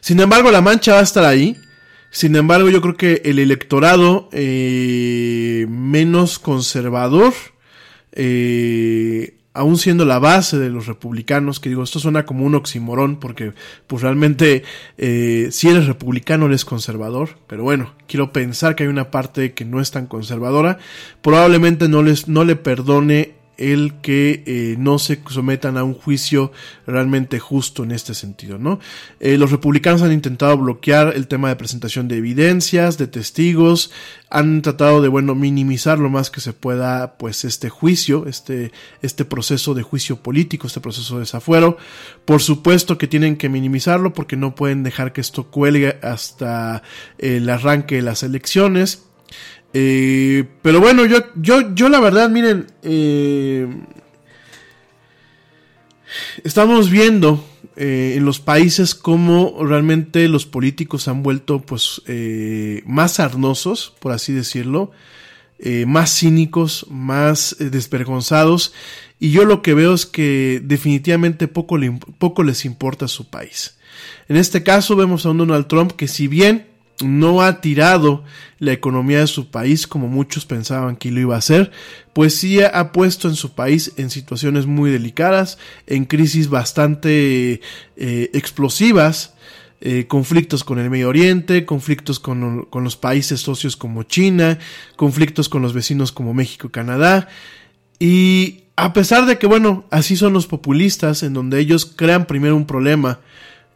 Sin 0.00 0.20
embargo, 0.20 0.52
la 0.52 0.60
mancha 0.60 0.94
va 0.94 1.00
a 1.00 1.04
estar 1.04 1.24
ahí. 1.24 1.56
Sin 2.12 2.36
embargo, 2.36 2.70
yo 2.70 2.80
creo 2.80 2.96
que 2.96 3.22
el 3.24 3.40
electorado 3.40 4.28
menos 5.68 6.38
conservador, 6.38 7.34
aún 9.52 9.78
siendo 9.78 10.04
la 10.04 10.18
base 10.18 10.58
de 10.58 10.70
los 10.70 10.86
republicanos, 10.86 11.58
que 11.58 11.68
digo, 11.68 11.82
esto 11.82 11.98
suena 11.98 12.24
como 12.24 12.44
un 12.44 12.54
oximorón, 12.54 13.18
porque 13.18 13.52
pues 13.86 14.02
realmente 14.02 14.62
eh, 14.96 15.48
si 15.50 15.68
eres 15.68 15.86
republicano 15.86 16.46
eres 16.46 16.64
conservador, 16.64 17.38
pero 17.46 17.64
bueno, 17.64 17.94
quiero 18.06 18.32
pensar 18.32 18.76
que 18.76 18.84
hay 18.84 18.88
una 18.88 19.10
parte 19.10 19.52
que 19.52 19.64
no 19.64 19.80
es 19.80 19.90
tan 19.90 20.06
conservadora, 20.06 20.78
probablemente 21.22 21.88
no 21.88 22.02
les, 22.02 22.28
no 22.28 22.44
le 22.44 22.56
perdone 22.56 23.39
el 23.60 24.00
que 24.00 24.42
eh, 24.46 24.76
no 24.78 24.98
se 24.98 25.20
sometan 25.28 25.76
a 25.76 25.84
un 25.84 25.94
juicio 25.94 26.50
realmente 26.86 27.38
justo 27.38 27.84
en 27.84 27.92
este 27.92 28.14
sentido, 28.14 28.58
¿no? 28.58 28.80
Eh, 29.20 29.36
los 29.36 29.50
republicanos 29.50 30.00
han 30.00 30.12
intentado 30.12 30.56
bloquear 30.56 31.12
el 31.14 31.28
tema 31.28 31.50
de 31.50 31.56
presentación 31.56 32.08
de 32.08 32.16
evidencias, 32.16 32.96
de 32.96 33.06
testigos, 33.06 33.92
han 34.30 34.62
tratado 34.62 35.02
de, 35.02 35.08
bueno, 35.08 35.34
minimizar 35.34 35.98
lo 35.98 36.08
más 36.08 36.30
que 36.30 36.40
se 36.40 36.54
pueda, 36.54 37.18
pues, 37.18 37.44
este 37.44 37.68
juicio, 37.68 38.26
este, 38.26 38.72
este 39.02 39.26
proceso 39.26 39.74
de 39.74 39.82
juicio 39.82 40.16
político, 40.16 40.66
este 40.66 40.80
proceso 40.80 41.14
de 41.16 41.20
desafuero. 41.20 41.76
Por 42.24 42.40
supuesto 42.40 42.96
que 42.96 43.08
tienen 43.08 43.36
que 43.36 43.50
minimizarlo 43.50 44.14
porque 44.14 44.36
no 44.36 44.54
pueden 44.54 44.82
dejar 44.84 45.12
que 45.12 45.20
esto 45.20 45.50
cuelgue 45.50 45.98
hasta 46.02 46.82
el 47.18 47.48
arranque 47.50 47.96
de 47.96 48.02
las 48.02 48.22
elecciones. 48.22 49.04
Eh, 49.72 50.44
pero 50.62 50.80
bueno, 50.80 51.06
yo, 51.06 51.18
yo, 51.36 51.74
yo 51.74 51.88
la 51.88 52.00
verdad, 52.00 52.28
miren, 52.28 52.66
eh, 52.82 53.68
estamos 56.42 56.90
viendo 56.90 57.44
eh, 57.76 58.14
en 58.16 58.24
los 58.24 58.40
países 58.40 58.94
como 58.94 59.64
realmente 59.64 60.28
los 60.28 60.46
políticos 60.46 61.06
han 61.08 61.22
vuelto 61.22 61.60
pues 61.60 62.02
más 62.84 63.14
sarnosos, 63.14 63.94
por 64.00 64.12
así 64.12 64.32
decirlo, 64.32 64.90
más 65.86 66.18
cínicos, 66.18 66.86
más 66.88 67.56
desvergonzados 67.58 68.72
y 69.20 69.30
yo 69.30 69.44
lo 69.44 69.60
que 69.60 69.74
veo 69.74 69.92
es 69.92 70.06
que 70.06 70.62
definitivamente 70.64 71.46
poco, 71.46 71.78
poco 72.18 72.42
les 72.42 72.64
importa 72.64 73.06
su 73.06 73.28
país. 73.28 73.76
En 74.28 74.36
este 74.36 74.62
caso 74.62 74.96
vemos 74.96 75.26
a 75.26 75.30
un 75.30 75.38
Donald 75.38 75.66
Trump 75.66 75.92
que 75.92 76.08
si 76.08 76.26
bien 76.26 76.69
no 77.02 77.42
ha 77.42 77.60
tirado 77.60 78.24
la 78.58 78.72
economía 78.72 79.20
de 79.20 79.26
su 79.26 79.50
país 79.50 79.86
como 79.86 80.08
muchos 80.08 80.44
pensaban 80.44 80.96
que 80.96 81.10
lo 81.10 81.20
iba 81.20 81.34
a 81.34 81.38
hacer, 81.38 81.72
pues 82.12 82.34
sí 82.34 82.60
ha 82.62 82.92
puesto 82.92 83.28
en 83.28 83.34
su 83.34 83.52
país 83.54 83.92
en 83.96 84.10
situaciones 84.10 84.66
muy 84.66 84.90
delicadas, 84.90 85.58
en 85.86 86.04
crisis 86.04 86.48
bastante 86.48 87.60
eh, 87.96 88.30
explosivas, 88.34 89.34
eh, 89.80 90.06
conflictos 90.06 90.62
con 90.62 90.78
el 90.78 90.90
Medio 90.90 91.08
Oriente, 91.08 91.64
conflictos 91.64 92.20
con, 92.20 92.66
con, 92.66 92.84
los 92.84 92.96
países 92.96 93.40
socios 93.40 93.76
como 93.76 94.02
China, 94.02 94.58
conflictos 94.96 95.48
con 95.48 95.62
los 95.62 95.72
vecinos 95.72 96.12
como 96.12 96.34
México 96.34 96.66
y 96.66 96.70
Canadá. 96.70 97.28
Y 97.98 98.64
a 98.76 98.92
pesar 98.92 99.24
de 99.24 99.38
que, 99.38 99.46
bueno, 99.46 99.84
así 99.90 100.16
son 100.16 100.34
los 100.34 100.46
populistas, 100.46 101.22
en 101.22 101.32
donde 101.32 101.60
ellos 101.60 101.86
crean 101.86 102.26
primero 102.26 102.56
un 102.56 102.66
problema 102.66 103.20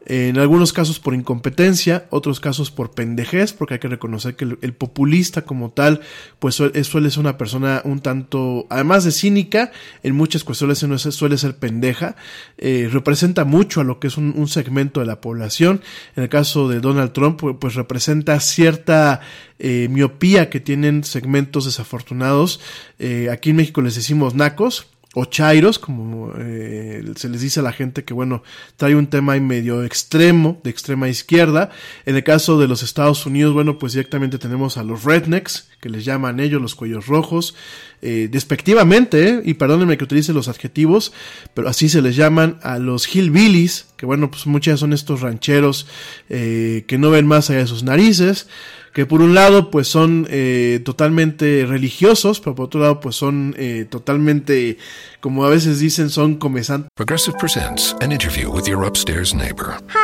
en 0.06 0.38
algunos 0.38 0.74
casos 0.74 1.00
por 1.00 1.14
incompetencia, 1.14 2.06
otros 2.10 2.38
casos 2.38 2.70
por 2.70 2.90
pendejez, 2.90 3.54
porque 3.54 3.74
hay 3.74 3.80
que 3.80 3.88
reconocer 3.88 4.36
que 4.36 4.44
el, 4.44 4.74
populista 4.74 5.42
como 5.42 5.70
tal, 5.70 6.00
pues 6.38 6.56
suele, 6.56 7.10
ser 7.10 7.20
una 7.20 7.38
persona 7.38 7.80
un 7.84 8.00
tanto, 8.00 8.66
además 8.68 9.04
de 9.04 9.12
cínica, 9.12 9.72
en 10.02 10.14
muchas 10.14 10.44
cuestiones 10.44 10.78
suele 10.78 11.38
ser 11.38 11.56
pendeja, 11.56 12.16
eh, 12.58 12.88
representa 12.92 13.44
mucho 13.44 13.80
a 13.80 13.84
lo 13.84 13.98
que 13.98 14.08
es 14.08 14.18
un, 14.18 14.44
segmento 14.48 15.00
de 15.00 15.06
la 15.06 15.22
población. 15.22 15.80
En 16.16 16.24
el 16.24 16.28
caso 16.28 16.68
de 16.68 16.80
Donald 16.80 17.12
Trump, 17.12 17.40
pues, 17.58 17.74
representa 17.74 18.38
cierta 18.40 19.20
eh, 19.58 19.88
miopía 19.90 20.50
que 20.50 20.60
tienen 20.60 21.04
segmentos 21.04 21.64
desafortunados. 21.64 22.60
Eh, 22.98 23.28
aquí 23.32 23.50
en 23.50 23.56
México 23.56 23.80
les 23.80 23.94
decimos 23.94 24.34
nacos, 24.34 24.93
o 25.14 25.24
chairos, 25.26 25.78
como 25.78 26.32
eh, 26.36 27.04
se 27.14 27.28
les 27.28 27.40
dice 27.40 27.60
a 27.60 27.62
la 27.62 27.72
gente 27.72 28.04
que, 28.04 28.12
bueno, 28.12 28.42
trae 28.76 28.96
un 28.96 29.06
tema 29.06 29.36
medio 29.38 29.84
extremo, 29.84 30.60
de 30.64 30.70
extrema 30.70 31.08
izquierda. 31.08 31.70
En 32.04 32.16
el 32.16 32.24
caso 32.24 32.58
de 32.58 32.66
los 32.66 32.82
Estados 32.82 33.24
Unidos, 33.24 33.54
bueno, 33.54 33.78
pues 33.78 33.92
directamente 33.92 34.38
tenemos 34.38 34.76
a 34.76 34.82
los 34.82 35.04
rednecks, 35.04 35.68
que 35.80 35.88
les 35.88 36.04
llaman 36.04 36.40
ellos 36.40 36.60
los 36.60 36.74
cuellos 36.74 37.06
rojos, 37.06 37.54
eh, 38.02 38.28
despectivamente, 38.30 39.28
eh, 39.28 39.42
y 39.44 39.54
perdónenme 39.54 39.96
que 39.96 40.04
utilice 40.04 40.32
los 40.32 40.48
adjetivos, 40.48 41.12
pero 41.54 41.68
así 41.68 41.88
se 41.88 42.02
les 42.02 42.16
llaman 42.16 42.58
a 42.62 42.78
los 42.78 43.06
hillbillies, 43.06 43.86
que 43.96 44.06
bueno, 44.06 44.30
pues 44.30 44.46
muchas 44.46 44.80
son 44.80 44.92
estos 44.92 45.20
rancheros 45.20 45.86
que 46.28 46.96
no 46.98 47.10
ven 47.10 47.26
más 47.26 47.48
allá 47.48 47.60
de 47.60 47.66
sus 47.66 47.84
narices 47.84 48.48
que 48.94 49.06
por 49.06 49.20
un 49.20 49.34
lado 49.34 49.70
pues 49.70 49.88
son 49.88 50.26
eh, 50.30 50.80
totalmente 50.84 51.66
religiosos, 51.66 52.40
pero 52.40 52.54
por 52.54 52.66
otro 52.66 52.80
lado 52.80 53.00
pues 53.00 53.16
son 53.16 53.54
eh, 53.58 53.86
totalmente, 53.90 54.78
como 55.20 55.44
a 55.44 55.50
veces 55.50 55.80
dicen, 55.80 56.08
son 56.10 56.36
comesantes. 56.36 56.88
Progressive 56.94 57.36
presents 57.38 57.94
an 58.00 58.12
interview 58.12 58.50
with 58.50 58.66
your 58.66 58.86
upstairs 58.86 59.34
neighbor. 59.34 59.76
Hi, 59.88 60.03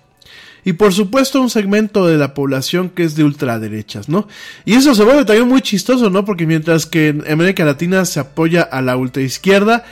Y 0.63 0.73
por 0.73 0.93
supuesto 0.93 1.41
un 1.41 1.49
segmento 1.49 2.07
de 2.07 2.17
la 2.17 2.33
población 2.33 2.89
que 2.89 3.03
es 3.03 3.15
de 3.15 3.23
ultraderechas, 3.23 4.09
¿no? 4.09 4.27
Y 4.65 4.73
eso 4.73 4.93
se 4.93 5.03
vuelve 5.03 5.25
también 5.25 5.47
muy 5.47 5.61
chistoso, 5.61 6.09
¿no? 6.09 6.25
Porque 6.25 6.45
mientras 6.45 6.85
que 6.85 7.09
en 7.09 7.23
América 7.31 7.65
Latina 7.65 8.05
se 8.05 8.19
apoya 8.19 8.61
a 8.61 8.81
la 8.81 8.95
ultraizquierda, 8.95 9.83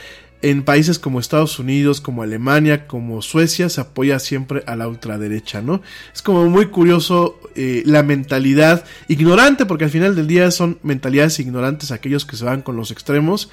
en 0.42 0.62
países 0.62 0.98
como 0.98 1.20
Estados 1.20 1.58
Unidos, 1.58 2.00
como 2.00 2.22
Alemania, 2.22 2.86
como 2.86 3.20
Suecia, 3.20 3.68
se 3.68 3.80
apoya 3.80 4.18
siempre 4.18 4.62
a 4.66 4.74
la 4.74 4.88
ultraderecha, 4.88 5.60
¿no? 5.60 5.82
Es 6.14 6.22
como 6.22 6.48
muy 6.48 6.66
curioso 6.66 7.38
eh, 7.56 7.82
la 7.84 8.02
mentalidad 8.02 8.84
ignorante, 9.08 9.66
porque 9.66 9.84
al 9.84 9.90
final 9.90 10.16
del 10.16 10.26
día 10.26 10.50
son 10.50 10.78
mentalidades 10.82 11.38
ignorantes 11.40 11.90
aquellos 11.90 12.24
que 12.24 12.36
se 12.36 12.44
van 12.44 12.62
con 12.62 12.76
los 12.76 12.90
extremos 12.90 13.50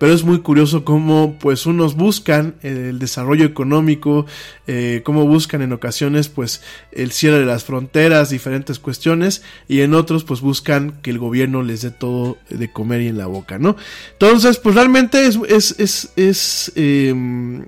pero 0.00 0.14
es 0.14 0.24
muy 0.24 0.38
curioso 0.38 0.82
cómo 0.82 1.36
pues 1.38 1.66
unos 1.66 1.94
buscan 1.94 2.54
el 2.62 2.98
desarrollo 2.98 3.44
económico, 3.44 4.24
eh, 4.66 5.02
cómo 5.04 5.26
buscan 5.26 5.60
en 5.60 5.74
ocasiones 5.74 6.30
pues 6.30 6.62
el 6.90 7.12
cierre 7.12 7.40
de 7.40 7.44
las 7.44 7.64
fronteras, 7.64 8.30
diferentes 8.30 8.78
cuestiones, 8.78 9.42
y 9.68 9.82
en 9.82 9.92
otros 9.92 10.24
pues 10.24 10.40
buscan 10.40 11.00
que 11.02 11.10
el 11.10 11.18
gobierno 11.18 11.62
les 11.62 11.82
dé 11.82 11.90
todo 11.90 12.38
de 12.48 12.72
comer 12.72 13.02
y 13.02 13.08
en 13.08 13.18
la 13.18 13.26
boca, 13.26 13.58
¿no? 13.58 13.76
Entonces 14.12 14.56
pues 14.56 14.74
realmente 14.74 15.26
es, 15.26 15.38
es, 15.46 15.74
es, 15.78 16.12
es 16.16 16.72
em, 16.76 17.66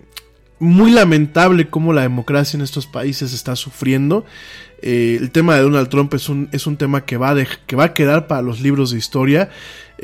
muy 0.59 0.91
lamentable 0.91 1.68
cómo 1.68 1.93
la 1.93 2.01
democracia 2.01 2.57
en 2.57 2.62
estos 2.62 2.87
países 2.87 3.35
está 3.35 3.57
sufriendo. 3.57 4.24
Eh, 4.80 5.18
el 5.20 5.30
tema 5.30 5.55
de 5.55 5.62
Donald 5.62 5.91
Trump 5.91 6.14
es 6.14 6.30
un, 6.30 6.49
es 6.51 6.66
un 6.66 6.78
tema 6.78 7.05
que 7.05 7.18
va, 7.18 7.35
de, 7.35 7.47
que 7.66 7.76
va 7.76 7.85
a 7.85 7.95
quedar 7.95 8.26
para 8.26 8.41
los 8.41 8.62
libros 8.62 8.91
de 8.91 8.99
historia. 8.99 9.51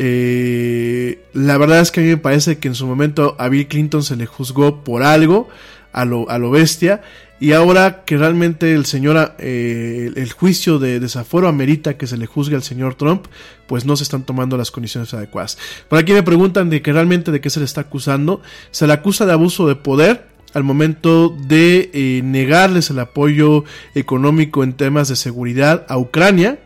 Eh, 0.01 1.24
la 1.32 1.59
verdad 1.59 1.80
es 1.80 1.90
que 1.90 2.01
a 2.01 2.03
mí 2.05 2.09
me 2.09 2.16
parece 2.16 2.59
que 2.59 2.68
en 2.68 2.76
su 2.76 2.86
momento 2.86 3.34
a 3.38 3.49
Bill 3.49 3.66
Clinton 3.66 4.05
se 4.05 4.14
le 4.14 4.26
juzgó 4.26 4.84
por 4.84 5.03
algo, 5.03 5.49
a 5.92 6.05
lo, 6.05 6.30
a 6.30 6.38
lo 6.38 6.51
bestia, 6.51 7.03
y 7.40 7.53
ahora 7.53 8.05
que 8.05 8.16
realmente 8.16 8.74
el 8.74 8.86
señor, 8.86 9.34
eh, 9.38 10.11
el 10.14 10.32
juicio 10.32 10.78
de 10.78 11.01
desaforo 11.01 11.49
amerita 11.49 11.96
que 11.96 12.07
se 12.07 12.16
le 12.16 12.26
juzgue 12.26 12.55
al 12.55 12.62
señor 12.62 12.94
Trump, 12.94 13.26
pues 13.66 13.84
no 13.84 13.96
se 13.96 14.05
están 14.05 14.24
tomando 14.24 14.57
las 14.57 14.70
condiciones 14.70 15.12
adecuadas. 15.14 15.59
Por 15.88 15.99
aquí 15.99 16.12
me 16.12 16.22
preguntan 16.22 16.70
de 16.70 16.80
que 16.80 16.92
realmente 16.92 17.32
de 17.32 17.40
qué 17.40 17.51
se 17.51 17.61
le 17.61 17.66
está 17.66 17.82
acusando. 17.82 18.40
Se 18.70 18.86
le 18.86 18.92
acusa 18.92 19.26
de 19.26 19.32
abuso 19.32 19.68
de 19.68 19.76
poder 19.76 20.26
al 20.55 20.64
momento 20.64 21.36
de 21.46 21.90
eh, 21.92 22.22
negarles 22.24 22.90
el 22.90 22.99
apoyo 22.99 23.64
económico 23.94 24.64
en 24.64 24.72
temas 24.72 25.09
de 25.09 25.16
seguridad 25.16 25.84
a 25.88 25.99
Ucrania, 25.99 26.59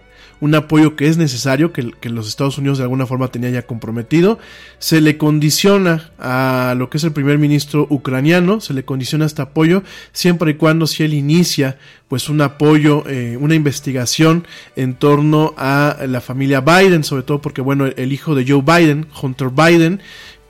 un 0.42 0.56
apoyo 0.56 0.96
que 0.96 1.06
es 1.06 1.18
necesario, 1.18 1.72
que, 1.72 1.92
los 2.10 2.26
Estados 2.26 2.58
Unidos 2.58 2.78
de 2.78 2.82
alguna 2.82 3.06
forma 3.06 3.28
tenía 3.28 3.50
ya 3.50 3.62
comprometido. 3.62 4.40
Se 4.80 5.00
le 5.00 5.16
condiciona 5.16 6.10
a 6.18 6.74
lo 6.76 6.90
que 6.90 6.98
es 6.98 7.04
el 7.04 7.12
primer 7.12 7.38
ministro 7.38 7.86
ucraniano, 7.88 8.60
se 8.60 8.74
le 8.74 8.84
condiciona 8.84 9.24
este 9.24 9.40
apoyo 9.40 9.84
siempre 10.10 10.50
y 10.50 10.54
cuando 10.54 10.88
si 10.88 11.04
él 11.04 11.14
inicia 11.14 11.78
pues 12.08 12.28
un 12.28 12.40
apoyo, 12.40 13.04
eh, 13.06 13.38
una 13.40 13.54
investigación 13.54 14.44
en 14.74 14.94
torno 14.94 15.54
a 15.56 15.96
la 16.08 16.20
familia 16.20 16.60
Biden, 16.60 17.04
sobre 17.04 17.22
todo 17.22 17.40
porque 17.40 17.60
bueno, 17.60 17.86
el 17.86 18.12
hijo 18.12 18.34
de 18.34 18.44
Joe 18.44 18.62
Biden, 18.62 19.06
Hunter 19.22 19.50
Biden, 19.50 20.00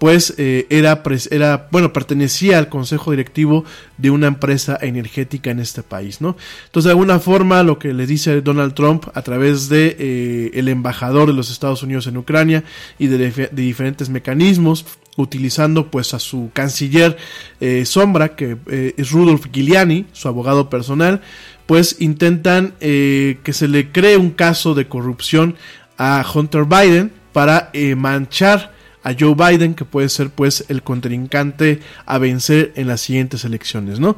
pues 0.02 0.34
eh, 0.36 0.66
era, 0.68 1.00
era, 1.30 1.68
bueno, 1.70 1.92
pertenecía 1.92 2.58
al 2.58 2.68
consejo 2.68 3.12
directivo 3.12 3.64
de 3.98 4.10
una 4.10 4.26
empresa 4.26 4.76
energética 4.82 5.52
en 5.52 5.60
este 5.60 5.84
país, 5.84 6.20
¿no? 6.20 6.36
Entonces, 6.64 6.86
de 6.86 6.90
alguna 6.90 7.20
forma, 7.20 7.62
lo 7.62 7.78
que 7.78 7.94
le 7.94 8.04
dice 8.04 8.40
Donald 8.40 8.74
Trump 8.74 9.06
a 9.14 9.22
través 9.22 9.68
de 9.68 9.96
eh, 9.96 10.50
el 10.54 10.66
embajador 10.66 11.28
de 11.28 11.34
los 11.34 11.52
Estados 11.52 11.84
Unidos 11.84 12.08
en 12.08 12.16
Ucrania 12.16 12.64
y 12.98 13.06
de, 13.06 13.48
diferentes 13.52 14.08
mecanismos, 14.08 14.86
utilizando 15.16 15.88
pues 15.88 16.14
a 16.14 16.18
su 16.18 16.50
canciller 16.52 17.16
eh, 17.60 17.84
sombra, 17.86 18.34
que 18.34 18.56
es 18.96 19.12
Rudolf 19.12 19.52
Giuliani, 19.52 20.06
su 20.10 20.26
abogado 20.26 20.68
personal, 20.68 21.20
pues 21.66 21.94
intentan 22.00 22.74
que 22.80 23.52
se 23.52 23.68
le 23.68 23.92
cree 23.92 24.16
un 24.16 24.30
caso 24.30 24.74
de 24.74 24.88
corrupción 24.88 25.54
a 25.96 26.26
Hunter 26.34 26.64
Biden 26.64 27.12
para 27.32 27.70
manchar 27.96 28.71
a 29.02 29.14
Joe 29.18 29.34
Biden, 29.34 29.74
que 29.74 29.84
puede 29.84 30.08
ser 30.08 30.30
pues 30.30 30.64
el 30.68 30.82
contrincante 30.82 31.80
a 32.06 32.18
vencer 32.18 32.72
en 32.76 32.88
las 32.88 33.00
siguientes 33.00 33.44
elecciones, 33.44 34.00
¿no? 34.00 34.16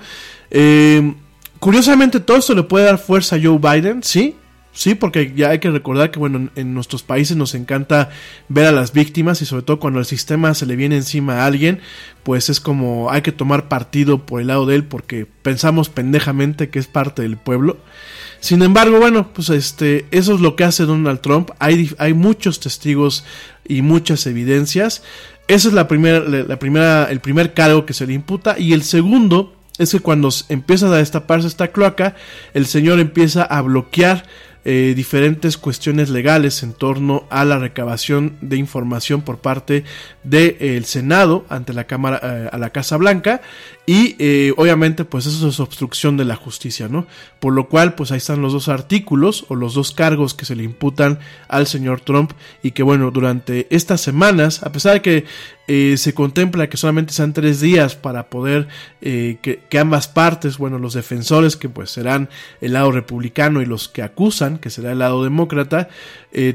Eh, 0.51 1.14
curiosamente 1.59 2.20
todo 2.20 2.37
esto 2.39 2.55
le 2.55 2.62
puede 2.64 2.87
dar 2.87 2.99
fuerza 2.99 3.37
a 3.37 3.41
Joe 3.43 3.59
Biden, 3.59 4.03
sí, 4.03 4.37
Sí, 4.74 4.97
porque 4.97 5.32
ya 5.37 5.51
hay 5.51 5.61
que 5.61 5.70
recordar 5.70 6.11
que, 6.11 6.18
bueno, 6.18 6.51
en 6.57 6.74
nuestros 6.74 7.05
países 7.05 7.37
nos 7.37 7.55
encanta 7.55 8.11
ver 8.49 8.66
a 8.66 8.72
las 8.72 8.93
víctimas 8.93 9.41
y 9.41 9.47
sobre 9.47 9.62
todo 9.62 9.78
cuando 9.78 10.01
el 10.01 10.05
sistema 10.05 10.53
se 10.53 10.66
le 10.66 10.74
viene 10.74 10.97
encima 10.97 11.35
a 11.35 11.47
alguien, 11.47 11.80
pues 12.24 12.51
es 12.51 12.59
como 12.59 13.09
hay 13.12 13.22
que 13.22 13.30
tomar 13.30 13.68
partido 13.68 14.26
por 14.26 14.41
el 14.41 14.49
lado 14.49 14.66
de 14.66 14.74
él 14.74 14.85
porque 14.85 15.26
pensamos 15.26 15.91
pendejamente 15.91 16.70
que 16.70 16.80
es 16.80 16.89
parte 16.89 17.22
del 17.22 17.37
pueblo. 17.37 17.78
Sin 18.45 18.61
embargo, 18.61 18.99
bueno, 18.99 19.32
pues 19.32 19.49
este, 19.49 20.05
eso 20.11 20.34
es 20.34 20.40
lo 20.42 20.55
que 20.55 20.64
hace 20.64 20.84
Donald 20.84 21.22
Trump. 21.22 21.53
Hay, 21.61 21.90
hay 21.97 22.12
muchos 22.12 22.61
testigos 22.61 23.24
y 23.66 23.80
muchas 23.80 24.26
evidencias. 24.26 25.03
Ese 25.49 25.68
es 25.68 25.72
la 25.72 25.88
primera, 25.88 26.20
la 26.20 26.59
primera, 26.59 27.11
el 27.11 27.20
primer 27.20 27.55
cargo 27.55 27.86
que 27.86 27.95
se 27.95 28.07
le 28.07 28.12
imputa. 28.12 28.57
Y 28.59 28.74
el 28.74 28.82
segundo 28.82 29.55
es 29.78 29.92
que 29.92 30.01
cuando 30.01 30.28
empieza 30.51 30.88
a 30.88 30.99
destaparse 30.99 31.49
esta 31.49 31.68
cloaca, 31.68 32.16
el 32.53 32.66
señor 32.66 33.01
empieza 33.01 33.45
a 33.45 33.62
bloquear 33.62 34.26
eh, 34.66 34.92
diferentes 34.95 35.57
cuestiones 35.57 36.11
legales 36.11 36.62
en 36.62 36.74
torno 36.74 37.24
a 37.30 37.47
la 37.47 37.59
recabación 37.59 38.36
de 38.42 38.59
información 38.59 39.22
por 39.22 39.38
parte 39.38 39.84
del 40.22 40.84
Senado 40.84 41.47
ante 41.49 41.72
la 41.72 41.84
Cámara, 41.84 42.20
eh, 42.22 42.49
a 42.53 42.59
la 42.59 42.70
Casa 42.70 42.99
Blanca 42.99 43.40
y 43.87 44.16
eh, 44.18 44.55
obviamente 44.57 45.05
pues 45.05 45.26
eso 45.26 45.47
es 45.47 45.61
obstrucción 45.61 46.16
de 46.16 46.24
la 46.24 46.37
justicia, 46.37 46.89
¿no? 46.89 47.07
Por 47.39 47.53
lo 47.53 47.68
cual 47.68 47.95
pues 47.95 48.12
ahí 48.12 48.16
están 48.16 48.41
los 48.41 48.55
dos 48.55 48.68
artículos 48.68 49.45
o 49.49 49.57
los 49.57 49.74
dos 49.74 49.93
cargos 49.93 50.32
que 50.32 50.47
se 50.47 50.57
le 50.57 50.62
imputan 50.62 51.18
al 51.49 51.66
señor 51.66 52.01
Trump 52.01 52.32
y 52.62 52.70
que 52.70 52.82
bueno, 52.82 53.11
durante 53.11 53.66
estas 53.74 54.01
semanas, 54.01 54.62
a 54.62 54.72
pesar 54.72 54.95
de 54.95 55.03
que 55.03 55.24
eh, 55.68 55.97
se 55.99 56.14
contempla 56.14 56.68
que 56.68 56.78
solamente 56.78 57.12
sean 57.12 57.35
tres 57.35 57.61
días 57.61 57.95
para 57.95 58.30
poder 58.30 58.68
eh, 59.03 59.37
que, 59.43 59.61
que, 59.68 59.78
ambas 59.78 60.09
partes, 60.09 60.57
bueno, 60.57 60.78
los 60.78 60.95
defensores 60.95 61.57
que 61.57 61.68
pues 61.68 61.91
serán 61.91 62.30
el 62.62 62.72
lado 62.72 62.91
republicano 62.91 63.61
y 63.61 63.66
los 63.66 63.89
que 63.89 64.03
acusan, 64.03 64.57
que 64.57 64.70
será 64.70 64.93
el 64.93 64.99
lado 64.99 65.24
demócrata, 65.24 65.89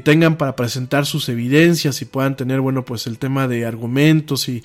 tengan 0.04 0.36
para 0.36 0.56
presentar 0.56 1.06
sus 1.06 1.30
evidencias 1.30 2.02
y 2.02 2.04
puedan 2.04 2.36
tener, 2.36 2.60
bueno, 2.60 2.84
pues 2.84 3.06
el 3.06 3.18
tema 3.18 3.48
de 3.48 3.64
argumentos 3.64 4.46
y 4.50 4.62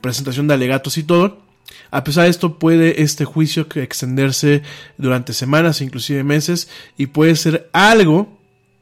presentación 0.00 0.46
de 0.46 0.54
alegatos 0.54 0.96
y 0.96 1.02
todo 1.02 1.45
a 1.90 2.04
pesar 2.04 2.24
de 2.24 2.30
esto, 2.30 2.58
puede 2.58 3.02
este 3.02 3.24
juicio 3.24 3.66
extenderse 3.74 4.62
durante 4.98 5.32
semanas, 5.32 5.80
inclusive 5.80 6.24
meses, 6.24 6.68
y 6.96 7.06
puede 7.06 7.36
ser 7.36 7.68
algo 7.72 8.35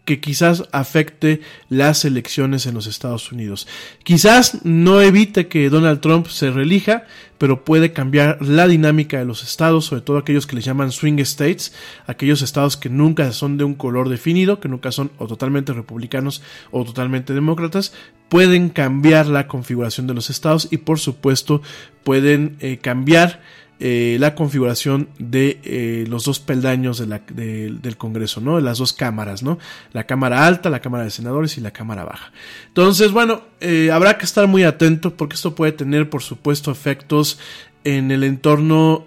que 0.04 0.20
quizás 0.20 0.64
afecte 0.72 1.40
las 1.68 2.04
elecciones 2.04 2.66
en 2.66 2.74
los 2.74 2.86
Estados 2.86 3.32
Unidos. 3.32 3.66
Quizás 4.02 4.64
no 4.64 5.00
evite 5.00 5.48
que 5.48 5.70
Donald 5.70 6.00
Trump 6.00 6.26
se 6.26 6.50
reelija, 6.50 7.04
pero 7.38 7.64
puede 7.64 7.92
cambiar 7.92 8.38
la 8.40 8.68
dinámica 8.68 9.18
de 9.18 9.24
los 9.24 9.42
estados, 9.42 9.86
sobre 9.86 10.02
todo 10.02 10.18
aquellos 10.18 10.46
que 10.46 10.56
le 10.56 10.62
llaman 10.62 10.92
swing 10.92 11.18
states, 11.20 11.72
aquellos 12.06 12.42
estados 12.42 12.76
que 12.76 12.90
nunca 12.90 13.32
son 13.32 13.56
de 13.56 13.64
un 13.64 13.74
color 13.74 14.08
definido, 14.08 14.60
que 14.60 14.68
nunca 14.68 14.92
son 14.92 15.10
o 15.18 15.26
totalmente 15.26 15.72
republicanos 15.72 16.42
o 16.70 16.84
totalmente 16.84 17.32
demócratas, 17.32 17.92
pueden 18.28 18.68
cambiar 18.68 19.26
la 19.26 19.46
configuración 19.46 20.06
de 20.06 20.14
los 20.14 20.30
estados 20.30 20.68
y 20.70 20.78
por 20.78 20.98
supuesto 20.98 21.62
pueden 22.02 22.56
eh, 22.60 22.78
cambiar 22.78 23.40
eh, 23.80 24.18
la 24.20 24.36
configuración 24.36 25.08
de 25.18 25.58
eh, 25.64 26.04
los 26.08 26.24
dos 26.24 26.38
peldaños 26.38 26.98
del 26.98 27.96
Congreso, 27.98 28.40
¿no? 28.40 28.56
De 28.56 28.62
las 28.62 28.78
dos 28.78 28.92
cámaras, 28.92 29.42
¿no? 29.42 29.58
La 29.92 30.04
Cámara 30.04 30.46
Alta, 30.46 30.70
la 30.70 30.80
Cámara 30.80 31.02
de 31.02 31.10
Senadores 31.10 31.58
y 31.58 31.60
la 31.60 31.72
Cámara 31.72 32.04
Baja. 32.04 32.32
Entonces, 32.68 33.10
bueno, 33.10 33.42
eh, 33.60 33.90
habrá 33.90 34.16
que 34.16 34.26
estar 34.26 34.46
muy 34.46 34.62
atento 34.62 35.16
porque 35.16 35.34
esto 35.34 35.56
puede 35.56 35.72
tener, 35.72 36.08
por 36.08 36.22
supuesto, 36.22 36.70
efectos 36.70 37.40
en 37.82 38.12
el 38.12 38.22
entorno 38.22 39.06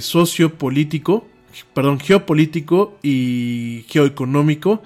sociopolítico, 0.00 1.26
perdón, 1.72 1.98
geopolítico 1.98 2.98
y 3.02 3.86
geoeconómico. 3.88 4.82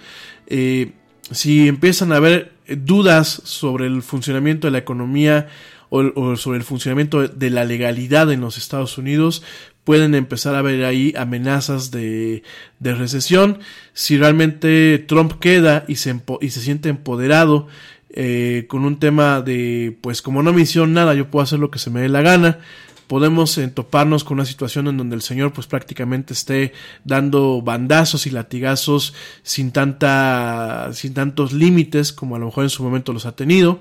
si 1.30 1.68
empiezan 1.68 2.12
a 2.12 2.16
haber 2.16 2.52
dudas 2.68 3.42
sobre 3.44 3.86
el 3.86 4.00
funcionamiento 4.00 4.68
de 4.68 4.70
la 4.70 4.78
economía, 4.78 5.48
o, 5.92 6.36
sobre 6.36 6.56
el 6.58 6.64
funcionamiento 6.64 7.28
de 7.28 7.50
la 7.50 7.64
legalidad 7.64 8.32
en 8.32 8.40
los 8.40 8.56
Estados 8.56 8.96
Unidos, 8.96 9.42
pueden 9.84 10.14
empezar 10.14 10.54
a 10.54 10.62
ver 10.62 10.84
ahí 10.84 11.12
amenazas 11.18 11.90
de, 11.90 12.42
de 12.78 12.94
recesión. 12.94 13.58
Si 13.92 14.16
realmente 14.16 14.98
Trump 15.06 15.34
queda 15.38 15.84
y 15.88 15.96
se, 15.96 16.18
y 16.40 16.50
se 16.50 16.60
siente 16.60 16.88
empoderado 16.88 17.68
eh, 18.10 18.64
con 18.68 18.86
un 18.86 18.98
tema 18.98 19.42
de, 19.42 19.96
pues 20.00 20.22
como 20.22 20.42
no 20.42 20.54
me 20.54 20.62
hicieron 20.62 20.94
nada, 20.94 21.14
yo 21.14 21.30
puedo 21.30 21.42
hacer 21.42 21.58
lo 21.58 21.70
que 21.70 21.78
se 21.78 21.90
me 21.90 22.00
dé 22.00 22.08
la 22.08 22.22
gana, 22.22 22.60
podemos 23.06 23.60
toparnos 23.74 24.24
con 24.24 24.36
una 24.36 24.46
situación 24.46 24.88
en 24.88 24.96
donde 24.96 25.16
el 25.16 25.20
señor 25.20 25.52
pues 25.52 25.66
prácticamente 25.66 26.32
esté 26.32 26.72
dando 27.04 27.60
bandazos 27.60 28.26
y 28.26 28.30
latigazos 28.30 29.12
sin 29.42 29.72
tanta 29.72 30.88
sin 30.94 31.12
tantos 31.12 31.52
límites 31.52 32.14
como 32.14 32.36
a 32.36 32.38
lo 32.38 32.46
mejor 32.46 32.64
en 32.64 32.70
su 32.70 32.82
momento 32.82 33.12
los 33.12 33.26
ha 33.26 33.36
tenido 33.36 33.80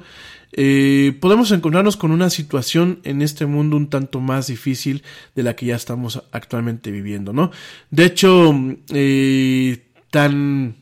eh, 0.53 1.17
podemos 1.19 1.51
encontrarnos 1.51 1.97
con 1.97 2.11
una 2.11 2.29
situación 2.29 2.99
en 3.03 3.21
este 3.21 3.45
mundo 3.45 3.77
un 3.77 3.89
tanto 3.89 4.19
más 4.19 4.47
difícil 4.47 5.03
de 5.35 5.43
la 5.43 5.55
que 5.55 5.67
ya 5.67 5.75
estamos 5.75 6.23
actualmente 6.31 6.91
viviendo, 6.91 7.33
¿no? 7.33 7.51
De 7.89 8.05
hecho, 8.05 8.53
eh, 8.89 9.83
tan 10.09 10.75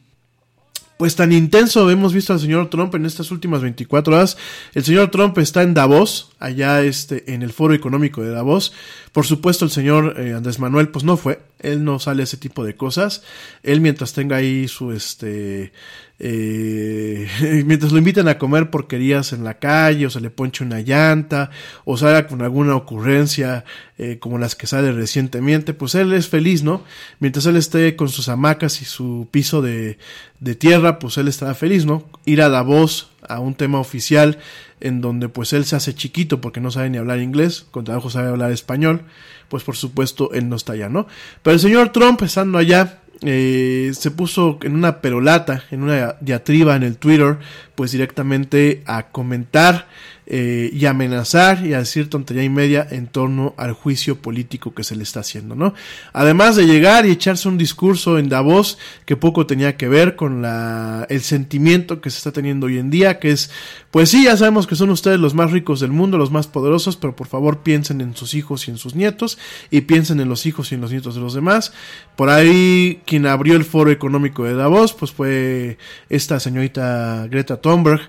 pues 0.99 1.15
tan 1.15 1.31
intenso 1.31 1.89
hemos 1.89 2.13
visto 2.13 2.33
al 2.33 2.41
señor 2.41 2.69
Trump 2.69 2.93
en 2.93 3.05
estas 3.05 3.31
últimas 3.31 3.61
24 3.61 4.13
horas. 4.13 4.37
El 4.73 4.83
señor 4.83 5.09
Trump 5.11 5.37
está 5.37 5.63
en 5.63 5.73
Davos, 5.73 6.31
allá 6.39 6.81
este, 6.81 7.33
en 7.33 7.41
el 7.41 7.53
foro 7.53 7.73
económico 7.73 8.21
de 8.21 8.31
Davos. 8.31 8.73
Por 9.13 9.25
supuesto, 9.25 9.63
el 9.63 9.71
señor 9.71 10.19
eh, 10.19 10.33
Andrés 10.33 10.59
Manuel, 10.59 10.89
pues 10.89 11.05
no 11.05 11.15
fue. 11.15 11.39
Él 11.59 11.85
no 11.85 11.99
sale 11.99 12.23
a 12.23 12.25
ese 12.25 12.35
tipo 12.35 12.65
de 12.65 12.75
cosas. 12.75 13.23
Él 13.63 13.79
mientras 13.79 14.11
tenga 14.11 14.35
ahí 14.35 14.67
su, 14.67 14.91
este, 14.91 15.71
eh, 16.19 17.27
mientras 17.65 17.91
lo 17.91 17.97
inviten 17.97 18.27
a 18.27 18.37
comer 18.37 18.69
porquerías 18.69 19.33
en 19.33 19.43
la 19.43 19.55
calle, 19.55 20.05
o 20.05 20.09
se 20.09 20.19
le 20.19 20.29
ponche 20.29 20.63
una 20.63 20.81
llanta, 20.81 21.49
o 21.85 21.97
salga 21.97 22.27
con 22.27 22.41
alguna 22.41 22.75
ocurrencia 22.75 23.63
eh, 23.97 24.19
como 24.19 24.37
las 24.37 24.55
que 24.55 24.67
sale 24.67 24.91
recientemente, 24.91 25.73
pues 25.73 25.95
él 25.95 26.13
es 26.13 26.27
feliz, 26.27 26.63
¿no? 26.63 26.83
Mientras 27.19 27.45
él 27.45 27.55
esté 27.55 27.95
con 27.95 28.09
sus 28.09 28.29
hamacas 28.29 28.81
y 28.81 28.85
su 28.85 29.27
piso 29.31 29.61
de, 29.61 29.97
de 30.39 30.55
tierra, 30.55 30.99
pues 30.99 31.17
él 31.17 31.27
estará 31.27 31.53
feliz, 31.53 31.85
¿no? 31.85 32.03
Ir 32.25 32.41
a 32.41 32.49
Davos 32.49 33.11
a 33.27 33.39
un 33.39 33.55
tema 33.55 33.79
oficial 33.79 34.39
en 34.81 35.01
donde 35.01 35.29
pues 35.29 35.53
él 35.53 35.65
se 35.65 35.75
hace 35.75 35.93
chiquito 35.93 36.41
porque 36.41 36.61
no 36.61 36.71
sabe 36.71 36.89
ni 36.89 36.97
hablar 36.97 37.19
inglés, 37.19 37.65
con 37.71 37.83
trabajo 37.83 38.09
sabe 38.09 38.29
hablar 38.29 38.51
español, 38.51 39.01
pues 39.49 39.63
por 39.63 39.75
supuesto 39.75 40.31
él 40.33 40.49
no 40.49 40.55
está 40.55 40.73
allá, 40.73 40.89
¿no? 40.89 41.07
Pero 41.43 41.53
el 41.53 41.59
señor 41.59 41.89
Trump 41.89 42.21
estando 42.21 42.57
allá, 42.57 42.99
eh, 43.21 43.91
se 43.93 44.11
puso 44.11 44.59
en 44.63 44.75
una 44.75 45.01
perolata, 45.01 45.63
en 45.71 45.83
una 45.83 46.15
diatriba 46.21 46.75
en 46.75 46.83
el 46.83 46.97
Twitter, 46.97 47.37
pues 47.75 47.91
directamente 47.91 48.81
a 48.85 49.07
comentar 49.07 49.87
eh, 50.31 50.69
y 50.71 50.85
amenazar 50.85 51.65
y 51.65 51.73
a 51.73 51.79
decir 51.79 52.07
tontería 52.07 52.43
y 52.43 52.49
media 52.49 52.85
en 52.91 53.07
torno 53.07 53.55
al 53.57 53.73
juicio 53.73 54.21
político 54.21 54.75
que 54.75 54.83
se 54.83 54.95
le 54.95 55.01
está 55.01 55.21
haciendo, 55.21 55.55
¿no? 55.55 55.73
Además 56.13 56.55
de 56.55 56.67
llegar 56.67 57.07
y 57.07 57.09
echarse 57.11 57.47
un 57.47 57.57
discurso 57.57 58.19
en 58.19 58.29
Davos 58.29 58.77
que 59.05 59.15
poco 59.15 59.47
tenía 59.47 59.75
que 59.75 59.87
ver 59.87 60.15
con 60.15 60.43
la, 60.43 61.07
el 61.09 61.21
sentimiento 61.21 61.99
que 61.99 62.11
se 62.11 62.17
está 62.17 62.31
teniendo 62.31 62.67
hoy 62.67 62.77
en 62.77 62.91
día, 62.91 63.17
que 63.17 63.31
es, 63.31 63.49
pues 63.89 64.09
sí, 64.09 64.25
ya 64.25 64.37
sabemos 64.37 64.67
que 64.67 64.75
son 64.75 64.91
ustedes 64.91 65.19
los 65.19 65.33
más 65.33 65.51
ricos 65.51 65.79
del 65.79 65.91
mundo, 65.91 66.19
los 66.19 66.29
más 66.29 66.45
poderosos, 66.45 66.95
pero 66.95 67.15
por 67.15 67.25
favor 67.25 67.63
piensen 67.63 67.99
en 67.99 68.15
sus 68.15 68.35
hijos 68.35 68.67
y 68.67 68.71
en 68.71 68.77
sus 68.77 68.93
nietos 68.93 69.39
y 69.71 69.81
piensen 69.81 70.19
en 70.19 70.29
los 70.29 70.45
hijos 70.45 70.71
y 70.71 70.75
en 70.75 70.81
los 70.81 70.91
nietos 70.91 71.15
de 71.15 71.21
los 71.21 71.33
demás. 71.33 71.73
Por 72.15 72.29
ahí, 72.29 73.01
quien 73.07 73.25
abrió 73.25 73.55
el 73.55 73.65
foro 73.65 73.89
económico 73.89 74.43
de 74.43 74.53
Davos, 74.53 74.93
pues 74.93 75.11
fue 75.11 75.79
esta 76.07 76.39
señorita 76.39 77.25
Greta 77.31 77.61
Thunberg, 77.61 78.01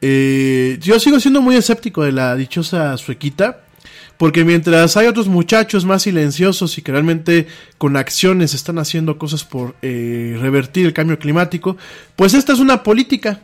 eh, 0.00 0.78
yo 0.80 0.98
sigo 1.00 1.20
siendo 1.20 1.40
muy 1.42 1.56
escéptico 1.56 2.02
de 2.04 2.12
la 2.12 2.36
dichosa 2.36 2.96
suequita. 2.96 3.62
Porque 4.18 4.44
mientras 4.44 4.96
hay 4.96 5.06
otros 5.06 5.28
muchachos 5.28 5.84
más 5.84 6.02
silenciosos 6.02 6.76
y 6.76 6.82
que 6.82 6.90
realmente 6.90 7.46
con 7.78 7.96
acciones 7.96 8.52
están 8.52 8.80
haciendo 8.80 9.16
cosas 9.16 9.44
por 9.44 9.76
eh, 9.80 10.36
revertir 10.40 10.86
el 10.86 10.92
cambio 10.92 11.20
climático, 11.20 11.76
pues 12.16 12.34
esta 12.34 12.52
es 12.52 12.58
una 12.58 12.82
política. 12.82 13.42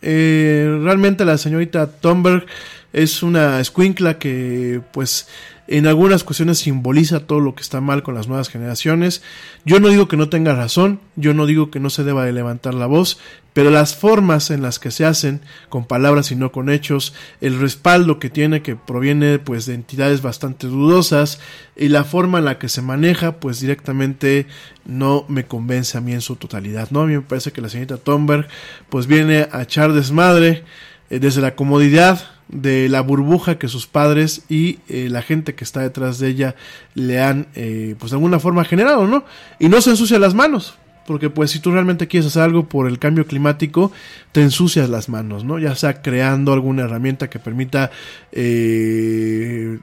Eh, 0.00 0.80
realmente 0.82 1.26
la 1.26 1.36
señorita 1.36 1.86
Thunberg 1.86 2.46
es 2.94 3.22
una 3.22 3.60
escuincla 3.60 4.18
que 4.18 4.80
pues 4.92 5.28
en 5.66 5.86
algunas 5.86 6.24
cuestiones 6.24 6.58
simboliza 6.58 7.20
todo 7.20 7.40
lo 7.40 7.54
que 7.54 7.62
está 7.62 7.80
mal 7.80 8.02
con 8.02 8.14
las 8.14 8.28
nuevas 8.28 8.48
generaciones. 8.48 9.22
Yo 9.64 9.80
no 9.80 9.88
digo 9.88 10.08
que 10.08 10.16
no 10.16 10.28
tenga 10.28 10.54
razón, 10.54 11.00
yo 11.16 11.32
no 11.32 11.46
digo 11.46 11.70
que 11.70 11.80
no 11.80 11.88
se 11.90 12.04
deba 12.04 12.24
de 12.24 12.32
levantar 12.32 12.74
la 12.74 12.86
voz, 12.86 13.18
pero 13.54 13.70
las 13.70 13.94
formas 13.94 14.50
en 14.50 14.62
las 14.62 14.78
que 14.78 14.90
se 14.90 15.06
hacen, 15.06 15.40
con 15.68 15.86
palabras 15.86 16.30
y 16.32 16.36
no 16.36 16.52
con 16.52 16.68
hechos, 16.68 17.14
el 17.40 17.58
respaldo 17.58 18.18
que 18.18 18.28
tiene 18.28 18.62
que 18.62 18.76
proviene 18.76 19.38
pues 19.38 19.64
de 19.64 19.74
entidades 19.74 20.22
bastante 20.22 20.66
dudosas 20.66 21.40
y 21.76 21.88
la 21.88 22.04
forma 22.04 22.40
en 22.40 22.44
la 22.44 22.58
que 22.58 22.68
se 22.68 22.82
maneja 22.82 23.40
pues 23.40 23.60
directamente 23.60 24.46
no 24.84 25.24
me 25.28 25.46
convence 25.46 25.96
a 25.96 26.00
mí 26.00 26.12
en 26.12 26.20
su 26.20 26.36
totalidad, 26.36 26.90
¿no? 26.90 27.02
A 27.02 27.06
mí 27.06 27.14
me 27.14 27.22
parece 27.22 27.52
que 27.52 27.62
la 27.62 27.68
señorita 27.68 27.96
Thunberg 27.96 28.48
pues 28.90 29.06
viene 29.06 29.48
a 29.50 29.62
echar 29.62 29.92
desmadre 29.92 30.64
eh, 31.08 31.20
desde 31.20 31.40
la 31.40 31.54
comodidad 31.54 32.33
de 32.48 32.88
la 32.88 33.00
burbuja 33.00 33.58
que 33.58 33.68
sus 33.68 33.86
padres 33.86 34.42
y 34.48 34.78
eh, 34.88 35.08
la 35.10 35.22
gente 35.22 35.54
que 35.54 35.64
está 35.64 35.80
detrás 35.80 36.18
de 36.18 36.28
ella 36.28 36.54
le 36.94 37.20
han, 37.20 37.46
eh, 37.54 37.94
pues 37.98 38.10
de 38.10 38.16
alguna 38.16 38.38
forma 38.38 38.64
generado, 38.64 39.06
¿no? 39.06 39.24
Y 39.58 39.68
no 39.68 39.80
se 39.80 39.90
ensucia 39.90 40.18
las 40.18 40.34
manos, 40.34 40.76
porque 41.06 41.30
pues 41.30 41.50
si 41.50 41.60
tú 41.60 41.72
realmente 41.72 42.08
quieres 42.08 42.26
hacer 42.26 42.42
algo 42.42 42.68
por 42.68 42.88
el 42.88 42.98
cambio 42.98 43.26
climático, 43.26 43.92
te 44.32 44.42
ensucias 44.42 44.88
las 44.88 45.08
manos, 45.08 45.44
¿no? 45.44 45.58
Ya 45.58 45.74
sea 45.74 46.02
creando 46.02 46.52
alguna 46.52 46.84
herramienta 46.84 47.28
que 47.30 47.38
permita, 47.38 47.90
eh, 48.32 49.78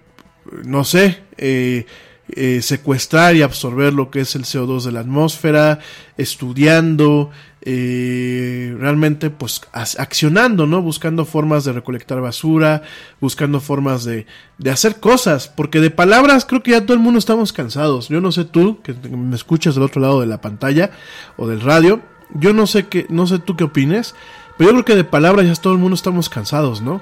no 0.63 0.83
sé, 0.83 1.19
eh, 1.37 1.85
eh, 2.33 2.61
secuestrar 2.61 3.35
y 3.35 3.41
absorber 3.41 3.93
lo 3.93 4.09
que 4.09 4.21
es 4.21 4.35
el 4.35 4.43
CO2 4.43 4.83
de 4.83 4.91
la 4.91 5.01
atmósfera, 5.01 5.79
estudiando, 6.17 7.29
eh, 7.63 8.75
realmente 8.79 9.29
pues 9.29 9.61
accionando, 9.73 10.65
¿no? 10.65 10.81
Buscando 10.81 11.25
formas 11.25 11.63
de 11.63 11.73
recolectar 11.73 12.21
basura, 12.21 12.81
buscando 13.19 13.59
formas 13.59 14.03
de, 14.03 14.25
de 14.57 14.71
hacer 14.71 14.99
cosas, 14.99 15.47
porque 15.47 15.79
de 15.79 15.91
palabras 15.91 16.45
creo 16.45 16.63
que 16.63 16.71
ya 16.71 16.85
todo 16.85 16.93
el 16.93 17.03
mundo 17.03 17.19
estamos 17.19 17.53
cansados. 17.53 18.09
Yo 18.09 18.21
no 18.21 18.31
sé 18.31 18.45
tú, 18.45 18.81
que 18.81 18.93
me 18.93 19.35
escuchas 19.35 19.75
del 19.75 19.83
otro 19.83 20.01
lado 20.01 20.21
de 20.21 20.27
la 20.27 20.41
pantalla 20.41 20.91
o 21.37 21.47
del 21.47 21.61
radio, 21.61 22.01
yo 22.33 22.53
no 22.53 22.65
sé 22.65 22.87
qué, 22.87 23.05
no 23.09 23.27
sé 23.27 23.39
tú 23.39 23.55
qué 23.55 23.65
opines, 23.65 24.15
pero 24.57 24.69
yo 24.69 24.75
creo 24.75 24.85
que 24.85 24.95
de 24.95 25.03
palabras 25.03 25.45
ya 25.45 25.55
todo 25.55 25.73
el 25.73 25.79
mundo 25.79 25.95
estamos 25.95 26.29
cansados, 26.29 26.81
¿no? 26.81 27.01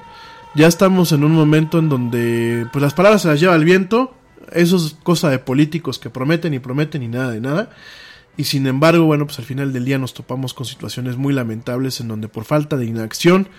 Ya 0.56 0.68
estamos 0.68 1.12
en 1.12 1.24
un 1.24 1.34
momento 1.34 1.78
en 1.78 1.90
donde 1.90 2.66
pues 2.72 2.82
las 2.82 2.94
palabras 2.94 3.22
se 3.22 3.28
las 3.28 3.40
lleva 3.40 3.56
el 3.56 3.66
viento, 3.66 4.16
eso 4.54 4.78
es 4.78 4.96
cosa 5.04 5.30
de 5.30 5.40
políticos 5.40 6.00
que 6.00 6.10
prometen 6.10 6.54
y 6.54 6.60
prometen 6.60 7.04
y 7.04 7.08
nada 7.08 7.32
de 7.32 7.42
nada. 7.42 7.70
Y 8.38 8.46
sin 8.46 8.68
embargo, 8.68 9.06
bueno, 9.06 9.26
pues 9.26 9.40
al 9.40 9.46
final 9.46 9.74
del 9.74 9.86
día 9.86 9.98
nos 9.98 10.14
topamos 10.14 10.54
con 10.54 10.66
situaciones 10.66 11.18
muy 11.18 11.34
lamentables 11.34 12.00
en 12.00 12.08
donde 12.08 12.30
por 12.30 12.46
falta 12.46 12.78
de 12.78 12.86
inacción 12.86 13.50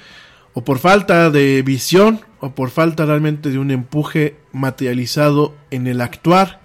o 0.54 0.64
por 0.64 0.78
falta 0.78 1.30
de 1.30 1.62
visión 1.62 2.20
o 2.40 2.54
por 2.54 2.70
falta 2.70 3.04
realmente 3.04 3.50
de 3.50 3.58
un 3.58 3.70
empuje 3.70 4.38
materializado 4.52 5.54
en 5.70 5.86
el 5.86 6.00
actuar, 6.00 6.60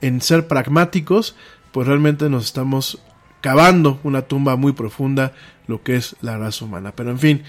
en 0.00 0.20
ser 0.20 0.48
pragmáticos, 0.48 1.36
pues 1.70 1.86
realmente 1.86 2.28
nos 2.28 2.44
estamos 2.44 3.00
cavando 3.40 4.00
una 4.02 4.22
tumba 4.22 4.56
muy 4.56 4.72
profunda, 4.72 5.32
lo 5.66 5.82
que 5.82 5.96
es 5.96 6.16
la 6.20 6.38
raza 6.38 6.64
humana. 6.64 6.92
Pero 6.96 7.10
en 7.10 7.18
fin, 7.18 7.42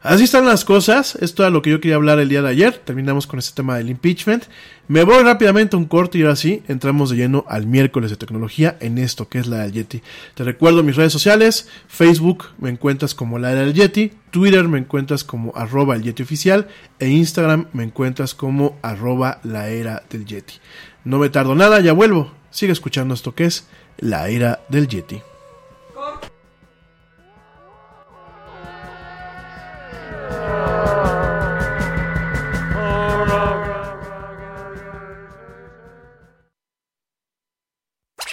Así 0.00 0.24
están 0.24 0.46
las 0.46 0.64
cosas. 0.64 1.16
Esto 1.16 1.44
es 1.44 1.52
lo 1.52 1.60
que 1.60 1.70
yo 1.70 1.80
quería 1.80 1.96
hablar 1.96 2.20
el 2.20 2.28
día 2.28 2.40
de 2.40 2.50
ayer. 2.50 2.80
Terminamos 2.84 3.26
con 3.26 3.40
este 3.40 3.56
tema 3.56 3.76
del 3.76 3.90
impeachment. 3.90 4.44
Me 4.86 5.02
voy 5.02 5.24
rápidamente 5.24 5.74
a 5.74 5.78
un 5.78 5.86
corte 5.86 6.18
y 6.18 6.22
ahora 6.22 6.36
sí 6.36 6.62
entramos 6.68 7.10
de 7.10 7.16
lleno 7.16 7.44
al 7.48 7.66
miércoles 7.66 8.10
de 8.10 8.16
tecnología 8.16 8.76
en 8.80 8.98
esto 8.98 9.28
que 9.28 9.40
es 9.40 9.48
la 9.48 9.58
del 9.58 9.72
Yeti. 9.72 10.00
Te 10.34 10.44
recuerdo 10.44 10.84
mis 10.84 10.94
redes 10.94 11.12
sociales. 11.12 11.68
Facebook 11.88 12.44
me 12.58 12.70
encuentras 12.70 13.12
como 13.16 13.40
la 13.40 13.50
era 13.50 13.62
del 13.62 13.74
Yeti. 13.74 14.12
Twitter 14.30 14.68
me 14.68 14.78
encuentras 14.78 15.24
como 15.24 15.52
arroba 15.56 15.96
el 15.96 16.02
Yeti 16.02 16.22
oficial. 16.22 16.68
E 17.00 17.08
Instagram 17.08 17.66
me 17.72 17.82
encuentras 17.82 18.36
como 18.36 18.78
arroba 18.82 19.40
la 19.42 19.68
era 19.68 20.04
del 20.10 20.24
Yeti. 20.24 20.54
No 21.04 21.18
me 21.18 21.28
tardo 21.28 21.56
nada, 21.56 21.80
ya 21.80 21.92
vuelvo. 21.92 22.32
Sigue 22.50 22.72
escuchando 22.72 23.14
esto 23.14 23.34
que 23.34 23.46
es 23.46 23.66
la 23.98 24.28
era 24.28 24.60
del 24.68 24.86
Yeti. 24.86 25.20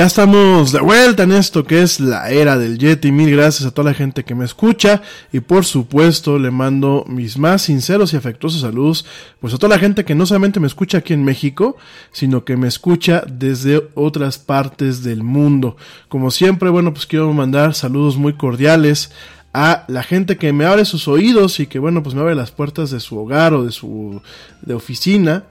Ya 0.00 0.06
estamos 0.06 0.72
de 0.72 0.80
vuelta 0.80 1.24
en 1.24 1.32
esto 1.32 1.62
que 1.62 1.82
es 1.82 2.00
la 2.00 2.30
era 2.30 2.56
del 2.56 2.78
Yeti. 2.78 3.12
Mil 3.12 3.30
gracias 3.32 3.68
a 3.68 3.70
toda 3.70 3.90
la 3.90 3.94
gente 3.94 4.24
que 4.24 4.34
me 4.34 4.46
escucha 4.46 5.02
y 5.30 5.40
por 5.40 5.66
supuesto 5.66 6.38
le 6.38 6.50
mando 6.50 7.04
mis 7.06 7.36
más 7.36 7.60
sinceros 7.60 8.14
y 8.14 8.16
afectuosos 8.16 8.62
saludos 8.62 9.04
pues 9.40 9.52
a 9.52 9.58
toda 9.58 9.76
la 9.76 9.78
gente 9.78 10.06
que 10.06 10.14
no 10.14 10.24
solamente 10.24 10.58
me 10.58 10.68
escucha 10.68 10.96
aquí 10.96 11.12
en 11.12 11.22
México, 11.22 11.76
sino 12.12 12.46
que 12.46 12.56
me 12.56 12.66
escucha 12.66 13.24
desde 13.30 13.90
otras 13.94 14.38
partes 14.38 15.02
del 15.02 15.22
mundo. 15.22 15.76
Como 16.08 16.30
siempre, 16.30 16.70
bueno, 16.70 16.94
pues 16.94 17.04
quiero 17.04 17.30
mandar 17.34 17.74
saludos 17.74 18.16
muy 18.16 18.32
cordiales 18.32 19.12
a 19.52 19.84
la 19.86 20.02
gente 20.02 20.38
que 20.38 20.54
me 20.54 20.64
abre 20.64 20.86
sus 20.86 21.08
oídos 21.08 21.60
y 21.60 21.66
que 21.66 21.78
bueno, 21.78 22.02
pues 22.02 22.14
me 22.14 22.22
abre 22.22 22.34
las 22.34 22.52
puertas 22.52 22.90
de 22.90 23.00
su 23.00 23.18
hogar 23.18 23.52
o 23.52 23.66
de 23.66 23.70
su 23.70 24.22
de 24.62 24.72
oficina, 24.72 25.44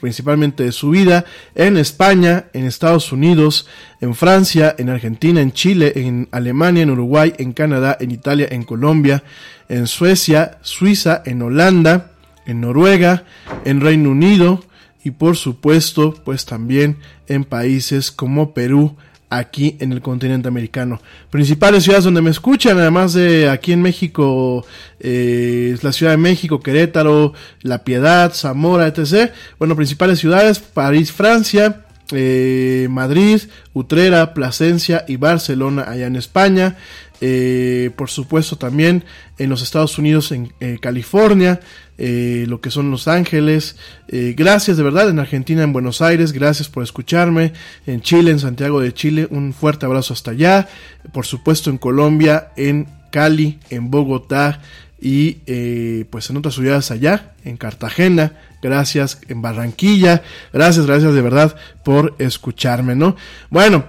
principalmente 0.00 0.64
de 0.64 0.72
su 0.72 0.90
vida, 0.90 1.24
en 1.54 1.76
España, 1.76 2.46
en 2.52 2.64
Estados 2.64 3.12
Unidos, 3.12 3.68
en 4.00 4.14
Francia, 4.14 4.74
en 4.78 4.88
Argentina, 4.88 5.40
en 5.40 5.52
Chile, 5.52 5.92
en 5.96 6.28
Alemania, 6.32 6.82
en 6.82 6.90
Uruguay, 6.90 7.34
en 7.38 7.52
Canadá, 7.52 7.96
en 8.00 8.10
Italia, 8.10 8.48
en 8.50 8.64
Colombia, 8.64 9.22
en 9.68 9.86
Suecia, 9.86 10.58
Suiza, 10.62 11.22
en 11.24 11.42
Holanda, 11.42 12.12
en 12.46 12.60
Noruega, 12.60 13.24
en 13.64 13.80
Reino 13.80 14.10
Unido 14.10 14.64
y 15.02 15.12
por 15.12 15.36
supuesto, 15.36 16.14
pues 16.24 16.44
también 16.44 16.98
en 17.26 17.44
países 17.44 18.10
como 18.10 18.52
Perú, 18.52 18.96
aquí 19.30 19.76
en 19.80 19.92
el 19.92 20.02
continente 20.02 20.48
americano. 20.48 21.00
Principales 21.30 21.84
ciudades 21.84 22.04
donde 22.04 22.20
me 22.20 22.30
escuchan, 22.30 22.78
además 22.78 23.14
de 23.14 23.48
aquí 23.48 23.72
en 23.72 23.80
México, 23.80 24.66
eh, 24.98 25.78
la 25.82 25.92
Ciudad 25.92 26.12
de 26.12 26.18
México, 26.18 26.60
Querétaro, 26.60 27.32
La 27.62 27.84
Piedad, 27.84 28.34
Zamora, 28.34 28.88
etc. 28.88 29.30
Bueno, 29.58 29.76
principales 29.76 30.18
ciudades, 30.18 30.58
París, 30.58 31.12
Francia, 31.12 31.86
eh, 32.10 32.88
Madrid, 32.90 33.40
Utrera, 33.72 34.34
Plasencia 34.34 35.04
y 35.06 35.16
Barcelona, 35.16 35.84
allá 35.88 36.06
en 36.06 36.16
España. 36.16 36.76
Eh, 37.22 37.90
por 37.96 38.08
supuesto 38.08 38.56
también 38.56 39.04
en 39.38 39.50
los 39.50 39.62
Estados 39.62 39.98
Unidos, 39.98 40.32
en 40.32 40.50
California, 40.78 41.60
eh, 42.02 42.46
lo 42.48 42.62
que 42.62 42.70
son 42.70 42.90
Los 42.90 43.08
Ángeles. 43.08 43.76
Eh, 44.08 44.34
gracias 44.34 44.78
de 44.78 44.82
verdad 44.82 45.10
en 45.10 45.18
Argentina, 45.18 45.62
en 45.62 45.74
Buenos 45.74 46.00
Aires, 46.00 46.32
gracias 46.32 46.70
por 46.70 46.82
escucharme. 46.82 47.52
En 47.86 48.00
Chile, 48.00 48.30
en 48.30 48.38
Santiago 48.38 48.80
de 48.80 48.94
Chile, 48.94 49.28
un 49.30 49.52
fuerte 49.52 49.84
abrazo 49.84 50.14
hasta 50.14 50.30
allá. 50.30 50.66
Por 51.12 51.26
supuesto 51.26 51.68
en 51.68 51.76
Colombia, 51.76 52.52
en 52.56 52.88
Cali, 53.12 53.58
en 53.68 53.90
Bogotá 53.90 54.62
y 54.98 55.38
eh, 55.46 56.06
pues 56.08 56.30
en 56.30 56.38
otras 56.38 56.54
ciudades 56.54 56.90
allá, 56.90 57.32
en 57.44 57.58
Cartagena, 57.58 58.32
gracias 58.62 59.20
en 59.28 59.42
Barranquilla, 59.42 60.22
gracias, 60.54 60.86
gracias 60.86 61.12
de 61.12 61.20
verdad 61.20 61.54
por 61.84 62.14
escucharme, 62.18 62.96
¿no? 62.96 63.14
Bueno, 63.50 63.84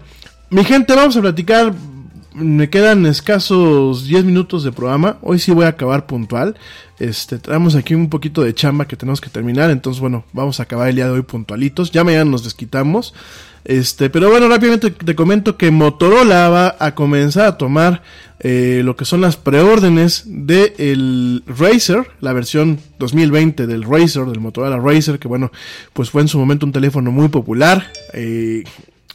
mi 0.50 0.66
gente, 0.66 0.94
vamos 0.96 1.16
a 1.16 1.22
platicar 1.22 1.74
me 2.34 2.70
quedan 2.70 3.06
escasos 3.06 4.06
10 4.08 4.26
minutos 4.26 4.64
de 4.64 4.72
programa. 4.72 5.18
Hoy 5.22 5.40
sí 5.40 5.52
voy 5.52 5.66
a 5.66 5.70
acabar 5.70 6.06
puntual. 6.06 6.56
Este, 7.00 7.40
tenemos 7.40 7.76
aquí 7.76 7.96
un 7.96 8.10
poquito 8.10 8.44
de 8.44 8.54
chamba 8.54 8.88
que 8.88 8.96
tenemos 8.96 9.20
que 9.22 9.30
terminar. 9.30 9.70
Entonces, 9.70 10.00
bueno, 10.00 10.24
vamos 10.34 10.60
a 10.60 10.64
acabar 10.64 10.90
el 10.90 10.96
día 10.96 11.06
de 11.06 11.12
hoy 11.12 11.22
puntualitos. 11.24 11.92
Ya 11.92 12.04
mañana 12.04 12.26
nos 12.26 12.44
desquitamos. 12.44 13.14
Este, 13.64 14.10
pero 14.10 14.30
bueno, 14.30 14.48
rápidamente 14.48 14.90
te 14.92 15.16
comento 15.16 15.56
que 15.56 15.70
Motorola 15.70 16.50
va 16.50 16.76
a 16.80 16.96
comenzar 16.96 17.46
a 17.46 17.58
tomar 17.58 18.02
eh, 18.40 18.82
lo 18.84 18.96
que 18.96 19.06
son 19.06 19.22
las 19.22 19.38
preórdenes 19.38 20.24
del 20.26 20.74
el 20.80 21.44
Razer, 21.46 22.08
la 22.22 22.34
versión 22.34 22.80
2020 22.98 23.68
del 23.68 23.84
Razer, 23.84 24.26
del 24.26 24.40
Motorola 24.40 24.80
Razer, 24.80 25.20
que 25.20 25.28
bueno, 25.28 25.52
pues 25.94 26.10
fue 26.10 26.24
en 26.24 26.28
su 26.28 26.40
momento 26.40 26.66
un 26.66 26.72
teléfono 26.72 27.12
muy 27.12 27.28
popular. 27.28 27.92
Eh, 28.14 28.64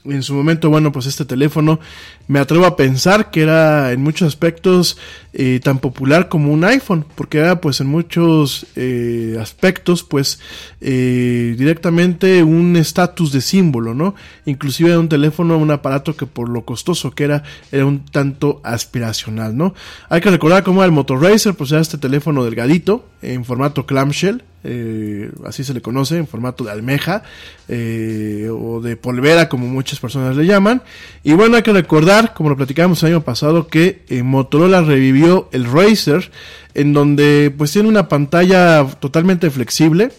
en 0.09 0.23
su 0.23 0.35
momento, 0.35 0.71
bueno, 0.71 0.93
pues 0.93 1.07
este 1.07 1.25
teléfono 1.25 1.81
me 2.29 2.39
atrevo 2.39 2.67
a 2.67 2.77
pensar 2.77 3.31
que 3.31 3.43
era 3.43 3.93
en 3.93 4.03
muchos 4.03 4.29
aspectos 4.29 4.99
eh, 5.33 5.61
tan 5.63 5.79
popular 5.79 6.29
como 6.29 6.53
un 6.53 6.65
iPhone, 6.65 7.05
porque 7.15 7.39
era 7.39 7.61
pues 7.61 7.81
en 7.81 7.87
muchos 7.89 8.67
eh, 8.75 9.37
aspectos 9.41 10.03
pues 10.03 10.41
eh, 10.81 11.55
directamente 11.59 12.43
un 12.43 12.77
estatus 12.77 13.33
de 13.33 13.41
símbolo, 13.41 13.95
¿no? 13.95 14.15
Inclusive 14.45 14.91
era 14.91 14.99
un 14.99 15.09
teléfono, 15.09 15.59
un 15.59 15.71
aparato 15.71 16.17
que 16.17 16.27
por 16.27 16.49
lo 16.49 16.65
costoso 16.65 17.11
que 17.13 17.25
era, 17.25 17.43
era 17.71 17.87
un 17.87 18.05
tanto 18.05 18.61
aspiracional, 18.65 19.57
¿no? 19.57 19.75
Hay 20.09 20.21
que 20.21 20.31
recordar 20.31 20.65
cómo 20.65 20.81
era 20.81 20.87
el 20.87 20.93
Motor 20.93 21.23
Racer, 21.23 21.55
pues 21.55 21.71
era 21.71 21.81
este 21.81 21.99
teléfono 21.99 22.45
delgadito, 22.45 23.05
en 23.23 23.45
formato 23.45 23.87
clamshell, 23.87 24.43
eh, 24.67 25.31
así 25.45 25.65
se 25.65 25.73
le 25.73 25.81
conoce, 25.81 26.19
en 26.19 26.27
formato 26.27 26.65
de 26.65 26.73
almeja 26.73 27.23
eh, 27.69 28.49
o 28.51 28.81
de 28.81 28.97
polvera, 28.97 29.49
como 29.49 29.67
muchas 29.67 30.01
personas 30.01 30.37
le 30.37 30.45
llaman. 30.45 30.83
Y 31.23 31.33
bueno, 31.35 31.57
hay 31.57 31.63
que 31.63 31.73
recordar, 31.73 32.35
como 32.35 32.51
lo 32.51 32.57
platicábamos 32.57 33.03
el 33.03 33.11
año 33.11 33.23
pasado, 33.23 33.69
que 33.69 34.03
eh, 34.09 34.23
Motorola 34.23 34.83
revivió 34.83 35.49
el 35.53 35.65
Razer, 35.65 36.31
en 36.75 36.93
donde 36.93 37.55
pues 37.57 37.73
tiene 37.73 37.89
una 37.89 38.09
pantalla 38.09 38.85
totalmente 39.01 39.51
flexible. 39.51 40.11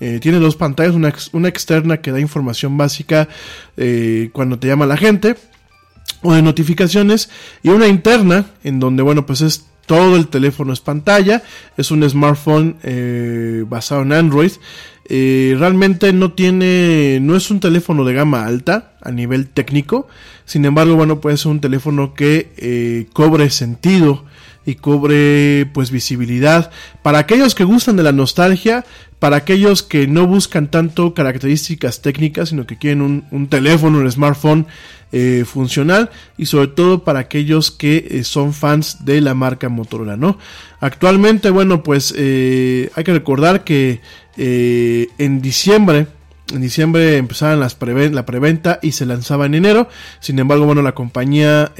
Eh, 0.00 0.18
tiene 0.20 0.38
dos 0.38 0.56
pantallas, 0.56 0.94
una, 0.94 1.14
una 1.32 1.48
externa 1.48 1.98
que 1.98 2.10
da 2.10 2.18
información 2.18 2.76
básica 2.76 3.28
eh, 3.76 4.30
cuando 4.32 4.58
te 4.58 4.66
llama 4.66 4.84
la 4.84 4.96
gente 4.96 5.36
o 6.22 6.34
de 6.34 6.42
notificaciones 6.42 7.30
y 7.62 7.68
una 7.68 7.86
interna 7.86 8.46
en 8.64 8.80
donde 8.80 9.02
bueno 9.02 9.26
pues 9.26 9.42
es 9.42 9.66
todo 9.86 10.16
el 10.16 10.28
teléfono 10.28 10.72
es 10.72 10.80
pantalla 10.80 11.42
es 11.76 11.90
un 11.90 12.08
smartphone 12.08 12.76
eh, 12.82 13.64
basado 13.68 14.02
en 14.02 14.12
Android. 14.12 14.52
Eh, 15.04 15.56
realmente 15.58 16.12
no 16.12 16.32
tiene 16.32 17.18
no 17.20 17.36
es 17.36 17.50
un 17.50 17.58
teléfono 17.58 18.04
de 18.04 18.14
gama 18.14 18.44
alta 18.44 18.92
a 19.02 19.10
nivel 19.10 19.48
técnico. 19.48 20.08
Sin 20.44 20.64
embargo 20.64 20.94
bueno 20.94 21.20
puede 21.20 21.36
ser 21.36 21.50
un 21.52 21.60
teléfono 21.60 22.14
que 22.14 22.52
eh, 22.56 23.06
cobre 23.12 23.50
sentido 23.50 24.24
y 24.64 24.76
cobre 24.76 25.66
pues 25.72 25.90
visibilidad 25.90 26.70
para 27.02 27.18
aquellos 27.18 27.54
que 27.54 27.64
gustan 27.64 27.96
de 27.96 28.02
la 28.02 28.12
nostalgia 28.12 28.84
para 29.18 29.36
aquellos 29.36 29.82
que 29.82 30.06
no 30.06 30.26
buscan 30.26 30.68
tanto 30.70 31.14
características 31.14 32.02
técnicas 32.02 32.50
sino 32.50 32.66
que 32.66 32.78
quieren 32.78 33.02
un, 33.02 33.24
un 33.30 33.48
teléfono 33.48 33.98
un 33.98 34.10
smartphone 34.10 34.66
eh, 35.12 35.44
funcional 35.46 36.10
y 36.38 36.46
sobre 36.46 36.68
todo 36.68 37.04
para 37.04 37.20
aquellos 37.20 37.70
que 37.70 38.06
eh, 38.10 38.24
son 38.24 38.54
fans 38.54 39.04
de 39.04 39.20
la 39.20 39.34
marca 39.34 39.68
Motorola 39.68 40.16
no 40.16 40.38
actualmente 40.80 41.50
bueno 41.50 41.82
pues 41.82 42.14
eh, 42.16 42.90
hay 42.94 43.04
que 43.04 43.12
recordar 43.12 43.64
que 43.64 44.00
en 44.36 45.42
diciembre 45.42 46.06
en 46.52 46.60
diciembre 46.60 47.16
empezaban 47.16 47.60
las 47.60 47.76
la 47.80 48.26
preventa 48.26 48.78
y 48.82 48.92
se 48.92 49.06
lanzaba 49.06 49.46
en 49.46 49.54
enero. 49.54 49.88
Sin 50.20 50.38
embargo, 50.38 50.66
bueno, 50.66 50.82
la 50.82 50.92
compañía 50.92 51.72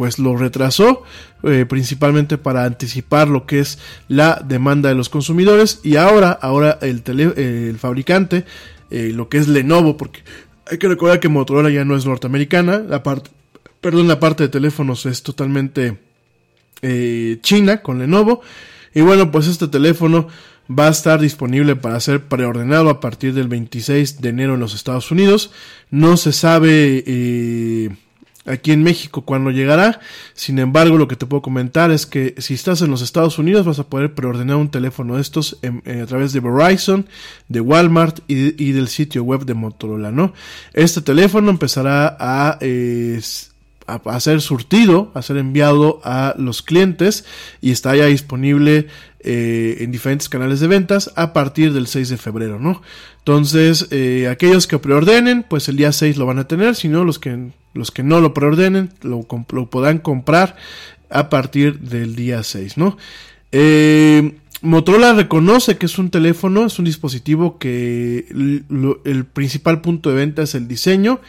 pues 0.00 0.18
lo 0.18 0.34
retrasó 0.34 1.02
eh, 1.42 1.66
principalmente 1.68 2.38
para 2.38 2.64
anticipar 2.64 3.28
lo 3.28 3.44
que 3.44 3.60
es 3.60 3.78
la 4.08 4.40
demanda 4.42 4.88
de 4.88 4.94
los 4.94 5.10
consumidores 5.10 5.80
y 5.82 5.96
ahora 5.96 6.30
ahora 6.30 6.78
el 6.80 7.04
tele- 7.04 7.34
el 7.68 7.76
fabricante 7.78 8.46
eh, 8.90 9.12
lo 9.14 9.28
que 9.28 9.36
es 9.36 9.46
Lenovo 9.46 9.98
porque 9.98 10.20
hay 10.70 10.78
que 10.78 10.88
recordar 10.88 11.20
que 11.20 11.28
Motorola 11.28 11.68
ya 11.68 11.84
no 11.84 11.96
es 11.96 12.06
norteamericana 12.06 12.78
la 12.78 13.02
parte 13.02 13.28
perdón 13.82 14.08
la 14.08 14.18
parte 14.20 14.44
de 14.44 14.48
teléfonos 14.48 15.04
es 15.04 15.22
totalmente 15.22 15.98
eh, 16.80 17.36
China 17.42 17.82
con 17.82 17.98
Lenovo. 17.98 18.40
Y 18.94 19.02
bueno, 19.02 19.30
pues 19.30 19.46
este 19.48 19.68
teléfono 19.68 20.28
va 20.70 20.86
a 20.86 20.90
estar 20.90 21.20
disponible 21.20 21.76
para 21.76 22.00
ser 22.00 22.22
preordenado 22.24 22.88
a 22.88 23.00
partir 23.00 23.34
del 23.34 23.48
26 23.48 24.22
de 24.22 24.28
enero 24.30 24.54
en 24.54 24.60
los 24.60 24.74
Estados 24.74 25.10
Unidos. 25.10 25.50
No 25.90 26.16
se 26.16 26.32
sabe 26.32 27.04
eh, 27.06 27.90
aquí 28.46 28.72
en 28.72 28.82
México 28.82 29.22
cuándo 29.22 29.50
llegará. 29.50 30.00
Sin 30.34 30.58
embargo, 30.58 30.96
lo 30.98 31.08
que 31.08 31.16
te 31.16 31.26
puedo 31.26 31.42
comentar 31.42 31.90
es 31.90 32.06
que 32.06 32.34
si 32.38 32.54
estás 32.54 32.80
en 32.82 32.90
los 32.90 33.02
Estados 33.02 33.38
Unidos 33.38 33.66
vas 33.66 33.78
a 33.78 33.84
poder 33.88 34.14
preordenar 34.14 34.56
un 34.56 34.70
teléfono 34.70 35.16
de 35.16 35.22
estos 35.22 35.58
en- 35.62 35.82
eh, 35.84 36.00
a 36.02 36.06
través 36.06 36.32
de 36.32 36.40
Verizon, 36.40 37.06
de 37.48 37.60
Walmart 37.60 38.20
y, 38.28 38.62
y 38.62 38.72
del 38.72 38.88
sitio 38.88 39.22
web 39.24 39.44
de 39.44 39.54
Motorola, 39.54 40.10
¿no? 40.10 40.32
Este 40.72 41.00
teléfono 41.00 41.50
empezará 41.50 42.16
a... 42.18 42.58
eh, 42.60 43.20
a, 43.94 44.20
ser 44.20 44.40
surtido, 44.40 45.10
a 45.14 45.22
ser 45.22 45.36
enviado 45.36 46.00
a 46.04 46.34
los 46.38 46.62
clientes 46.62 47.24
y 47.60 47.70
está 47.70 47.96
ya 47.96 48.06
disponible 48.06 48.86
eh, 49.20 49.78
en 49.80 49.90
diferentes 49.90 50.28
canales 50.28 50.60
de 50.60 50.66
ventas 50.66 51.12
a 51.16 51.32
partir 51.32 51.72
del 51.72 51.86
6 51.86 52.08
de 52.08 52.16
febrero, 52.16 52.58
¿no? 52.58 52.82
Entonces, 53.18 53.88
eh, 53.90 54.28
aquellos 54.30 54.66
que 54.66 54.78
preordenen, 54.78 55.44
pues 55.48 55.68
el 55.68 55.76
día 55.76 55.92
6 55.92 56.16
lo 56.16 56.26
van 56.26 56.38
a 56.38 56.48
tener, 56.48 56.74
si 56.74 56.88
no, 56.88 57.04
los 57.04 57.18
que, 57.18 57.50
los 57.74 57.90
que 57.90 58.02
no 58.02 58.20
lo 58.20 58.32
preordenen, 58.32 58.92
lo, 59.02 59.26
lo 59.52 59.70
podrán 59.70 59.98
comprar 59.98 60.56
a 61.10 61.28
partir 61.28 61.80
del 61.80 62.16
día 62.16 62.42
6, 62.42 62.78
¿no? 62.78 62.96
Eh, 63.52 64.36
Motorola 64.62 65.14
reconoce 65.14 65.78
que 65.78 65.86
es 65.86 65.98
un 65.98 66.10
teléfono, 66.10 66.66
es 66.66 66.78
un 66.78 66.84
dispositivo 66.84 67.58
que 67.58 68.26
el 69.04 69.24
principal 69.24 69.80
punto 69.80 70.10
de 70.10 70.16
venta 70.16 70.42
es 70.42 70.54
el 70.54 70.68
diseño 70.68 71.20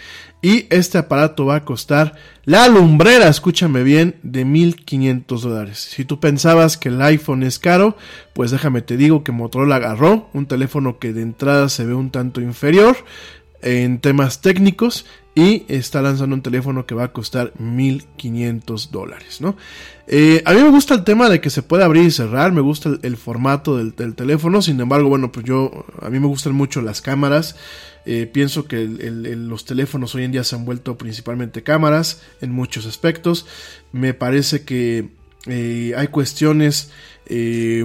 y 0.42 0.66
este 0.70 0.98
aparato 0.98 1.46
va 1.46 1.56
a 1.56 1.66
costar 1.66 2.16
la 2.44 2.68
lumbrera, 2.68 3.30
escúchame 3.30 3.84
bien, 3.84 4.16
de 4.24 4.44
1500 4.44 5.42
dólares. 5.44 5.78
Si 5.80 6.04
tú 6.04 6.20
pensabas 6.20 6.78
que 6.78 6.90
el 6.90 7.02
iPhone 7.02 7.44
es 7.44 7.58
caro, 7.58 7.96
pues 8.34 8.52
déjame 8.52 8.82
te 8.82 8.98
digo 8.98 9.24
que 9.24 9.32
Motorola 9.32 9.78
agarró 9.78 10.30
un 10.34 10.46
teléfono 10.46 11.00
que 11.00 11.14
de 11.14 11.22
entrada 11.22 11.70
se 11.70 11.86
ve 11.86 11.94
un 11.94 12.12
tanto 12.12 12.42
inferior 12.42 12.98
en 13.62 14.00
temas 14.00 14.42
técnicos 14.42 15.06
y 15.34 15.66
está 15.70 16.02
lanzando 16.02 16.36
un 16.36 16.42
teléfono 16.42 16.86
que 16.86 16.94
va 16.94 17.06
a 17.06 17.14
costar 17.14 17.54
1500 17.58 18.92
dólares, 18.92 19.40
¿no? 19.40 19.56
Eh, 20.08 20.42
a 20.46 20.54
mí 20.54 20.62
me 20.62 20.70
gusta 20.70 20.94
el 20.94 21.06
tema 21.06 21.30
de 21.30 21.40
que 21.40 21.50
se 21.50 21.64
puede 21.64 21.86
abrir 21.86 22.04
y 22.04 22.12
cerrar, 22.12 22.52
me 22.52 22.60
gusta 22.60 22.90
el, 23.02 23.16
formato 23.16 23.78
del, 23.78 23.94
teléfono, 24.16 24.62
sin 24.62 24.80
embargo, 24.82 25.08
bueno, 25.08 25.32
pues 25.32 25.46
yo, 25.46 25.86
a 26.02 26.10
mí 26.10 26.20
me 26.20 26.28
gustan 26.28 26.54
mucho 26.54 26.82
las 26.82 27.02
cámaras, 27.02 27.56
eh, 28.06 28.30
pienso 28.32 28.66
que 28.66 28.86
los 28.88 29.64
teléfonos 29.64 30.16
hoy 30.16 30.26
en 30.26 30.34
día 30.34 30.44
se 30.44 30.56
han 30.56 30.66
vuelto 30.66 30.98
principalmente 30.98 31.64
cámaras 31.64 32.22
en 32.42 32.52
muchos 32.52 32.86
aspectos, 32.86 33.46
me 33.94 34.14
parece 34.14 34.66
que 34.66 35.12
eh, 35.48 35.94
hay 35.96 36.08
cuestiones 36.08 36.92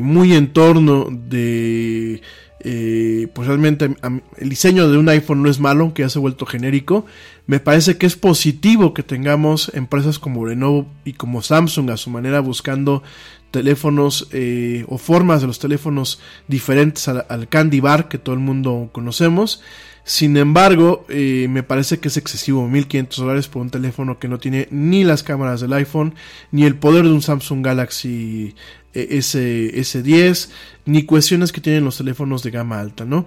muy 0.01 0.35
en 0.35 0.53
torno 0.53 1.07
de 1.13 2.21
eh, 2.69 3.29
pues 3.33 3.47
realmente 3.47 3.95
el 4.39 4.49
diseño 4.49 4.89
de 4.89 4.99
un 4.99 5.09
iPhone 5.09 5.41
no 5.41 5.49
es 5.49 5.61
malo, 5.61 5.85
aunque 5.85 6.03
ya 6.03 6.09
se 6.09 6.19
ha 6.19 6.21
vuelto 6.21 6.47
genérico. 6.47 7.07
Me 7.47 7.61
parece 7.61 7.97
que 7.97 8.07
es 8.07 8.17
positivo 8.17 8.93
que 8.93 9.05
tengamos 9.05 9.71
empresas 9.73 10.19
como 10.19 10.45
Lenovo 10.45 10.89
y 11.05 11.13
como 11.13 11.43
Samsung 11.43 11.91
a 11.91 11.97
su 11.97 12.11
manera 12.11 12.41
buscando 12.41 13.05
teléfonos 13.53 14.27
eh, 14.33 14.85
o 14.89 14.99
formas 14.99 15.43
de 15.43 15.47
los 15.47 15.61
teléfonos 15.61 16.21
diferentes 16.49 17.07
al, 17.07 17.49
Candy 17.49 17.79
Bar 17.79 18.09
que 18.09 18.19
todo 18.19 18.35
el 18.35 18.41
mundo 18.41 18.89
conocemos. 18.91 19.63
Sin 20.03 20.37
embargo, 20.37 21.07
eh, 21.09 21.47
me 21.49 21.63
parece 21.63 22.01
que 22.01 22.09
es 22.09 22.17
excesivo, 22.17 22.67
1500 22.67 23.19
dólares 23.19 23.47
por 23.47 23.63
un 23.63 23.71
teléfono 23.71 24.19
que 24.19 24.27
no 24.27 24.39
tiene 24.39 24.67
ni 24.73 25.05
las 25.05 25.23
cámaras 25.23 25.61
del 25.61 25.73
iPhone, 25.73 26.15
ni 26.51 26.65
el 26.65 26.75
poder 26.75 27.05
de 27.05 27.13
un 27.13 27.23
Samsung 27.23 27.65
Galaxy 27.65 28.57
S, 28.97 29.39
S10, 29.75 30.51
ni 30.87 31.05
cuestiones 31.05 31.53
que 31.53 31.61
tienen 31.61 31.85
los 31.85 31.99
teléfonos 31.99 32.43
de 32.43 32.51
gama 32.51 32.81
alta, 32.81 33.05
¿no? 33.05 33.27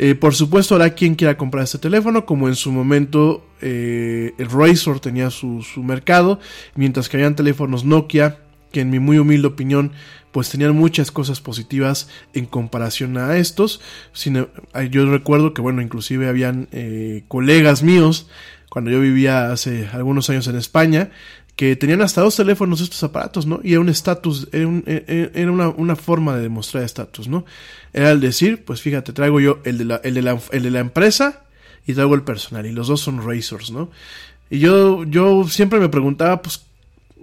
Eh, 0.00 0.14
por 0.14 0.32
supuesto, 0.32 0.76
habrá 0.76 0.90
quien 0.90 1.16
quiera 1.16 1.36
comprar 1.36 1.64
este 1.64 1.78
teléfono, 1.78 2.24
como 2.24 2.48
en 2.48 2.54
su 2.54 2.70
momento 2.70 3.44
eh, 3.60 4.32
el 4.38 4.48
Razor 4.48 5.00
tenía 5.00 5.28
su, 5.30 5.64
mercado, 5.82 6.38
mientras 6.76 7.08
que 7.08 7.16
habían 7.16 7.34
teléfonos 7.34 7.84
Nokia, 7.84 8.38
que 8.70 8.80
en 8.80 8.90
mi 8.90 9.00
muy 9.00 9.18
humilde 9.18 9.48
opinión, 9.48 9.90
pues 10.30 10.50
tenían 10.50 10.76
muchas 10.76 11.10
cosas 11.10 11.40
positivas 11.40 12.08
en 12.32 12.46
comparación 12.46 13.18
a 13.18 13.38
estos. 13.38 13.80
Em, 14.24 14.46
yo 14.88 15.10
recuerdo 15.10 15.52
que, 15.52 15.62
bueno, 15.62 15.82
inclusive 15.82 16.28
habían 16.28 16.68
eh, 16.70 17.24
colegas 17.26 17.82
míos, 17.82 18.28
cuando 18.70 18.92
yo 18.92 19.00
vivía 19.00 19.50
hace 19.50 19.88
algunos 19.92 20.30
años 20.30 20.46
en 20.46 20.54
España, 20.54 21.10
que 21.58 21.74
tenían 21.74 22.02
hasta 22.02 22.20
dos 22.20 22.36
teléfonos 22.36 22.80
estos 22.80 23.02
aparatos, 23.02 23.44
¿no? 23.44 23.58
Y 23.64 23.72
era 23.72 23.80
un 23.80 23.88
estatus, 23.88 24.46
era, 24.52 24.70
e, 24.86 25.32
e, 25.34 25.46
una, 25.48 25.96
forma 25.96 26.36
de 26.36 26.42
demostrar 26.42 26.84
estatus, 26.84 27.26
¿no? 27.26 27.44
Era 27.92 28.12
el 28.12 28.20
decir, 28.20 28.64
pues 28.64 28.80
fíjate, 28.80 29.12
traigo 29.12 29.40
yo 29.40 29.58
el 29.64 29.76
de, 29.76 29.84
la, 29.84 30.78
empresa 30.78 31.42
y 31.84 31.94
traigo 31.94 32.14
el 32.14 32.22
personal, 32.22 32.64
y 32.64 32.70
los 32.70 32.86
dos 32.86 33.00
son 33.00 33.26
Razors, 33.26 33.72
¿no? 33.72 33.90
Y 34.50 34.60
yo, 34.60 35.02
yo 35.02 35.48
siempre 35.48 35.80
me 35.80 35.88
preguntaba, 35.88 36.42
pues, 36.42 36.64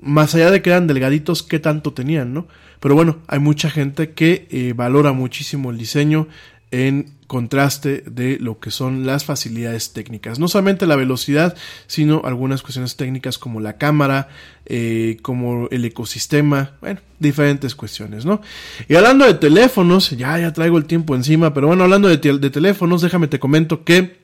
más 0.01 0.35
allá 0.35 0.51
de 0.51 0.61
que 0.61 0.71
eran 0.71 0.87
delgaditos, 0.87 1.41
¿qué 1.41 1.59
tanto 1.59 1.93
tenían, 1.93 2.33
no? 2.33 2.45
Pero 2.81 2.93
bueno, 2.93 3.19
hay 3.27 3.39
mucha 3.39 3.69
gente 3.69 4.11
que 4.11 4.49
eh, 4.51 4.73
valora 4.75 5.13
muchísimo 5.13 5.71
el 5.71 5.77
diseño, 5.77 6.27
en 6.71 7.14
contraste 7.27 8.03
de 8.05 8.37
lo 8.39 8.59
que 8.59 8.71
son 8.71 9.05
las 9.05 9.25
facilidades 9.25 9.93
técnicas. 9.93 10.39
No 10.39 10.47
solamente 10.47 10.85
la 10.85 10.95
velocidad, 10.95 11.55
sino 11.87 12.21
algunas 12.23 12.61
cuestiones 12.61 12.95
técnicas 12.95 13.37
como 13.37 13.59
la 13.59 13.77
cámara, 13.77 14.29
eh, 14.65 15.17
como 15.21 15.67
el 15.71 15.85
ecosistema, 15.85 16.71
bueno, 16.81 16.99
diferentes 17.19 17.75
cuestiones, 17.75 18.25
¿no? 18.25 18.41
Y 18.87 18.95
hablando 18.95 19.25
de 19.25 19.33
teléfonos, 19.35 20.11
ya, 20.11 20.51
traigo 20.53 20.77
el 20.77 20.85
tiempo 20.85 21.15
encima, 21.15 21.53
pero 21.53 21.67
bueno, 21.67 21.83
hablando 21.83 22.07
de, 22.07 22.17
teléfonos, 22.17 23.01
déjame 23.01 23.27
te 23.27 23.39
comento 23.39 23.83
que 23.83 24.17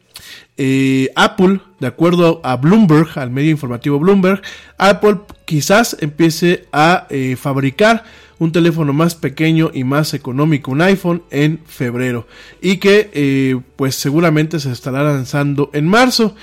eh, 0.57 1.11
Apple, 1.15 1.59
de 1.79 1.87
acuerdo 1.87 2.41
a 2.43 2.57
Bloomberg, 2.57 3.17
al 3.17 3.31
medio 3.31 3.49
informativo 3.49 3.97
Bloomberg, 3.99 4.41
Apple 4.77 5.17
quizás 5.45 5.97
empiece 5.99 6.67
a 6.71 7.07
eh, 7.09 7.35
fabricar 7.35 8.03
un 8.41 8.51
teléfono 8.51 8.91
más 8.91 9.13
pequeño 9.13 9.69
y 9.71 9.83
más 9.83 10.15
económico, 10.15 10.71
un 10.71 10.81
iPhone, 10.81 11.21
en 11.29 11.59
febrero. 11.67 12.25
Y 12.59 12.77
que 12.77 13.11
eh, 13.13 13.59
pues 13.75 13.93
seguramente 13.93 14.59
se 14.59 14.71
estará 14.71 15.03
lanzando 15.03 15.69
en 15.73 15.85
marzo. 15.85 16.33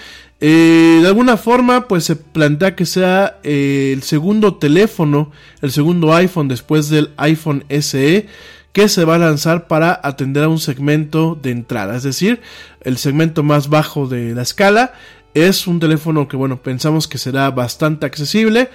Eh, 0.40 1.00
de 1.02 1.08
alguna 1.08 1.36
forma, 1.36 1.88
pues 1.88 2.04
se 2.04 2.14
plantea 2.14 2.76
que 2.76 2.86
sea 2.86 3.40
eh, 3.42 3.90
el 3.92 4.04
segundo 4.04 4.54
teléfono, 4.58 5.32
el 5.60 5.72
segundo 5.72 6.14
iPhone 6.14 6.46
después 6.46 6.88
del 6.88 7.10
iPhone 7.16 7.64
SE, 7.68 8.28
que 8.72 8.88
se 8.88 9.04
va 9.04 9.16
a 9.16 9.18
lanzar 9.18 9.66
para 9.66 10.00
atender 10.04 10.44
a 10.44 10.48
un 10.48 10.60
segmento 10.60 11.36
de 11.42 11.50
entrada, 11.50 11.96
es 11.96 12.04
decir, 12.04 12.40
el 12.82 12.96
segmento 12.98 13.42
más 13.42 13.70
bajo 13.70 14.06
de 14.06 14.36
la 14.36 14.42
escala. 14.42 14.92
Es 15.34 15.66
un 15.66 15.80
teléfono 15.80 16.28
que, 16.28 16.36
bueno, 16.36 16.62
pensamos 16.62 17.08
que 17.08 17.18
será 17.18 17.50
bastante 17.50 18.06
accesible. 18.06 18.70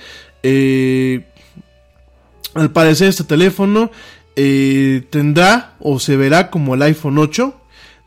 Al 2.54 2.72
parecer 2.72 3.10
este 3.10 3.24
teléfono 3.24 3.92
eh, 4.36 5.04
tendrá 5.10 5.76
o 5.80 6.00
se 6.00 6.18
verá 6.18 6.50
como 6.50 6.76
el 6.76 6.82
iPhone 6.82 7.18
8. 7.18 7.60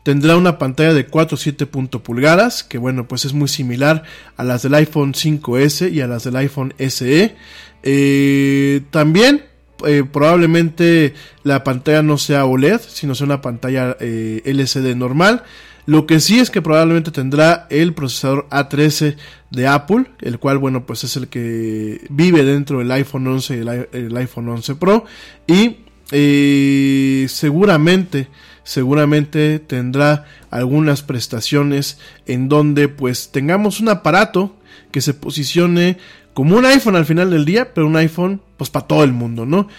Tendrá 0.03 0.37
una 0.37 0.57
pantalla 0.57 0.93
de 0.93 1.09
4.7 1.09 2.01
pulgadas, 2.01 2.63
que 2.63 2.77
bueno, 2.77 3.07
pues 3.07 3.25
es 3.25 3.33
muy 3.33 3.49
similar 3.49 4.03
a 4.37 4.43
las 4.43 4.63
del 4.63 4.73
iPhone 4.75 5.13
5S 5.13 5.91
y 5.91 5.99
a 5.99 6.07
las 6.07 6.23
del 6.23 6.37
iPhone 6.37 6.73
SE. 6.77 7.35
Eh, 7.83 8.81
también 8.89 9.43
eh, 9.85 10.03
probablemente 10.09 11.13
la 11.43 11.63
pantalla 11.65 12.03
no 12.03 12.17
sea 12.17 12.45
OLED, 12.45 12.79
sino 12.87 13.15
sea 13.15 13.25
una 13.25 13.41
pantalla 13.41 13.97
LCD 13.99 14.95
normal. 14.95 15.43
Lo 15.87 16.05
que 16.05 16.19
sí 16.19 16.37
es 16.39 16.51
que 16.51 16.61
probablemente 16.61 17.11
tendrá 17.11 17.65
el 17.69 17.93
procesador 17.93 18.45
A13 18.49 19.15
de 19.51 19.67
Apple, 19.67 20.07
el 20.19 20.37
cual, 20.37 20.57
bueno, 20.57 20.85
pues 20.85 21.05
es 21.05 21.15
el 21.15 21.29
que 21.29 22.05
vive 22.09 22.43
dentro 22.43 22.79
del 22.79 22.91
iPhone 22.91 23.25
11 23.25 23.55
y 23.55 23.97
el, 23.97 24.17
iPhone 24.17 24.49
11 24.49 24.75
Pro. 24.75 25.05
Y 25.47 25.77
eh, 26.11 27.25
seguramente, 27.29 28.27
seguramente 28.65 29.59
tendrá 29.59 30.25
algunas 30.51 31.03
prestaciones 31.03 31.99
en 32.25 32.49
donde 32.49 32.89
pues 32.89 33.31
tengamos 33.31 33.79
un 33.79 33.87
aparato 33.87 34.57
que 34.91 34.99
se 34.99 35.13
posicione 35.13 35.99
como 36.33 36.57
un 36.57 36.65
iPhone 36.65 36.97
al 36.97 37.05
final 37.05 37.31
del 37.31 37.45
día, 37.45 37.73
pero 37.73 37.87
un 37.87 37.95
iPhone 37.95 38.41
pues 38.57 38.69
para 38.69 38.87
todo 38.87 39.05
el 39.05 39.13
mundo, 39.13 39.45
¿no? 39.45 39.69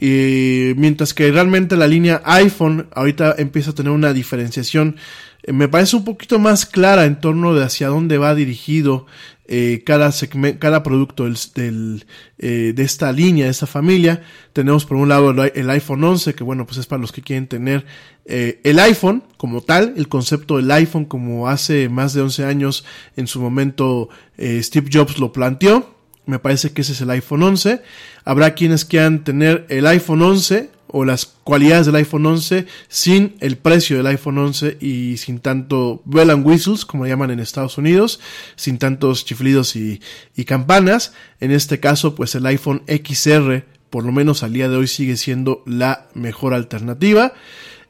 Y 0.00 0.72
mientras 0.76 1.12
que 1.12 1.30
realmente 1.30 1.76
la 1.76 1.88
línea 1.88 2.22
iPhone 2.24 2.86
ahorita 2.94 3.34
empieza 3.36 3.72
a 3.72 3.74
tener 3.74 3.92
una 3.92 4.14
diferenciación 4.14 4.96
eh, 4.96 4.98
me 5.52 5.68
parece 5.68 5.96
un 5.96 6.04
poquito 6.04 6.38
más 6.38 6.66
clara 6.66 7.04
en 7.04 7.20
torno 7.20 7.54
de 7.54 7.64
hacia 7.64 7.88
dónde 7.88 8.18
va 8.18 8.34
dirigido 8.34 9.06
eh, 9.46 9.82
cada, 9.86 10.10
cada 10.58 10.82
producto 10.82 11.24
del, 11.54 12.04
eh, 12.38 12.72
de 12.74 12.82
esta 12.82 13.12
línea, 13.12 13.46
de 13.46 13.50
esta 13.50 13.66
familia. 13.66 14.22
Tenemos 14.52 14.84
por 14.84 14.96
un 14.96 15.08
lado 15.08 15.30
el, 15.30 15.70
iPhone 15.70 16.04
11, 16.04 16.34
que 16.34 16.44
bueno, 16.44 16.66
pues 16.66 16.78
es 16.78 16.86
para 16.86 17.00
los 17.00 17.12
que 17.12 17.22
quieren 17.22 17.46
tener 17.46 17.86
el 18.26 18.78
iPhone 18.78 19.24
como 19.38 19.62
tal, 19.62 19.94
el 19.96 20.06
concepto 20.08 20.58
del 20.58 20.70
iPhone 20.70 21.06
como 21.06 21.48
hace 21.48 21.88
más 21.88 22.12
de 22.12 22.20
11 22.20 22.44
años 22.44 22.84
en 23.16 23.26
su 23.26 23.40
momento 23.40 24.10
Steve 24.38 24.90
Jobs 24.92 25.18
lo 25.18 25.32
planteó. 25.32 25.94
Me 26.26 26.38
parece 26.38 26.72
que 26.72 26.82
ese 26.82 26.92
es 26.92 27.00
el 27.00 27.08
iPhone 27.08 27.42
11. 27.42 27.80
Habrá 28.26 28.52
quienes 28.52 28.84
quieran 28.84 29.24
tener 29.24 29.64
el 29.70 29.86
iPhone 29.86 30.20
11 30.20 30.68
o 30.88 31.04
las 31.04 31.26
cualidades 31.26 31.86
del 31.86 31.96
iPhone 31.96 32.26
11 32.26 32.66
sin 32.88 33.36
el 33.40 33.56
precio 33.56 33.96
del 33.96 34.06
iPhone 34.06 34.38
11 34.38 34.78
y 34.80 35.16
sin 35.18 35.40
tanto 35.40 36.02
bell 36.04 36.30
and 36.30 36.46
whistles, 36.46 36.84
como 36.84 37.06
llaman 37.06 37.30
en 37.30 37.40
Estados 37.40 37.78
Unidos, 37.78 38.20
sin 38.56 38.78
tantos 38.78 39.24
chiflidos 39.24 39.76
y, 39.76 40.00
y 40.36 40.44
campanas. 40.44 41.12
En 41.40 41.50
este 41.50 41.80
caso, 41.80 42.14
pues 42.14 42.34
el 42.34 42.46
iPhone 42.46 42.82
XR, 42.86 43.64
por 43.90 44.04
lo 44.04 44.12
menos 44.12 44.42
al 44.42 44.52
día 44.52 44.68
de 44.68 44.76
hoy, 44.76 44.86
sigue 44.86 45.16
siendo 45.16 45.62
la 45.66 46.08
mejor 46.14 46.54
alternativa. 46.54 47.32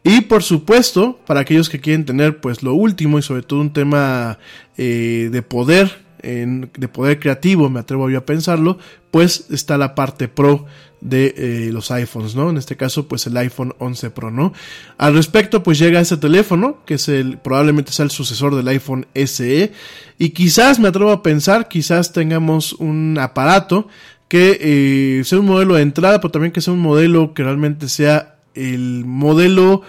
Y 0.04 0.22
por 0.22 0.42
supuesto, 0.42 1.18
para 1.26 1.40
aquellos 1.40 1.68
que 1.68 1.80
quieren 1.80 2.04
tener 2.04 2.40
pues 2.40 2.62
lo 2.62 2.74
último 2.74 3.18
y 3.18 3.22
sobre 3.22 3.42
todo 3.42 3.60
un 3.60 3.72
tema 3.72 4.38
eh, 4.76 5.28
de 5.30 5.42
poder 5.42 6.08
de 6.22 6.88
poder 6.88 7.20
creativo, 7.20 7.70
me 7.70 7.80
atrevo 7.80 8.10
yo 8.10 8.18
a 8.18 8.26
pensarlo, 8.26 8.78
pues 9.10 9.46
está 9.50 9.78
la 9.78 9.94
parte 9.94 10.28
Pro 10.28 10.66
de 11.00 11.34
eh, 11.36 11.70
los 11.72 11.90
iPhones, 11.90 12.34
¿no? 12.34 12.50
En 12.50 12.56
este 12.56 12.76
caso, 12.76 13.06
pues 13.06 13.26
el 13.26 13.36
iPhone 13.36 13.74
11 13.78 14.10
Pro, 14.10 14.30
¿no? 14.30 14.52
Al 14.96 15.14
respecto, 15.14 15.62
pues 15.62 15.78
llega 15.78 16.00
ese 16.00 16.16
teléfono, 16.16 16.78
que 16.84 16.94
es 16.94 17.08
el, 17.08 17.38
probablemente 17.38 17.92
sea 17.92 18.04
el 18.04 18.10
sucesor 18.10 18.56
del 18.56 18.68
iPhone 18.68 19.06
SE, 19.14 19.72
y 20.18 20.30
quizás 20.30 20.78
me 20.78 20.88
atrevo 20.88 21.12
a 21.12 21.22
pensar, 21.22 21.68
quizás 21.68 22.12
tengamos 22.12 22.72
un 22.74 23.16
aparato 23.20 23.88
que 24.28 24.58
eh, 24.60 25.24
sea 25.24 25.38
un 25.38 25.46
modelo 25.46 25.74
de 25.74 25.82
entrada, 25.82 26.20
pero 26.20 26.32
también 26.32 26.52
que 26.52 26.60
sea 26.60 26.74
un 26.74 26.80
modelo 26.80 27.32
que 27.32 27.44
realmente 27.44 27.88
sea 27.88 28.36
el 28.54 29.04
modelo, 29.04 29.82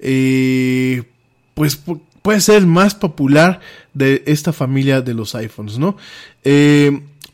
eh, 0.00 1.04
pues 1.54 1.80
puede 2.22 2.40
ser 2.40 2.56
el 2.56 2.66
más 2.66 2.94
popular 2.94 3.60
de 3.94 4.24
esta 4.26 4.52
familia 4.52 5.00
de 5.00 5.14
los 5.14 5.34
iPhones, 5.34 5.78
¿no? 5.78 5.96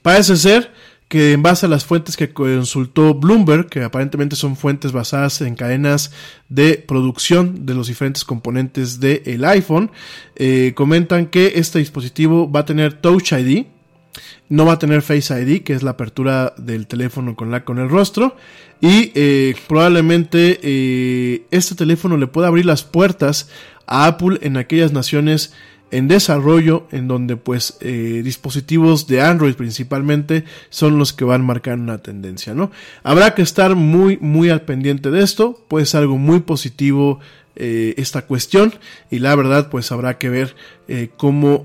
Parece 0.04 0.36
ser 0.36 0.70
que 1.08 1.32
en 1.32 1.42
base 1.42 1.66
a 1.66 1.68
las 1.68 1.84
fuentes 1.84 2.16
que 2.16 2.32
consultó 2.32 3.14
Bloomberg, 3.14 3.68
que 3.68 3.82
aparentemente 3.82 4.36
son 4.36 4.56
fuentes 4.56 4.92
basadas 4.92 5.40
en 5.42 5.54
cadenas 5.54 6.12
de 6.48 6.76
producción 6.76 7.66
de 7.66 7.74
los 7.74 7.88
diferentes 7.88 8.24
componentes 8.24 9.00
del 9.00 9.44
iPhone, 9.44 9.90
eh, 10.36 10.72
comentan 10.74 11.26
que 11.26 11.52
este 11.56 11.78
dispositivo 11.78 12.50
va 12.50 12.60
a 12.60 12.64
tener 12.64 12.94
Touch 12.94 13.32
ID, 13.32 13.66
no 14.48 14.66
va 14.66 14.74
a 14.74 14.78
tener 14.78 15.02
Face 15.02 15.34
ID, 15.40 15.62
que 15.62 15.74
es 15.74 15.82
la 15.82 15.92
apertura 15.92 16.54
del 16.56 16.86
teléfono 16.86 17.36
con, 17.36 17.50
la, 17.50 17.64
con 17.64 17.78
el 17.78 17.88
rostro, 17.88 18.36
y 18.80 19.12
eh, 19.14 19.54
probablemente 19.66 20.60
eh, 20.62 21.46
este 21.50 21.74
teléfono 21.74 22.16
le 22.16 22.26
pueda 22.26 22.48
abrir 22.48 22.66
las 22.66 22.82
puertas 22.82 23.48
a 23.86 24.06
Apple 24.06 24.38
en 24.42 24.56
aquellas 24.56 24.92
naciones 24.92 25.52
en 25.90 26.08
desarrollo 26.08 26.86
en 26.90 27.08
donde 27.08 27.36
pues 27.36 27.76
eh, 27.80 28.22
dispositivos 28.24 29.06
de 29.06 29.20
Android 29.20 29.54
principalmente 29.54 30.44
son 30.68 30.98
los 30.98 31.12
que 31.12 31.24
van 31.24 31.44
marcando 31.44 31.84
una 31.84 31.98
tendencia, 31.98 32.54
¿no? 32.54 32.70
Habrá 33.02 33.34
que 33.34 33.42
estar 33.42 33.76
muy 33.76 34.18
muy 34.18 34.50
al 34.50 34.62
pendiente 34.62 35.10
de 35.10 35.22
esto, 35.22 35.64
puede 35.68 35.86
ser 35.86 36.00
algo 36.00 36.18
muy 36.18 36.40
positivo 36.40 37.20
eh, 37.56 37.94
esta 37.98 38.22
cuestión 38.22 38.74
y 39.08 39.20
la 39.20 39.36
verdad 39.36 39.70
pues 39.70 39.92
habrá 39.92 40.18
que 40.18 40.28
ver 40.28 40.56
eh, 40.88 41.10
cómo 41.16 41.64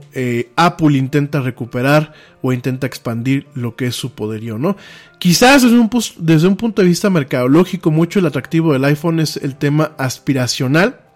Apple 0.56 0.96
intenta 0.96 1.42
recuperar 1.42 2.14
o 2.44 2.54
intenta 2.54 2.86
expandir 2.86 3.48
lo 3.56 3.76
que 3.76 3.88
es 3.88 3.96
su 3.96 4.12
poderío, 4.12 4.60
¿no? 4.60 4.78
Quizás 5.18 5.64
desde 5.64 5.80
un, 5.80 5.90
desde 6.18 6.48
un 6.48 6.56
punto 6.56 6.82
de 6.82 6.88
vista 6.88 7.10
mercadológico 7.10 7.90
mucho 7.90 8.20
el 8.20 8.28
atractivo 8.28 8.74
del 8.74 8.86
iPhone 8.86 9.20
es 9.20 9.38
el 9.38 9.56
tema 9.56 9.94
aspiracional, 9.98 11.09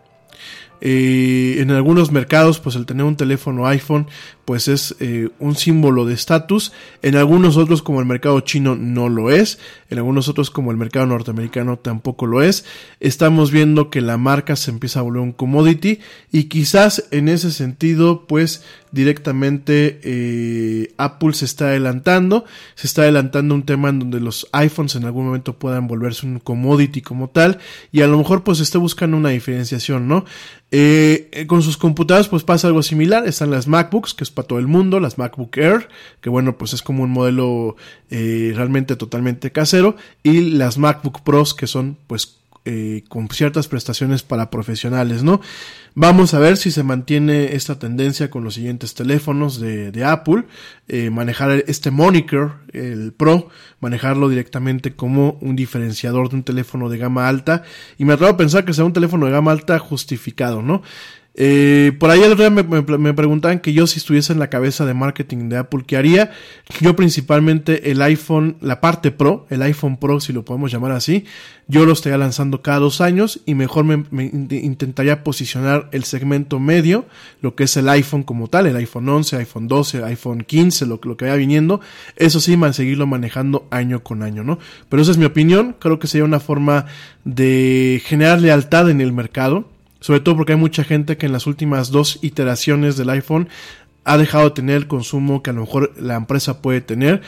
eh, 0.85 1.61
en 1.61 1.71
algunos 1.71 2.11
mercados, 2.11 2.59
pues 2.59 2.75
el 2.75 2.85
tener 2.85 3.05
un 3.05 3.15
teléfono 3.15 3.65
iPhone, 3.67 4.07
pues 4.45 4.67
es 4.67 4.95
eh, 4.99 5.29
un 5.39 5.55
símbolo 5.55 6.05
de 6.05 6.13
estatus. 6.13 6.73
En 7.01 7.15
algunos 7.15 7.57
otros, 7.57 7.81
como 7.81 7.99
el 7.99 8.05
mercado 8.05 8.39
chino, 8.41 8.75
no 8.75 9.09
lo 9.09 9.31
es. 9.31 9.59
En 9.89 9.97
algunos 9.97 10.27
otros, 10.27 10.49
como 10.49 10.71
el 10.71 10.77
mercado 10.77 11.05
norteamericano, 11.05 11.77
tampoco 11.77 12.25
lo 12.25 12.41
es. 12.41 12.65
Estamos 12.99 13.51
viendo 13.51 13.89
que 13.89 14.01
la 14.01 14.17
marca 14.17 14.55
se 14.55 14.71
empieza 14.71 14.99
a 14.99 15.03
volver 15.03 15.21
un 15.21 15.31
commodity 15.31 15.99
y 16.31 16.45
quizás 16.45 17.05
en 17.11 17.29
ese 17.29 17.51
sentido, 17.51 18.25
pues 18.27 18.63
directamente 18.91 19.99
eh, 20.03 20.93
Apple 20.97 21.33
se 21.33 21.45
está 21.45 21.65
adelantando. 21.65 22.45
Se 22.75 22.87
está 22.87 23.03
adelantando 23.03 23.55
un 23.55 23.63
tema 23.63 23.89
en 23.89 23.99
donde 23.99 24.19
los 24.19 24.47
iPhones 24.51 24.95
en 24.95 25.05
algún 25.05 25.25
momento 25.25 25.57
puedan 25.57 25.87
volverse 25.87 26.25
un 26.25 26.39
commodity 26.39 27.01
como 27.01 27.29
tal 27.29 27.59
y 27.91 28.01
a 28.01 28.07
lo 28.07 28.17
mejor 28.17 28.43
pues 28.43 28.59
esté 28.59 28.77
buscando 28.77 29.17
una 29.17 29.29
diferenciación, 29.29 30.07
¿no? 30.07 30.25
Eh, 30.75 31.45
con 31.47 31.61
sus 31.61 31.77
computadoras 31.77 32.27
pues 32.29 32.43
pasa 32.43 32.67
algo 32.67 32.81
similar, 32.81 33.27
están 33.27 33.51
las 33.51 33.67
MacBooks, 33.67 34.15
que 34.15 34.23
para 34.33 34.47
todo 34.47 34.59
el 34.59 34.67
mundo, 34.67 34.99
las 34.99 35.17
MacBook 35.17 35.57
Air, 35.57 35.87
que 36.19 36.29
bueno 36.29 36.57
pues 36.57 36.73
es 36.73 36.81
como 36.81 37.03
un 37.03 37.11
modelo 37.11 37.77
eh, 38.09 38.51
realmente 38.55 38.95
totalmente 38.95 39.51
casero, 39.51 39.95
y 40.23 40.41
las 40.51 40.77
MacBook 40.77 41.21
Pros, 41.21 41.53
que 41.53 41.67
son 41.67 41.97
pues 42.07 42.39
eh, 42.65 43.03
con 43.09 43.27
ciertas 43.27 43.67
prestaciones 43.67 44.23
para 44.23 44.49
profesionales, 44.49 45.21
¿no? 45.21 45.41
Vamos 45.95 46.33
a 46.33 46.39
ver 46.39 46.55
si 46.55 46.71
se 46.71 46.81
mantiene 46.81 47.55
esta 47.55 47.77
tendencia 47.77 48.29
con 48.29 48.45
los 48.45 48.53
siguientes 48.53 48.93
teléfonos 48.93 49.59
de, 49.59 50.05
Apple, 50.05 50.45
eh, 50.87 51.09
manejar 51.09 51.65
este 51.67 51.91
moniker, 51.91 52.51
el 52.71 53.11
Pro, 53.11 53.49
manejarlo 53.81 54.29
directamente 54.29 54.95
como 54.95 55.37
un 55.41 55.57
diferenciador 55.57 56.29
de 56.29 56.37
un 56.37 56.43
teléfono 56.43 56.87
de 56.87 56.99
gama 56.99 57.27
alta, 57.27 57.63
y 57.97 58.05
me 58.05 58.13
atrevo 58.13 58.31
a 58.31 58.37
pensar 58.37 58.63
que 58.63 58.73
sea 58.73 58.85
un 58.85 58.93
teléfono 58.93 59.25
de 59.25 59.33
gama 59.33 59.51
alta 59.51 59.77
justificado, 59.77 60.61
¿no? 60.61 60.83
Eh, 61.35 61.93
por 61.99 62.11
ahí 62.11 62.21
el 62.21 62.37
día 62.37 62.51
me, 62.51 62.63
preguntaban 63.13 63.59
que 63.59 63.73
yo 63.73 63.87
si 63.87 63.97
estuviese 63.97 64.33
en 64.33 64.39
la 64.39 64.51
cabeza 64.51 64.85
de 64.85 64.93
marketing 64.93 65.49
de 65.49 65.57
Apple, 65.57 65.83
¿qué 65.87 65.97
haría? 65.97 66.31
Yo 66.79 66.95
principalmente 66.95 67.89
el 67.89 68.03
iPhone, 68.03 68.57
la 68.61 68.79
parte 68.79 69.09
Pro, 69.09 69.47
el 69.49 69.63
iPhone 69.63 69.97
Pro 69.97 70.19
si 70.19 70.31
lo 70.31 70.45
podemos 70.45 70.71
llamar 70.71 70.91
así, 70.91 71.25
yo 71.67 71.87
lo 71.87 71.93
estaría 71.93 72.19
lanzando 72.19 72.61
cada 72.61 72.77
dos 72.77 73.01
años 73.01 73.41
y 73.47 73.55
mejor 73.55 73.83
me, 73.83 74.05
intentaría 74.51 75.23
posicionar 75.23 75.89
el 75.91 76.03
segmento 76.03 76.59
medio, 76.59 77.07
lo 77.41 77.55
que 77.55 77.63
es 77.63 77.75
el 77.77 77.89
iPhone 77.89 78.21
como 78.21 78.47
tal, 78.47 78.67
el 78.67 78.75
iPhone 78.75 79.09
11, 79.09 79.37
iPhone 79.37 79.67
12, 79.67 80.03
iPhone 80.03 80.43
15, 80.43 80.85
lo, 80.85 80.99
lo 81.03 81.17
que 81.17 81.25
vaya 81.25 81.35
viniendo, 81.35 81.81
eso 82.15 82.39
sí, 82.41 82.57
man, 82.57 82.75
seguirlo 82.75 83.07
manejando 83.07 83.67
año 83.71 84.03
con 84.03 84.21
año, 84.21 84.43
¿no? 84.43 84.59
Pero 84.87 85.01
esa 85.01 85.11
es 85.11 85.17
mi 85.17 85.25
opinión, 85.25 85.75
creo 85.79 85.97
que 85.97 86.05
sería 86.05 86.25
una 86.25 86.39
forma 86.39 86.85
de 87.23 88.03
generar 88.05 88.39
lealtad 88.39 88.91
en 88.91 89.01
el 89.01 89.13
mercado 89.13 89.72
sobre 90.03 90.19
todo 90.19 90.35
porque 90.35 90.51
hay 90.51 90.59
mucha 90.59 90.83
gente 90.83 91.15
que 91.15 91.27
en 91.27 91.31
las 91.31 91.47
últimas 91.47 91.89
dos 91.89 92.19
iteraciones 92.21 92.97
del 92.97 93.09
iPhone 93.09 93.47
ha 94.03 94.17
dejado 94.17 94.49
de 94.49 94.51
tener 94.51 94.75
el 94.75 94.87
consumo 94.87 95.41
que 95.41 95.51
a 95.51 95.53
lo 95.53 95.61
mejor 95.61 95.93
la 95.97 96.15
empresa 96.15 96.61
puede 96.61 96.81
tener. 96.81 97.21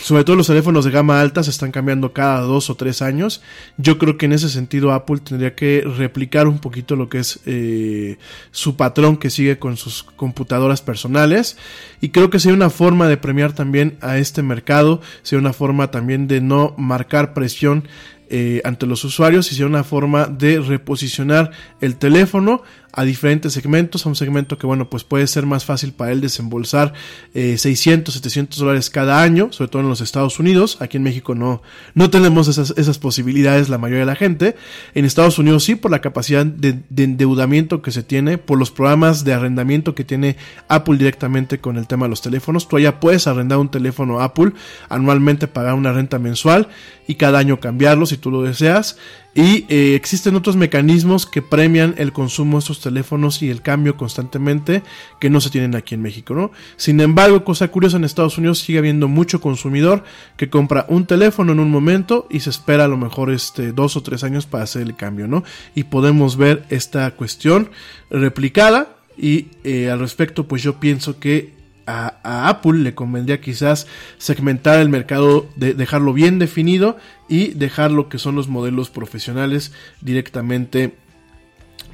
Sobre 0.00 0.22
todo 0.22 0.36
los 0.36 0.46
teléfonos 0.46 0.84
de 0.84 0.92
gama 0.92 1.20
alta 1.20 1.42
se 1.42 1.50
están 1.50 1.72
cambiando 1.72 2.12
cada 2.12 2.42
dos 2.42 2.70
o 2.70 2.76
tres 2.76 3.02
años. 3.02 3.42
Yo 3.78 3.98
creo 3.98 4.16
que 4.16 4.26
en 4.26 4.32
ese 4.34 4.48
sentido 4.48 4.92
Apple 4.92 5.18
tendría 5.24 5.56
que 5.56 5.82
replicar 5.96 6.46
un 6.46 6.60
poquito 6.60 6.94
lo 6.94 7.08
que 7.08 7.18
es 7.18 7.40
eh, 7.46 8.16
su 8.52 8.76
patrón 8.76 9.16
que 9.16 9.28
sigue 9.28 9.58
con 9.58 9.76
sus 9.76 10.04
computadoras 10.04 10.82
personales. 10.82 11.56
Y 12.00 12.10
creo 12.10 12.30
que 12.30 12.38
sería 12.38 12.54
una 12.54 12.70
forma 12.70 13.08
de 13.08 13.16
premiar 13.16 13.52
también 13.52 13.98
a 14.00 14.18
este 14.18 14.44
mercado, 14.44 15.00
sería 15.22 15.40
una 15.40 15.52
forma 15.52 15.90
también 15.90 16.28
de 16.28 16.40
no 16.40 16.76
marcar 16.78 17.34
presión 17.34 17.88
eh, 18.30 18.60
ante 18.64 18.86
los 18.86 19.04
usuarios 19.04 19.46
sea 19.56 19.66
una 19.66 19.84
forma 19.84 20.26
de 20.26 20.60
reposicionar 20.60 21.50
el 21.80 21.96
teléfono 21.96 22.62
a 22.92 23.04
diferentes 23.04 23.52
segmentos, 23.52 24.04
a 24.04 24.08
un 24.08 24.16
segmento 24.16 24.58
que 24.58 24.66
bueno 24.66 24.90
pues 24.90 25.04
puede 25.04 25.26
ser 25.26 25.46
más 25.46 25.64
fácil 25.64 25.92
para 25.92 26.12
él 26.12 26.20
desembolsar 26.20 26.92
600, 27.34 28.14
eh, 28.14 28.18
700 28.18 28.58
dólares 28.58 28.90
cada 28.90 29.22
año, 29.22 29.52
sobre 29.52 29.70
todo 29.70 29.82
en 29.82 29.88
los 29.88 30.00
Estados 30.00 30.38
Unidos, 30.38 30.78
aquí 30.80 30.96
en 30.96 31.02
México 31.02 31.34
no, 31.34 31.62
no 31.94 32.10
tenemos 32.10 32.48
esas, 32.48 32.98
posibilidades 32.98 33.68
la 33.68 33.78
mayoría 33.78 34.00
de 34.00 34.06
la 34.06 34.16
gente, 34.16 34.56
en 34.94 35.04
Estados 35.04 35.38
Unidos 35.38 35.64
sí 35.64 35.74
por 35.74 35.90
la 35.90 36.00
capacidad 36.00 36.44
de, 36.44 36.80
endeudamiento 36.96 37.82
que 37.82 37.92
se 37.92 38.02
tiene, 38.02 38.38
por 38.38 38.58
los 38.58 38.70
programas 38.70 39.24
de 39.24 39.32
arrendamiento 39.32 39.94
que 39.94 40.04
tiene 40.04 40.36
Apple 40.68 40.98
directamente 40.98 41.58
con 41.60 41.76
el 41.76 41.86
tema 41.86 42.06
de 42.06 42.10
los 42.10 42.20
teléfonos, 42.22 42.68
tú 42.68 42.76
allá 42.76 43.00
puedes 43.00 43.26
arrendar 43.26 43.58
un 43.58 43.70
teléfono 43.70 44.20
Apple, 44.20 44.52
anualmente 44.88 45.46
pagar 45.46 45.74
una 45.74 45.92
renta 45.92 46.18
mensual 46.18 46.68
y 47.06 47.14
cada 47.14 47.38
año 47.38 47.60
cambiarlo 47.60 48.06
si 48.06 48.16
tú 48.16 48.30
lo 48.30 48.42
deseas 48.42 48.96
y 49.34 49.64
eh, 49.68 49.94
existen 49.94 50.34
otros 50.34 50.56
mecanismos 50.56 51.24
que 51.24 51.40
premian 51.40 51.94
el 51.98 52.12
consumo 52.12 52.56
de 52.56 52.60
estos 52.60 52.80
teléfonos 52.80 53.42
y 53.42 53.50
el 53.50 53.62
cambio 53.62 53.96
constantemente 53.96 54.82
que 55.20 55.30
no 55.30 55.40
se 55.40 55.50
tienen 55.50 55.76
aquí 55.76 55.94
en 55.94 56.02
México, 56.02 56.34
¿no? 56.34 56.50
Sin 56.76 57.00
embargo, 57.00 57.44
cosa 57.44 57.68
curiosa, 57.68 57.96
en 57.96 58.04
Estados 58.04 58.38
Unidos 58.38 58.58
sigue 58.58 58.80
habiendo 58.80 59.06
mucho 59.06 59.40
consumidor 59.40 60.02
que 60.36 60.50
compra 60.50 60.86
un 60.88 61.06
teléfono 61.06 61.52
en 61.52 61.60
un 61.60 61.70
momento 61.70 62.26
y 62.28 62.40
se 62.40 62.50
espera 62.50 62.86
a 62.86 62.88
lo 62.88 62.96
mejor 62.96 63.30
este 63.30 63.72
dos 63.72 63.96
o 63.96 64.02
tres 64.02 64.24
años 64.24 64.46
para 64.46 64.64
hacer 64.64 64.82
el 64.82 64.96
cambio, 64.96 65.28
¿no? 65.28 65.44
Y 65.74 65.84
podemos 65.84 66.36
ver 66.36 66.64
esta 66.68 67.10
cuestión 67.12 67.70
replicada 68.10 68.96
y 69.16 69.48
eh, 69.64 69.90
al 69.90 70.00
respecto, 70.00 70.48
pues 70.48 70.62
yo 70.62 70.80
pienso 70.80 71.20
que 71.20 71.59
a, 71.90 72.48
Apple 72.48 72.78
le 72.78 72.94
convendría 72.94 73.40
quizás 73.40 73.86
segmentar 74.18 74.80
el 74.80 74.88
mercado, 74.88 75.46
de 75.56 75.74
dejarlo 75.74 76.12
bien 76.12 76.38
definido 76.38 76.96
y 77.28 77.48
dejar 77.48 77.90
lo 77.90 78.08
que 78.08 78.18
son 78.18 78.34
los 78.34 78.48
modelos 78.48 78.90
profesionales 78.90 79.72
directamente 80.00 80.94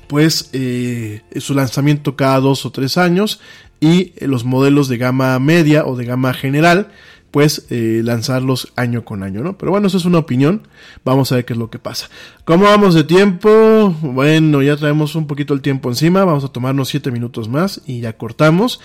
pues 0.06 0.50
eh, 0.52 1.22
su 1.36 1.54
lanzamiento 1.54 2.14
cada 2.14 2.38
dos 2.38 2.64
o 2.64 2.70
tres 2.70 2.96
años 2.96 3.40
y 3.80 4.12
los 4.24 4.44
modelos 4.44 4.88
de 4.88 4.98
gama 4.98 5.38
media 5.38 5.84
o 5.84 5.96
de 5.96 6.04
gama 6.04 6.32
general 6.32 6.92
pues 7.36 7.66
lanzarlos 7.68 8.72
año 8.76 9.04
con 9.04 9.22
año, 9.22 9.42
¿no? 9.42 9.58
Pero 9.58 9.70
bueno, 9.70 9.88
eso 9.88 9.98
es 9.98 10.06
una 10.06 10.16
opinión. 10.16 10.66
Vamos 11.04 11.30
a 11.30 11.34
ver 11.34 11.44
qué 11.44 11.52
es 11.52 11.58
lo 11.58 11.68
que 11.68 11.78
pasa. 11.78 12.08
¿Cómo 12.46 12.64
vamos 12.64 12.94
de 12.94 13.04
tiempo? 13.04 13.94
Bueno, 14.00 14.62
ya 14.62 14.74
traemos 14.78 15.14
un 15.14 15.26
poquito 15.26 15.52
el 15.52 15.60
tiempo 15.60 15.90
encima. 15.90 16.24
Vamos 16.24 16.44
a 16.44 16.48
tomarnos 16.48 16.88
7 16.88 17.10
minutos 17.10 17.50
más 17.50 17.82
y 17.84 18.00
ya 18.00 18.14
cortamos. 18.14 18.80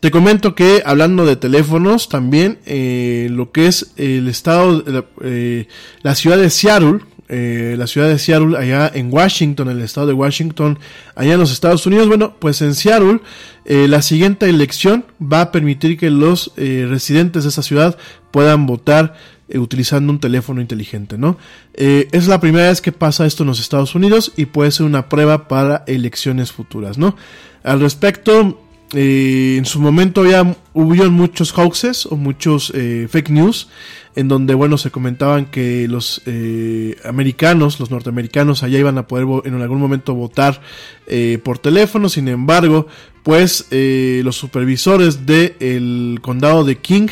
Te 0.00 0.10
comento 0.10 0.54
que 0.54 0.82
hablando 0.84 1.24
de 1.24 1.36
teléfonos, 1.36 2.10
también 2.10 2.58
eh, 2.66 3.28
lo 3.30 3.52
que 3.52 3.68
es 3.68 3.94
el 3.96 4.28
estado, 4.28 4.84
eh, 5.22 5.66
la 6.02 6.14
ciudad 6.14 6.36
de 6.36 6.50
Seattle, 6.50 7.00
eh, 7.28 7.74
la 7.78 7.86
ciudad 7.86 8.08
de 8.08 8.18
Seattle, 8.18 8.56
allá 8.58 8.90
en 8.92 9.12
Washington, 9.12 9.70
el 9.70 9.80
estado 9.80 10.08
de 10.08 10.12
Washington, 10.12 10.78
allá 11.14 11.34
en 11.34 11.40
los 11.40 11.52
Estados 11.52 11.86
Unidos. 11.86 12.06
Bueno, 12.06 12.34
pues 12.38 12.60
en 12.60 12.74
Seattle, 12.74 13.20
eh, 13.64 13.86
la 13.88 14.02
siguiente 14.02 14.48
elección 14.48 15.06
va 15.20 15.40
a 15.40 15.52
permitir 15.52 15.98
que 15.98 16.10
los 16.10 16.52
eh, 16.56 16.86
residentes 16.88 17.44
de 17.44 17.48
esa 17.48 17.62
ciudad 17.62 17.96
puedan 18.30 18.66
votar 18.66 19.14
utilizando 19.54 20.10
un 20.10 20.20
teléfono 20.20 20.62
inteligente, 20.62 21.18
¿no? 21.18 21.36
es 21.74 22.26
la 22.28 22.40
primera 22.40 22.70
vez 22.70 22.80
que 22.80 22.92
pasa 22.92 23.26
esto 23.26 23.42
en 23.42 23.48
los 23.48 23.60
Estados 23.60 23.94
Unidos 23.94 24.32
y 24.38 24.46
puede 24.46 24.70
ser 24.70 24.86
una 24.86 25.10
prueba 25.10 25.48
para 25.48 25.84
elecciones 25.86 26.50
futuras, 26.50 26.96
¿no? 26.96 27.14
Al 27.62 27.78
respecto, 27.80 28.58
en 28.94 29.64
su 29.66 29.80
momento 29.80 30.22
había, 30.22 30.56
hubo 30.72 31.10
muchos 31.10 31.52
hoaxes 31.52 32.06
o 32.06 32.16
muchos 32.16 32.72
fake 32.72 33.28
news 33.28 33.68
en 34.16 34.28
donde, 34.28 34.54
bueno, 34.54 34.78
se 34.78 34.90
comentaban 34.90 35.46
que 35.46 35.88
los 35.88 36.22
eh, 36.26 36.96
americanos, 37.04 37.80
los 37.80 37.90
norteamericanos, 37.90 38.62
allá 38.62 38.78
iban 38.78 38.98
a 38.98 39.06
poder 39.06 39.26
en 39.44 39.60
algún 39.60 39.80
momento 39.80 40.14
votar 40.14 40.60
eh, 41.06 41.38
por 41.42 41.58
teléfono, 41.58 42.08
sin 42.08 42.28
embargo, 42.28 42.86
pues 43.22 43.66
eh, 43.70 44.20
los 44.24 44.36
supervisores 44.36 45.26
del 45.26 46.18
condado 46.22 46.64
de 46.64 46.76
King 46.76 47.08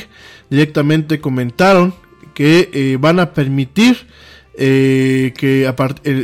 directamente 0.51 1.21
comentaron 1.21 1.95
que 2.35 2.97
van 3.01 3.21
a 3.21 3.35
permitir 3.35 4.07
que 4.57 5.75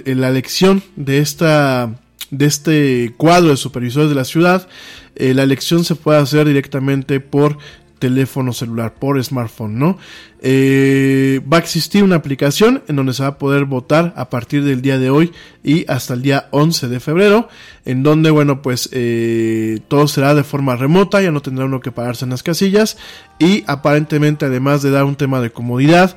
la 0.06 0.28
elección 0.28 0.82
de 0.96 1.18
esta 1.18 1.94
de 2.30 2.44
este 2.44 3.14
cuadro 3.16 3.50
de 3.50 3.56
supervisores 3.56 4.10
de 4.10 4.14
la 4.14 4.24
ciudad, 4.24 4.68
la 5.16 5.42
elección 5.42 5.84
se 5.84 5.94
pueda 5.94 6.20
hacer 6.20 6.46
directamente 6.46 7.20
por 7.20 7.58
teléfono 7.98 8.52
celular, 8.52 8.94
por 8.94 9.22
smartphone, 9.22 9.78
¿no? 9.78 9.98
Eh, 10.40 11.40
va 11.52 11.56
a 11.56 11.60
existir 11.60 12.04
una 12.04 12.16
aplicación 12.16 12.82
en 12.86 12.94
donde 12.94 13.12
se 13.12 13.22
va 13.22 13.30
a 13.30 13.38
poder 13.38 13.64
votar 13.64 14.12
a 14.16 14.30
partir 14.30 14.62
del 14.62 14.82
día 14.82 14.98
de 14.98 15.10
hoy 15.10 15.32
y 15.64 15.84
hasta 15.90 16.14
el 16.14 16.22
día 16.22 16.46
11 16.52 16.88
de 16.88 17.00
febrero, 17.00 17.48
en 17.84 18.04
donde, 18.04 18.30
bueno, 18.30 18.62
pues 18.62 18.88
eh, 18.92 19.80
todo 19.88 20.06
será 20.06 20.34
de 20.34 20.44
forma 20.44 20.76
remota, 20.76 21.20
ya 21.20 21.32
no 21.32 21.42
tendrá 21.42 21.64
uno 21.64 21.80
que 21.80 21.90
pagarse 21.90 22.24
en 22.24 22.30
las 22.30 22.44
casillas 22.44 22.96
y 23.40 23.64
aparentemente 23.66 24.46
además 24.46 24.82
de 24.82 24.92
dar 24.92 25.04
un 25.04 25.16
tema 25.16 25.40
de 25.40 25.50
comodidad 25.50 26.16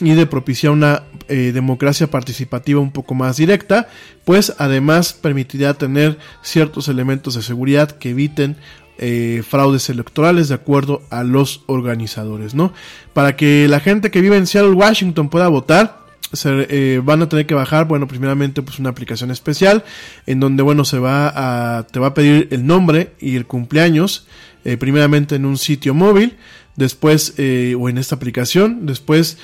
y 0.00 0.12
de 0.12 0.26
propiciar 0.26 0.72
una 0.72 1.02
eh, 1.28 1.52
democracia 1.54 2.08
participativa 2.08 2.80
un 2.80 2.92
poco 2.92 3.14
más 3.14 3.38
directa, 3.38 3.88
pues 4.24 4.54
además 4.58 5.14
permitirá 5.14 5.74
tener 5.74 6.18
ciertos 6.42 6.88
elementos 6.88 7.34
de 7.34 7.42
seguridad 7.42 7.90
que 7.90 8.10
eviten 8.10 8.56
eh, 9.04 9.42
fraudes 9.42 9.90
electorales 9.90 10.48
de 10.48 10.54
acuerdo 10.54 11.02
a 11.10 11.24
los 11.24 11.64
organizadores, 11.66 12.54
¿no? 12.54 12.72
Para 13.12 13.34
que 13.34 13.66
la 13.66 13.80
gente 13.80 14.12
que 14.12 14.20
vive 14.20 14.36
en 14.36 14.46
Seattle, 14.46 14.74
Washington 14.74 15.28
pueda 15.28 15.48
votar, 15.48 15.98
se, 16.32 16.68
eh, 16.70 17.00
van 17.02 17.20
a 17.20 17.28
tener 17.28 17.44
que 17.46 17.54
bajar, 17.54 17.88
bueno, 17.88 18.06
primeramente 18.06 18.62
pues 18.62 18.78
una 18.78 18.90
aplicación 18.90 19.32
especial 19.32 19.82
en 20.26 20.38
donde, 20.38 20.62
bueno, 20.62 20.84
se 20.84 21.00
va 21.00 21.32
a, 21.34 21.82
te 21.82 21.98
va 21.98 22.06
a 22.06 22.14
pedir 22.14 22.46
el 22.52 22.64
nombre 22.64 23.14
y 23.18 23.34
el 23.34 23.44
cumpleaños, 23.44 24.28
eh, 24.64 24.76
primeramente 24.76 25.34
en 25.34 25.46
un 25.46 25.58
sitio 25.58 25.94
móvil, 25.94 26.36
después, 26.76 27.34
o 27.76 27.88
en 27.88 27.98
esta 27.98 28.14
aplicación, 28.14 28.86
después 28.86 29.36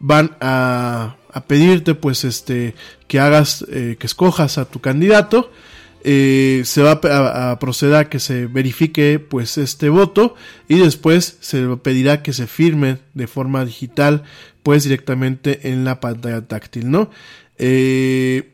van 0.00 0.36
a, 0.42 1.16
a, 1.32 1.44
pedirte 1.46 1.94
pues 1.94 2.24
este, 2.24 2.74
que 3.08 3.20
hagas, 3.20 3.64
que 3.66 3.96
escojas 4.02 4.58
a 4.58 4.66
tu 4.66 4.82
candidato, 4.82 5.50
eh, 6.06 6.60
se 6.66 6.82
va 6.82 7.00
a, 7.02 7.58
proceder 7.58 7.94
a 7.94 8.08
que 8.10 8.20
se 8.20 8.46
verifique 8.46 9.18
pues 9.18 9.56
este 9.56 9.88
voto 9.88 10.34
y 10.68 10.78
después 10.78 11.38
se 11.40 11.66
pedirá 11.78 12.22
que 12.22 12.34
se 12.34 12.46
firme 12.46 12.98
de 13.14 13.26
forma 13.26 13.64
digital 13.64 14.22
pues 14.62 14.84
directamente 14.84 15.70
en 15.70 15.86
la 15.86 16.00
pantalla 16.00 16.42
táctil, 16.42 16.90
¿no? 16.90 17.10
Eh, 17.56 18.50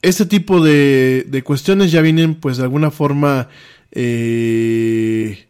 este 0.00 0.24
tipo 0.24 0.64
de, 0.64 1.26
de, 1.28 1.42
cuestiones 1.42 1.92
ya 1.92 2.00
vienen 2.00 2.34
pues 2.34 2.56
de 2.56 2.62
alguna 2.62 2.90
forma 2.90 3.50
eh, 3.92 5.44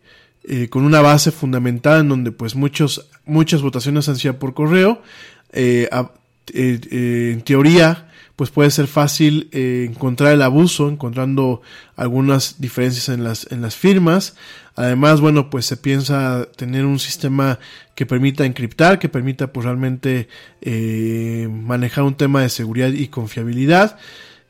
con 0.71 0.85
una 0.85 1.01
base 1.01 1.31
fundamental 1.31 2.01
en 2.01 2.09
donde 2.09 2.33
pues 2.33 2.57
muchos, 2.57 3.07
muchas 3.25 3.63
votaciones 3.63 4.09
han 4.09 4.17
sido 4.17 4.41
por 4.41 4.53
correo. 4.53 5.01
en 5.53 7.43
teoría, 7.43 8.08
pues 8.39 8.51
puede 8.51 8.71
ser 8.71 8.87
fácil 8.87 9.49
eh, 9.51 9.89
encontrar 9.91 10.33
el 10.33 10.43
abuso, 10.43 10.89
encontrando 10.89 11.61
algunas 11.97 12.61
diferencias 12.61 13.09
en 13.09 13.25
las, 13.25 13.51
en 13.51 13.63
las 13.63 13.75
firmas. 13.75 14.37
Además, 14.77 15.21
bueno, 15.21 15.51
pues 15.51 15.67
se 15.67 15.77
piensa 15.77 16.47
tener 16.55 16.85
un 16.85 17.01
sistema 17.01 17.59
que 17.97 18.07
permita 18.07 18.47
encriptar, 18.47 19.01
que 19.01 19.09
permita 19.09 19.53
pues 19.53 19.65
realmente 19.65 20.29
eh, 20.61 21.49
manejar 21.51 22.05
un 22.05 22.15
tema 22.15 22.41
de 22.41 22.49
seguridad 22.49 22.91
y 22.91 23.09
confiabilidad. 23.09 23.99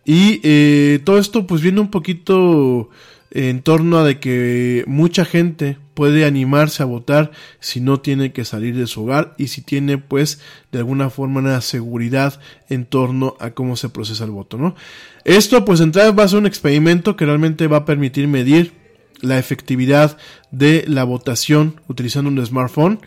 Y 0.04 0.42
eh, 0.42 1.00
todo 1.02 1.18
esto 1.18 1.46
pues 1.46 1.62
viene 1.62 1.80
un 1.80 1.90
poquito 1.90 2.90
en 3.30 3.62
torno 3.62 4.00
a 4.00 4.04
de 4.04 4.20
que 4.20 4.84
mucha 4.86 5.24
gente 5.24 5.78
puede 5.98 6.24
animarse 6.24 6.80
a 6.80 6.86
votar 6.86 7.32
si 7.58 7.80
no 7.80 7.98
tiene 7.98 8.32
que 8.32 8.44
salir 8.44 8.76
de 8.76 8.86
su 8.86 9.02
hogar 9.02 9.34
y 9.36 9.48
si 9.48 9.62
tiene 9.62 9.98
pues 9.98 10.40
de 10.70 10.78
alguna 10.78 11.10
forma 11.10 11.40
una 11.40 11.60
seguridad 11.60 12.38
en 12.68 12.86
torno 12.86 13.36
a 13.40 13.50
cómo 13.50 13.74
se 13.74 13.88
procesa 13.88 14.22
el 14.22 14.30
voto, 14.30 14.58
¿no? 14.58 14.76
Esto 15.24 15.64
pues 15.64 15.80
entrada 15.80 16.12
va 16.12 16.22
a 16.22 16.28
ser 16.28 16.38
un 16.38 16.46
experimento 16.46 17.16
que 17.16 17.26
realmente 17.26 17.66
va 17.66 17.78
a 17.78 17.84
permitir 17.84 18.28
medir 18.28 18.74
la 19.22 19.40
efectividad 19.40 20.16
de 20.52 20.84
la 20.86 21.02
votación 21.02 21.80
utilizando 21.88 22.30
un 22.30 22.46
smartphone. 22.46 23.00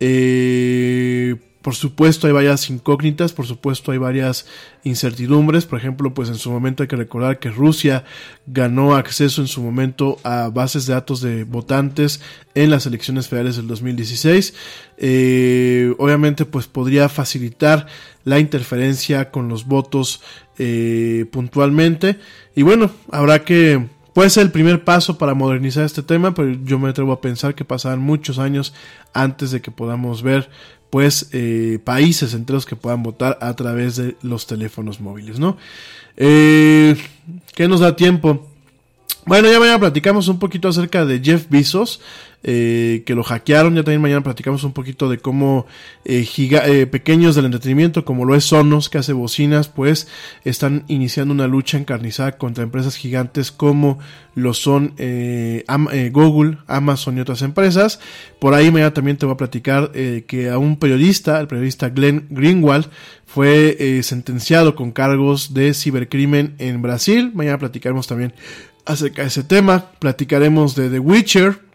Eh, 0.00 1.36
por 1.62 1.74
supuesto 1.74 2.26
hay 2.26 2.32
varias 2.32 2.70
incógnitas, 2.70 3.32
por 3.32 3.46
supuesto 3.46 3.92
hay 3.92 3.98
varias 3.98 4.46
incertidumbres, 4.82 5.66
por 5.66 5.78
ejemplo, 5.78 6.14
pues 6.14 6.28
en 6.30 6.36
su 6.36 6.50
momento 6.50 6.82
hay 6.82 6.88
que 6.88 6.96
recordar 6.96 7.38
que 7.38 7.50
Rusia 7.50 8.04
ganó 8.46 8.94
acceso 8.94 9.42
en 9.42 9.48
su 9.48 9.62
momento 9.62 10.18
a 10.24 10.48
bases 10.48 10.86
de 10.86 10.94
datos 10.94 11.20
de 11.20 11.44
votantes 11.44 12.22
en 12.54 12.70
las 12.70 12.86
elecciones 12.86 13.28
federales 13.28 13.56
del 13.56 13.66
2016. 13.66 14.54
Eh, 14.96 15.94
obviamente 15.98 16.46
pues 16.46 16.66
podría 16.66 17.08
facilitar 17.08 17.86
la 18.24 18.38
interferencia 18.38 19.30
con 19.30 19.48
los 19.48 19.66
votos 19.66 20.22
eh, 20.58 21.26
puntualmente 21.30 22.18
y 22.54 22.62
bueno, 22.62 22.90
habrá 23.10 23.44
que 23.44 23.86
Puede 24.12 24.30
ser 24.30 24.42
el 24.42 24.50
primer 24.50 24.84
paso 24.84 25.18
para 25.18 25.34
modernizar 25.34 25.84
este 25.84 26.02
tema, 26.02 26.34
pero 26.34 26.50
yo 26.64 26.80
me 26.80 26.88
atrevo 26.90 27.12
a 27.12 27.20
pensar 27.20 27.54
que 27.54 27.64
pasarán 27.64 28.00
muchos 28.00 28.40
años 28.40 28.74
antes 29.12 29.52
de 29.52 29.60
que 29.60 29.70
podamos 29.70 30.22
ver 30.22 30.50
pues 30.90 31.28
eh, 31.32 31.78
países 31.82 32.34
enteros 32.34 32.66
que 32.66 32.76
puedan 32.76 33.02
votar 33.02 33.38
a 33.40 33.54
través 33.54 33.96
de 33.96 34.16
los 34.22 34.46
teléfonos 34.46 35.00
móviles, 35.00 35.38
¿no? 35.38 35.56
Eh, 36.16 36.96
¿Qué 37.54 37.68
nos 37.68 37.80
da 37.80 37.96
tiempo? 37.96 38.48
Bueno, 39.26 39.50
ya 39.50 39.60
mañana 39.60 39.78
platicamos 39.78 40.28
un 40.28 40.38
poquito 40.38 40.68
acerca 40.68 41.04
de 41.04 41.20
Jeff 41.20 41.46
Bezos, 41.48 42.00
eh, 42.42 43.02
que 43.04 43.14
lo 43.14 43.22
hackearon. 43.22 43.74
Ya 43.74 43.82
también 43.82 44.00
mañana 44.00 44.22
platicamos 44.22 44.64
un 44.64 44.72
poquito 44.72 45.10
de 45.10 45.18
cómo 45.18 45.66
eh, 46.06 46.26
eh, 46.36 46.86
pequeños 46.86 47.34
del 47.34 47.44
entretenimiento, 47.44 48.06
como 48.06 48.24
lo 48.24 48.34
es 48.34 48.44
Sonos, 48.44 48.88
que 48.88 48.96
hace 48.96 49.12
bocinas, 49.12 49.68
pues 49.68 50.08
están 50.44 50.84
iniciando 50.88 51.34
una 51.34 51.46
lucha 51.46 51.76
encarnizada 51.76 52.38
contra 52.38 52.64
empresas 52.64 52.96
gigantes 52.96 53.52
como 53.52 53.98
lo 54.34 54.54
son 54.54 54.94
Google, 56.12 56.58
Amazon 56.66 57.18
y 57.18 57.20
otras 57.20 57.42
empresas. 57.42 58.00
Por 58.38 58.54
ahí 58.54 58.70
mañana 58.70 58.94
también 58.94 59.18
te 59.18 59.26
voy 59.26 59.34
a 59.34 59.36
platicar 59.36 59.92
que 59.92 60.48
a 60.48 60.56
un 60.56 60.78
periodista, 60.78 61.40
el 61.40 61.46
periodista 61.46 61.90
Glenn 61.90 62.26
Greenwald, 62.30 62.86
fue 63.26 64.00
sentenciado 64.02 64.74
con 64.76 64.92
cargos 64.92 65.52
de 65.52 65.74
cibercrimen 65.74 66.54
en 66.58 66.80
Brasil. 66.80 67.32
Mañana 67.34 67.58
platicaremos 67.58 68.06
también 68.06 68.32
acerca 68.86 69.22
de 69.22 69.28
ese 69.28 69.44
tema. 69.44 69.90
Platicaremos 69.98 70.74
de 70.74 70.88
The 70.88 70.98
Witcher, 71.00 71.69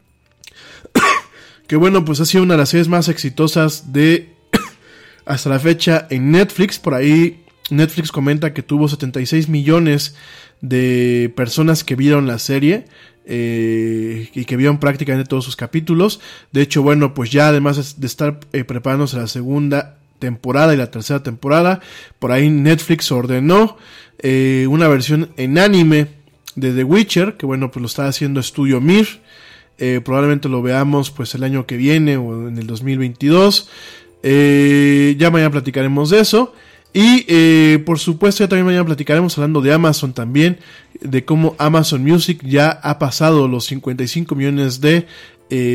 que 1.67 1.75
bueno, 1.75 2.05
pues 2.05 2.19
ha 2.19 2.25
sido 2.25 2.43
una 2.43 2.53
de 2.53 2.59
las 2.59 2.69
series 2.69 2.87
más 2.87 3.09
exitosas 3.09 3.91
de 3.93 4.33
hasta 5.25 5.49
la 5.49 5.59
fecha 5.59 6.07
en 6.09 6.31
Netflix. 6.31 6.79
Por 6.79 6.93
ahí 6.93 7.43
Netflix 7.69 8.11
comenta 8.11 8.53
que 8.53 8.63
tuvo 8.63 8.87
76 8.87 9.49
millones 9.49 10.15
de 10.61 11.33
personas 11.35 11.83
que 11.83 11.95
vieron 11.95 12.27
la 12.27 12.39
serie. 12.39 12.85
Eh, 13.27 14.29
y 14.35 14.45
que 14.45 14.55
vieron 14.55 14.79
prácticamente 14.79 15.27
todos 15.27 15.43
sus 15.43 15.55
capítulos. 15.55 16.19
De 16.51 16.61
hecho, 16.61 16.83
bueno, 16.83 17.15
pues 17.15 17.31
ya 17.31 17.47
además 17.47 17.99
de 17.99 18.05
estar 18.05 18.39
eh, 18.53 18.63
preparándose 18.63 19.17
la 19.17 19.25
segunda 19.25 19.97
temporada 20.19 20.75
y 20.75 20.77
la 20.77 20.91
tercera 20.91 21.23
temporada, 21.23 21.79
por 22.19 22.31
ahí 22.31 22.51
Netflix 22.51 23.11
ordenó 23.11 23.77
eh, 24.19 24.67
una 24.69 24.87
versión 24.87 25.31
en 25.37 25.57
anime 25.57 26.07
de 26.55 26.71
The 26.71 26.83
Witcher, 26.83 27.33
que 27.35 27.45
bueno, 27.45 27.71
pues 27.71 27.81
lo 27.81 27.87
está 27.87 28.07
haciendo 28.07 28.39
Estudio 28.39 28.79
Mir. 28.79 29.07
Eh, 29.77 30.01
probablemente 30.03 30.47
lo 30.47 30.61
veamos 30.61 31.11
pues 31.11 31.35
el 31.35 31.43
año 31.43 31.65
que 31.65 31.77
viene 31.77 32.17
o 32.17 32.47
en 32.47 32.57
el 32.57 32.67
2022. 32.67 33.69
Eh, 34.23 35.15
ya 35.17 35.31
mañana 35.31 35.51
platicaremos 35.51 36.09
de 36.09 36.19
eso. 36.19 36.53
Y 36.93 37.25
eh, 37.27 37.83
por 37.85 37.99
supuesto 37.99 38.43
ya 38.43 38.47
también 38.47 38.65
mañana 38.65 38.85
platicaremos 38.85 39.37
hablando 39.37 39.59
de 39.61 39.73
Amazon 39.73 40.13
también, 40.13 40.59
de 41.01 41.25
cómo 41.25 41.55
Amazon 41.57 42.03
Music 42.03 42.41
ya 42.45 42.69
ha 42.69 42.99
pasado 42.99 43.49
los 43.49 43.65
55 43.65 44.33
millones 44.33 44.79
de 44.79 45.05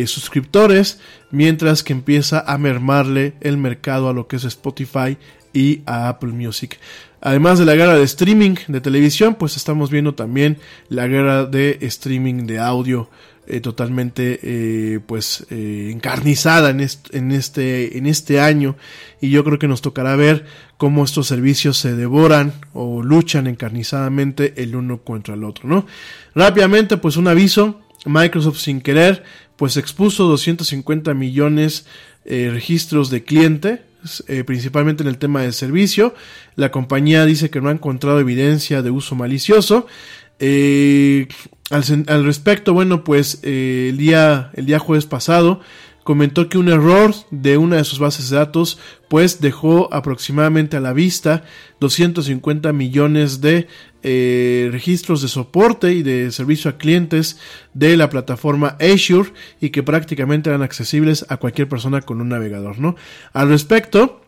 suscriptores, 0.07 0.99
mientras 1.31 1.85
que 1.85 1.93
empieza 1.93 2.41
a 2.41 2.59
mermarle 2.59 3.35
el 3.41 3.57
mercado 3.57 4.09
a 4.09 4.13
lo 4.13 4.27
que 4.27 4.37
es 4.37 4.45
Spotify 4.45 5.17
y 5.53 5.83
a 5.87 6.09
Apple 6.09 6.33
Music. 6.33 6.79
Además 7.21 7.59
de 7.59 7.67
la 7.67 7.75
guerra 7.75 7.97
de 7.97 8.05
streaming 8.05 8.55
de 8.67 8.81
televisión, 8.81 9.35
pues 9.35 9.57
estamos 9.57 9.91
viendo 9.91 10.15
también 10.15 10.59
la 10.89 11.07
guerra 11.07 11.45
de 11.45 11.79
streaming 11.83 12.47
de 12.47 12.59
audio 12.59 13.11
eh, 13.47 13.61
totalmente 13.61 14.39
eh, 14.43 15.01
pues 15.05 15.47
eh, 15.51 15.91
encarnizada 15.93 16.71
en, 16.71 16.87
en, 17.11 17.33
este, 17.33 17.99
en 17.99 18.07
este 18.07 18.39
año 18.39 18.77
y 19.21 19.31
yo 19.31 19.43
creo 19.43 19.59
que 19.59 19.67
nos 19.67 19.81
tocará 19.81 20.15
ver 20.15 20.45
cómo 20.77 21.03
estos 21.03 21.27
servicios 21.27 21.77
se 21.77 21.97
devoran 21.97 22.53
o 22.75 23.03
luchan 23.03 23.49
encarnizadamente 23.49 24.63
el 24.63 24.77
uno 24.77 24.99
contra 24.99 25.35
el 25.35 25.43
otro, 25.43 25.69
¿no? 25.69 25.87
Rápidamente 26.35 26.97
pues 26.99 27.17
un 27.17 27.27
aviso, 27.27 27.81
Microsoft 28.05 28.59
sin 28.59 28.81
querer 28.81 29.25
pues 29.57 29.77
expuso 29.77 30.25
250 30.29 31.13
millones 31.15 31.87
registros 32.25 33.11
de 33.11 33.25
cliente 33.25 33.83
principalmente 34.47 35.03
en 35.03 35.09
el 35.09 35.19
tema 35.19 35.43
del 35.43 35.55
servicio. 35.55 36.15
La 36.57 36.71
compañía 36.71 37.25
dice 37.25 37.51
que 37.51 37.61
no 37.61 37.69
ha 37.69 37.73
encontrado 37.73 38.21
evidencia 38.21 38.83
de 38.83 38.91
uso 38.91 39.17
malicioso. 39.17 39.87
Al, 41.71 42.25
respecto, 42.25 42.75
bueno, 42.75 43.05
pues 43.05 43.41
eh, 43.43 43.89
el, 43.91 43.97
día, 43.97 44.51
el 44.55 44.67
día 44.67 44.81
jueves 44.81 45.07
pasado 45.07 45.61
comentó 46.03 46.49
que 46.49 46.59
un 46.59 46.69
error 46.69 47.15
de 47.31 47.57
una 47.57 47.77
de 47.77 47.85
sus 47.85 48.01
bases 48.01 48.31
de 48.31 48.37
datos 48.37 48.79
pues 49.09 49.41
dejó 49.41 49.93
aproximadamente 49.95 50.77
a 50.77 50.81
la 50.81 50.93
vista 50.93 51.45
250 51.79 52.73
millones 52.73 53.41
de 53.41 53.69
eh, 54.03 54.69
registros 54.73 55.23
de 55.23 55.29
soporte 55.29 55.93
y 55.93 56.03
de 56.03 56.33
servicio 56.33 56.71
a 56.71 56.79
clientes 56.79 57.39
de 57.75 57.97
la 57.97 58.11
plataforma 58.11 58.77
Azure 58.81 59.33
y 59.61 59.71
que 59.71 59.85
prácticamente 59.85 60.51
eran 60.51 60.63
accesibles 60.63 61.27
a 61.29 61.37
cualquier 61.37 61.69
persona 61.69 62.01
con 62.01 62.21
un 62.21 62.31
navegador, 62.31 62.81
¿no? 62.81 62.97
Al 63.33 63.49
respecto, 63.49 64.23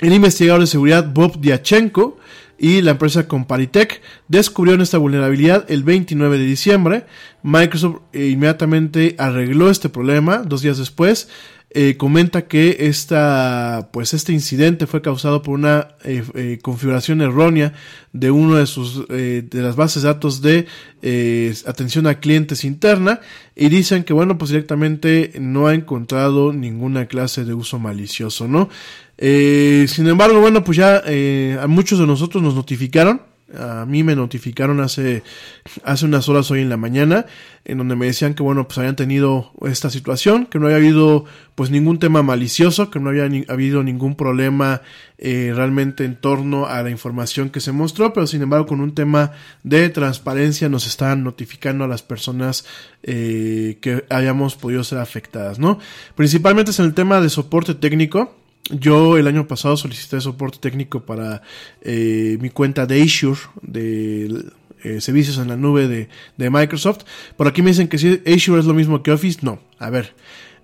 el 0.00 0.12
investigador 0.12 0.60
de 0.60 0.66
seguridad 0.66 1.10
Bob 1.12 1.40
Diachenko 1.40 2.18
y 2.58 2.82
la 2.82 2.92
empresa 2.92 3.28
Comparitech 3.28 4.00
descubrieron 4.28 4.80
esta 4.82 4.98
vulnerabilidad 4.98 5.70
el 5.70 5.84
29 5.84 6.38
de 6.38 6.44
diciembre. 6.44 7.06
Microsoft 7.42 8.00
inmediatamente 8.12 9.16
arregló 9.18 9.70
este 9.70 9.88
problema 9.88 10.38
dos 10.38 10.62
días 10.62 10.78
después. 10.78 11.28
Eh, 11.76 11.96
comenta 11.96 12.46
que 12.46 12.76
esta, 12.80 13.88
pues 13.92 14.14
este 14.14 14.32
incidente 14.32 14.86
fue 14.86 15.02
causado 15.02 15.42
por 15.42 15.54
una 15.54 15.88
eh, 16.04 16.58
configuración 16.62 17.20
errónea 17.20 17.72
de 18.12 18.30
uno 18.30 18.54
de 18.56 18.66
sus 18.66 19.08
de 19.08 19.48
las 19.50 19.74
bases 19.74 20.04
de 20.04 20.08
datos 20.08 20.40
de 20.40 20.66
atención 21.66 22.06
a 22.06 22.20
clientes 22.20 22.64
interna 22.64 23.20
y 23.56 23.70
dicen 23.70 24.04
que 24.04 24.12
bueno 24.12 24.38
pues 24.38 24.52
directamente 24.52 25.32
no 25.40 25.66
ha 25.66 25.74
encontrado 25.74 26.52
ninguna 26.52 27.06
clase 27.06 27.44
de 27.44 27.54
uso 27.54 27.80
malicioso 27.80 28.46
no 28.46 28.68
eh, 29.18 29.86
sin 29.88 30.08
embargo, 30.08 30.40
bueno, 30.40 30.64
pues 30.64 30.76
ya 30.76 31.02
eh, 31.06 31.58
a 31.60 31.66
muchos 31.66 31.98
de 31.98 32.06
nosotros 32.06 32.42
nos 32.42 32.54
notificaron. 32.54 33.22
A 33.58 33.86
mí 33.86 34.02
me 34.02 34.16
notificaron 34.16 34.80
hace, 34.80 35.22
hace 35.82 36.04
unas 36.04 36.28
horas 36.28 36.50
hoy 36.50 36.60
en 36.60 36.68
la 36.68 36.76
mañana, 36.76 37.26
en 37.64 37.78
donde 37.78 37.96
me 37.96 38.06
decían 38.06 38.34
que 38.34 38.42
bueno, 38.42 38.66
pues 38.66 38.78
habían 38.78 38.96
tenido 38.96 39.52
esta 39.62 39.90
situación, 39.90 40.46
que 40.46 40.58
no 40.58 40.66
había 40.66 40.78
habido 40.78 41.24
pues 41.54 41.70
ningún 41.70 41.98
tema 41.98 42.22
malicioso, 42.22 42.90
que 42.90 43.00
no 43.00 43.10
había 43.10 43.28
habido 43.48 43.82
ningún 43.82 44.16
problema 44.16 44.82
eh, 45.18 45.52
realmente 45.54 46.04
en 46.04 46.16
torno 46.16 46.66
a 46.66 46.82
la 46.82 46.90
información 46.90 47.50
que 47.50 47.60
se 47.60 47.72
mostró, 47.72 48.12
pero 48.12 48.26
sin 48.26 48.42
embargo 48.42 48.66
con 48.66 48.80
un 48.80 48.94
tema 48.94 49.32
de 49.62 49.88
transparencia 49.88 50.68
nos 50.68 50.86
están 50.86 51.22
notificando 51.24 51.84
a 51.84 51.88
las 51.88 52.02
personas 52.02 52.66
eh, 53.02 53.78
que 53.80 54.04
hayamos 54.10 54.56
podido 54.56 54.82
ser 54.84 54.98
afectadas, 54.98 55.58
¿no? 55.58 55.78
Principalmente 56.16 56.72
es 56.72 56.78
en 56.80 56.86
el 56.86 56.94
tema 56.94 57.20
de 57.20 57.30
soporte 57.30 57.74
técnico, 57.74 58.34
yo 58.70 59.18
el 59.18 59.26
año 59.26 59.46
pasado 59.46 59.76
solicité 59.76 60.20
soporte 60.20 60.58
técnico 60.58 61.04
para 61.04 61.42
eh, 61.82 62.38
mi 62.40 62.50
cuenta 62.50 62.86
de 62.86 63.02
Azure, 63.02 63.40
de 63.62 64.44
eh, 64.82 65.00
servicios 65.00 65.38
en 65.38 65.48
la 65.48 65.56
nube 65.56 65.86
de, 65.86 66.08
de, 66.36 66.50
Microsoft. 66.50 67.04
Por 67.36 67.46
aquí 67.46 67.62
me 67.62 67.70
dicen 67.70 67.88
que 67.88 67.98
si 67.98 68.22
Azure 68.26 68.60
es 68.60 68.66
lo 68.66 68.74
mismo 68.74 69.02
que 69.02 69.12
Office. 69.12 69.40
No, 69.42 69.60
a 69.78 69.90
ver. 69.90 70.14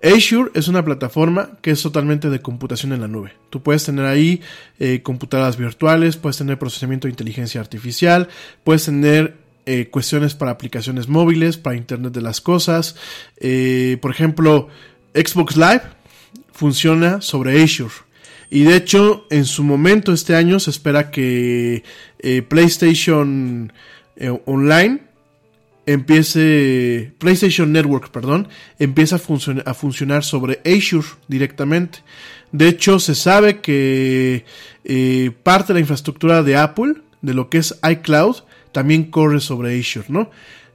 Azure 0.03 0.49
es 0.55 0.67
una 0.67 0.83
plataforma 0.83 1.59
que 1.61 1.69
es 1.69 1.81
totalmente 1.83 2.31
de 2.31 2.41
computación 2.41 2.91
en 2.91 3.01
la 3.01 3.07
nube. 3.07 3.33
Tú 3.51 3.61
puedes 3.61 3.85
tener 3.85 4.05
ahí 4.05 4.41
eh, 4.79 5.03
computadoras 5.03 5.57
virtuales, 5.57 6.17
puedes 6.17 6.37
tener 6.37 6.57
procesamiento 6.57 7.07
de 7.07 7.11
inteligencia 7.11 7.61
artificial, 7.61 8.29
puedes 8.63 8.85
tener 8.85 9.39
cuestiones 9.91 10.33
para 10.33 10.51
aplicaciones 10.51 11.07
móviles, 11.07 11.55
para 11.55 11.77
Internet 11.77 12.11
de 12.11 12.21
las 12.21 12.41
Cosas. 12.41 12.95
Por 13.37 14.11
ejemplo, 14.11 14.67
Xbox 15.13 15.55
Live 15.55 15.83
funciona 16.51 17.21
sobre 17.21 17.61
Azure. 17.61 17.93
Y 18.49 18.63
de 18.63 18.75
hecho, 18.75 19.25
en 19.29 19.45
su 19.45 19.63
momento 19.63 20.11
este 20.11 20.35
año 20.35 20.59
se 20.59 20.71
espera 20.71 21.09
que 21.09 21.83
eh, 22.19 22.41
PlayStation 22.41 23.71
eh, 24.17 24.37
Online 24.45 24.99
empiece, 25.85 27.13
PlayStation 27.17 27.71
Network, 27.71 28.11
perdón, 28.11 28.49
empieza 28.77 29.15
a, 29.15 29.69
a, 29.69 29.73
funcionar 29.73 30.25
sobre 30.25 30.59
Azure 30.65 31.07
directamente. 31.29 31.99
De 32.51 32.67
hecho, 32.67 32.99
se 32.99 33.15
sabe 33.15 33.61
que 33.61 34.43
eh, 34.83 35.31
parte 35.43 35.69
de 35.69 35.75
la 35.75 35.79
infraestructura 35.79 36.43
de 36.43 36.57
Apple, 36.57 36.95
de 37.21 37.33
lo 37.33 37.49
que 37.49 37.57
es 37.57 37.79
iCloud, 37.89 38.35
también 38.73 39.05
corre 39.05 39.39
sobre 39.39 39.79
Azure, 39.79 40.07
¿no? 40.09 40.29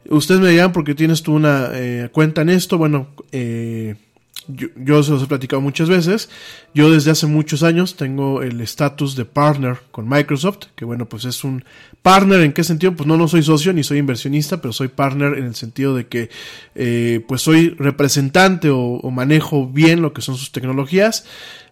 Ustedes 0.08 0.40
me 0.40 0.50
dirán 0.50 0.72
porque 0.72 0.94
tienes 0.94 1.22
tú 1.22 1.34
una 1.34 1.72
cuenta 2.12 2.40
en 2.40 2.50
esto, 2.50 2.78
bueno, 2.78 3.08
eh, 3.32 3.96
yo, 4.48 5.02
se 5.02 5.10
los 5.10 5.22
he 5.22 5.26
platicado 5.26 5.60
muchas 5.60 5.88
veces. 5.88 6.28
Yo 6.74 6.90
desde 6.90 7.10
hace 7.10 7.26
muchos 7.26 7.62
años 7.62 7.96
tengo 7.96 8.42
el 8.42 8.60
estatus 8.60 9.16
de 9.16 9.24
partner 9.24 9.78
con 9.90 10.08
Microsoft, 10.08 10.66
que 10.76 10.84
bueno, 10.84 11.08
pues 11.08 11.24
es 11.24 11.42
un 11.42 11.64
partner 12.02 12.40
en 12.42 12.52
qué 12.52 12.62
sentido, 12.62 12.94
pues 12.94 13.06
no, 13.06 13.16
no 13.16 13.26
soy 13.26 13.42
socio 13.42 13.72
ni 13.72 13.82
soy 13.82 13.98
inversionista, 13.98 14.60
pero 14.60 14.72
soy 14.72 14.88
partner 14.88 15.38
en 15.38 15.44
el 15.44 15.54
sentido 15.54 15.96
de 15.96 16.06
que 16.06 16.30
eh, 16.74 17.24
pues 17.26 17.42
soy 17.42 17.70
representante 17.70 18.70
o, 18.70 19.00
manejo 19.10 19.66
bien 19.66 20.02
lo 20.02 20.12
que 20.12 20.22
son 20.22 20.36
sus 20.36 20.52
tecnologías. 20.52 21.24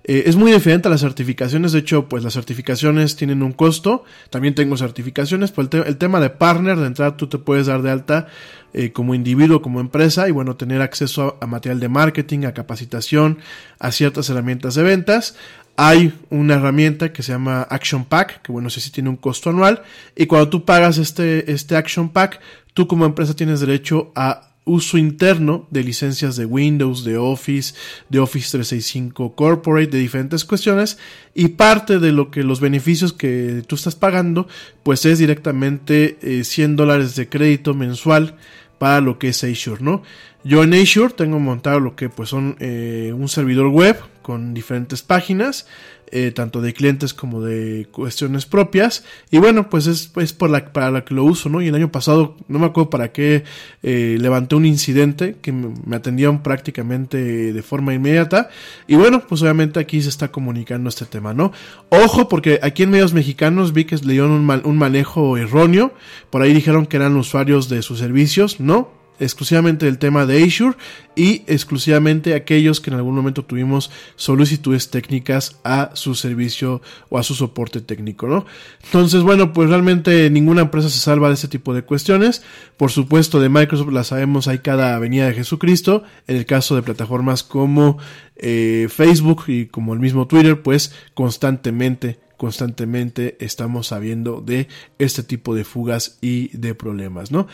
Eh, 0.07 0.25
es 0.27 0.37
muy 0.37 0.53
diferente 0.53 0.89
a 0.89 0.91
las 0.91 1.01
certificaciones, 1.01 1.73
de 1.73 1.79
hecho, 1.79 2.09
pues 2.09 2.25
las 2.25 2.35
certificaciones 2.35 3.17
tienen 3.17 3.43
un 3.43 3.53
costo, 3.53 4.05
también 4.31 4.55
tengo 4.55 4.77
certificaciones, 4.77 5.51
pues 5.53 5.69
el, 5.73 5.83
el 5.87 5.97
tema 5.97 6.21
de 6.21 6.31
partner, 6.31 6.79
de 6.79 6.87
entrada 6.87 7.17
tú 7.17 7.27
te 7.27 7.39
puedes 7.39 7.67
dar 7.67 7.83
de 7.83 7.91
alta 7.91 8.27
eh, 8.77 8.91
como 8.91 9.15
individuo, 9.15 9.63
como 9.63 9.81
empresa, 9.81 10.29
y 10.29 10.33
bueno, 10.33 10.57
tener 10.57 10.83
acceso 10.83 11.39
a, 11.41 11.47
material 11.47 11.79
de 11.79 11.89
marketing, 11.89 12.45
a 12.45 12.55
capacitación, 12.55 13.39
a 13.79 13.93
ciertas 13.93 14.29
herramientas 14.31 14.75
de 14.75 14.83
ventas. 14.83 15.37
Hay 15.77 16.13
una 16.29 16.55
herramienta 16.55 17.13
que 17.13 17.23
se 17.23 17.31
llama 17.31 17.63
Action 17.71 18.05
Pack, 18.05 18.43
que 18.43 18.51
bueno, 18.51 18.71
sé 18.71 18.81
si 18.81 18.91
tiene 18.91 19.11
un 19.11 19.17
costo 19.17 19.51
anual, 19.51 19.83
y 20.17 20.27
cuando 20.27 20.49
tú 20.49 20.65
pagas 20.65 20.99
este, 20.99 21.53
este 21.53 21.77
Action 21.77 22.09
Pack, 22.09 22.41
tú 22.75 22.89
como 22.89 23.07
empresa 23.07 23.35
tienes 23.35 23.61
derecho 23.61 24.11
a 24.17 24.51
uso 24.65 24.97
interno 24.99 25.67
de 25.71 25.85
licencias 25.85 26.37
de 26.37 26.47
Windows, 26.47 27.05
de 27.05 27.17
Office, 27.17 27.75
de 28.09 28.19
Office 28.19 28.51
365 28.51 29.35
Corporate, 29.35 29.91
de 29.91 29.99
diferentes 29.99 30.45
cuestiones 30.45 30.99
y 31.35 31.49
parte 31.49 31.99
de 31.99 32.13
lo 32.13 32.31
que 32.31 32.43
los 32.43 32.61
beneficios 32.61 33.13
que 33.13 33.63
tú 33.67 33.77
estás 33.77 33.95
pagando 33.95 34.49
pues 34.83 35.05
es 35.05 35.19
directamente 35.19 36.43
100 36.43 36.73
eh, 36.73 36.75
dólares 36.75 37.15
de 37.15 37.29
crédito 37.29 37.75
mensual 37.75 38.37
para 38.79 39.01
lo 39.01 39.19
que 39.19 39.29
es 39.29 39.45
Azure, 39.45 39.83
¿no? 39.83 40.03
Yo 40.45 40.63
en 40.63 40.75
Azure 40.75 41.15
tengo 41.15 41.39
montado 41.39 41.81
lo 41.81 41.97
que 41.97 42.09
pues 42.09 42.29
son 42.29 42.57
eh, 42.61 43.13
un 43.15 43.29
servidor 43.29 43.69
web 43.69 43.97
con 44.25 44.55
diferentes 44.55 45.03
páginas, 45.03 45.67
eh, 46.11 46.31
tanto 46.31 46.63
de 46.63 46.73
clientes 46.73 47.13
como 47.13 47.43
de 47.43 47.89
cuestiones 47.93 48.47
propias. 48.47 49.05
Y 49.31 49.37
bueno, 49.37 49.69
pues 49.69 49.87
es, 49.87 50.09
por 50.33 50.49
la, 50.49 50.73
para 50.73 50.91
la 50.91 51.05
que 51.05 51.13
lo 51.13 51.25
uso, 51.25 51.51
¿no? 51.51 51.61
Y 51.61 51.69
el 51.69 51.75
año 51.75 51.93
pasado, 51.93 52.35
no 52.49 52.59
me 52.59 52.65
acuerdo 52.65 52.89
para 52.89 53.13
qué, 53.13 53.45
eh, 53.83 54.17
levanté 54.19 54.55
un 54.55 54.65
incidente 54.65 55.37
que 55.43 55.53
me, 55.53 55.95
atendieron 55.95 56.43
prácticamente 56.43 57.53
de 57.53 57.63
forma 57.63 57.93
inmediata. 57.93 58.49
Y 58.87 58.97
bueno, 58.97 59.23
pues 59.29 59.43
obviamente 59.43 59.79
aquí 59.79 60.01
se 60.01 60.09
está 60.09 60.33
comunicando 60.33 60.89
este 60.89 61.05
tema, 61.05 61.35
¿no? 61.35 61.53
Ojo, 61.91 62.27
porque 62.31 62.61
aquí 62.63 62.85
en 62.85 62.91
medios 62.91 63.13
mexicanos 63.13 63.75
vi 63.75 63.85
que 63.85 63.97
le 63.97 64.15
dieron 64.15 64.31
un, 64.31 64.63
un 64.65 64.79
manejo 64.79 65.37
erróneo. 65.37 65.93
Por 66.31 66.41
ahí 66.41 66.55
dijeron 66.55 66.87
que 66.87 66.97
eran 66.97 67.15
usuarios 67.17 67.69
de 67.69 67.83
sus 67.83 67.99
servicios, 67.99 68.59
¿no? 68.59 69.04
Exclusivamente 69.21 69.87
del 69.87 69.99
tema 69.99 70.27
de 70.27 70.43
Azure 70.43 70.77
y 71.17 71.43
exclusivamente 71.47 72.35
aquellos 72.35 72.81
que 72.81 72.91
en 72.91 72.97
algún 72.97 73.15
momento 73.15 73.45
tuvimos 73.45 73.91
solicitudes 74.17 74.91
técnicas 74.91 75.59
a 75.65 75.91
su 75.95 76.15
servicio 76.15 76.83
o 77.09 77.19
a 77.19 77.23
su 77.23 77.35
soporte 77.35 77.81
técnico, 77.81 78.27
¿no? 78.27 78.47
Entonces, 78.85 79.23
bueno, 79.23 79.53
pues 79.53 79.69
realmente 79.69 80.29
ninguna 80.31 80.63
empresa 80.63 80.91
se 80.91 80.99
salva 80.99 81.29
de 81.29 81.35
este 81.35 81.49
tipo 81.49 81.75
de 81.75 81.83
cuestiones. 81.83 82.43
Por 82.77 82.91
supuesto, 82.91 83.41
de 83.41 83.49
Microsoft 83.49 83.93
la 83.93 84.05
sabemos, 84.05 84.49
hay 84.49 84.59
cada 84.59 84.97
avenida 84.97 85.27
de 85.27 85.35
Jesucristo. 85.35 86.03
En 86.27 86.37
el 86.37 86.47
caso 86.47 86.75
de 86.75 86.83
plataformas 86.83 87.43
como 87.43 87.99
eh, 88.37 88.89
Facebook 88.91 89.45
y 89.47 89.67
como 89.67 89.95
el 89.95 90.01
mismo 90.01 90.27
Twitter, 90.27 90.63
pues 90.63 90.95
constantemente 91.15 92.19
constantemente 92.37 93.37
estamos 93.41 93.87
sabiendo 93.87 94.41
de 94.41 94.69
este 94.99 95.23
tipo 95.23 95.55
de 95.55 95.65
fugas 95.65 96.19
y 96.21 96.55
de 96.57 96.75
problemas, 96.75 97.31
¿no? 97.31 97.47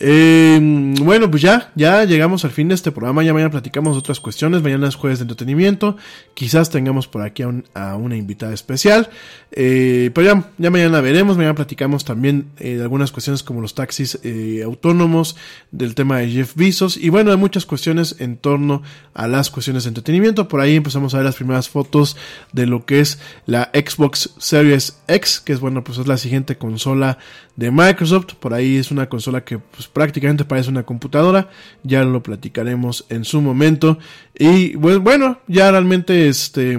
Eh, 0.00 0.58
bueno, 1.00 1.30
pues 1.30 1.42
ya, 1.42 1.70
ya 1.74 2.04
llegamos 2.04 2.44
al 2.44 2.50
fin 2.50 2.68
de 2.68 2.74
este 2.74 2.90
programa. 2.90 3.22
Ya 3.22 3.32
mañana 3.32 3.50
platicamos 3.50 3.96
otras 3.96 4.20
cuestiones. 4.20 4.62
Mañana 4.62 4.88
es 4.88 4.96
jueves 4.96 5.18
de 5.18 5.24
entretenimiento. 5.24 5.96
Quizás 6.34 6.70
tengamos 6.70 7.06
por 7.06 7.22
aquí 7.22 7.42
a, 7.42 7.48
un, 7.48 7.64
a 7.74 7.96
una 7.96 8.16
invitada 8.16 8.52
especial. 8.52 9.08
Eh, 9.52 10.10
pero 10.14 10.26
ya, 10.26 10.50
ya 10.58 10.70
mañana 10.70 11.00
veremos. 11.00 11.36
Mañana 11.36 11.54
platicamos 11.54 12.04
también 12.04 12.50
eh, 12.58 12.76
de 12.76 12.82
algunas 12.82 13.12
cuestiones 13.12 13.42
como 13.42 13.60
los 13.60 13.74
taxis 13.74 14.18
eh, 14.24 14.62
autónomos, 14.64 15.36
del 15.70 15.94
tema 15.94 16.18
de 16.18 16.30
Jeff 16.30 16.54
Bezos 16.56 16.96
y 16.96 17.08
bueno, 17.08 17.30
de 17.30 17.36
muchas 17.36 17.66
cuestiones 17.66 18.16
en 18.18 18.36
torno 18.36 18.82
a 19.14 19.28
las 19.28 19.50
cuestiones 19.50 19.84
de 19.84 19.88
entretenimiento. 19.88 20.48
Por 20.48 20.60
ahí 20.60 20.76
empezamos 20.76 21.14
a 21.14 21.18
ver 21.18 21.26
las 21.26 21.36
primeras 21.36 21.68
fotos 21.68 22.16
de 22.52 22.66
lo 22.66 22.84
que 22.84 23.00
es 23.00 23.18
la 23.46 23.70
Xbox 23.72 24.30
Series 24.38 24.98
X, 25.06 25.40
que 25.40 25.52
es 25.52 25.60
bueno, 25.60 25.84
pues 25.84 25.98
es 25.98 26.06
la 26.06 26.16
siguiente 26.16 26.56
consola 26.56 27.18
de 27.56 27.70
Microsoft. 27.70 28.34
Por 28.40 28.54
ahí 28.54 28.76
es 28.76 28.90
una 28.90 29.08
consola 29.08 29.44
que 29.44 29.58
pues, 29.58 29.88
prácticamente 29.88 30.44
parece 30.44 30.70
una 30.70 30.84
computadora. 30.84 31.50
Ya 31.82 32.04
lo 32.04 32.22
platicaremos 32.22 33.06
en 33.08 33.24
su 33.24 33.40
momento. 33.40 33.98
Y 34.38 34.76
pues, 34.76 34.98
bueno, 34.98 35.40
ya 35.46 35.70
realmente 35.70 36.28
este. 36.28 36.78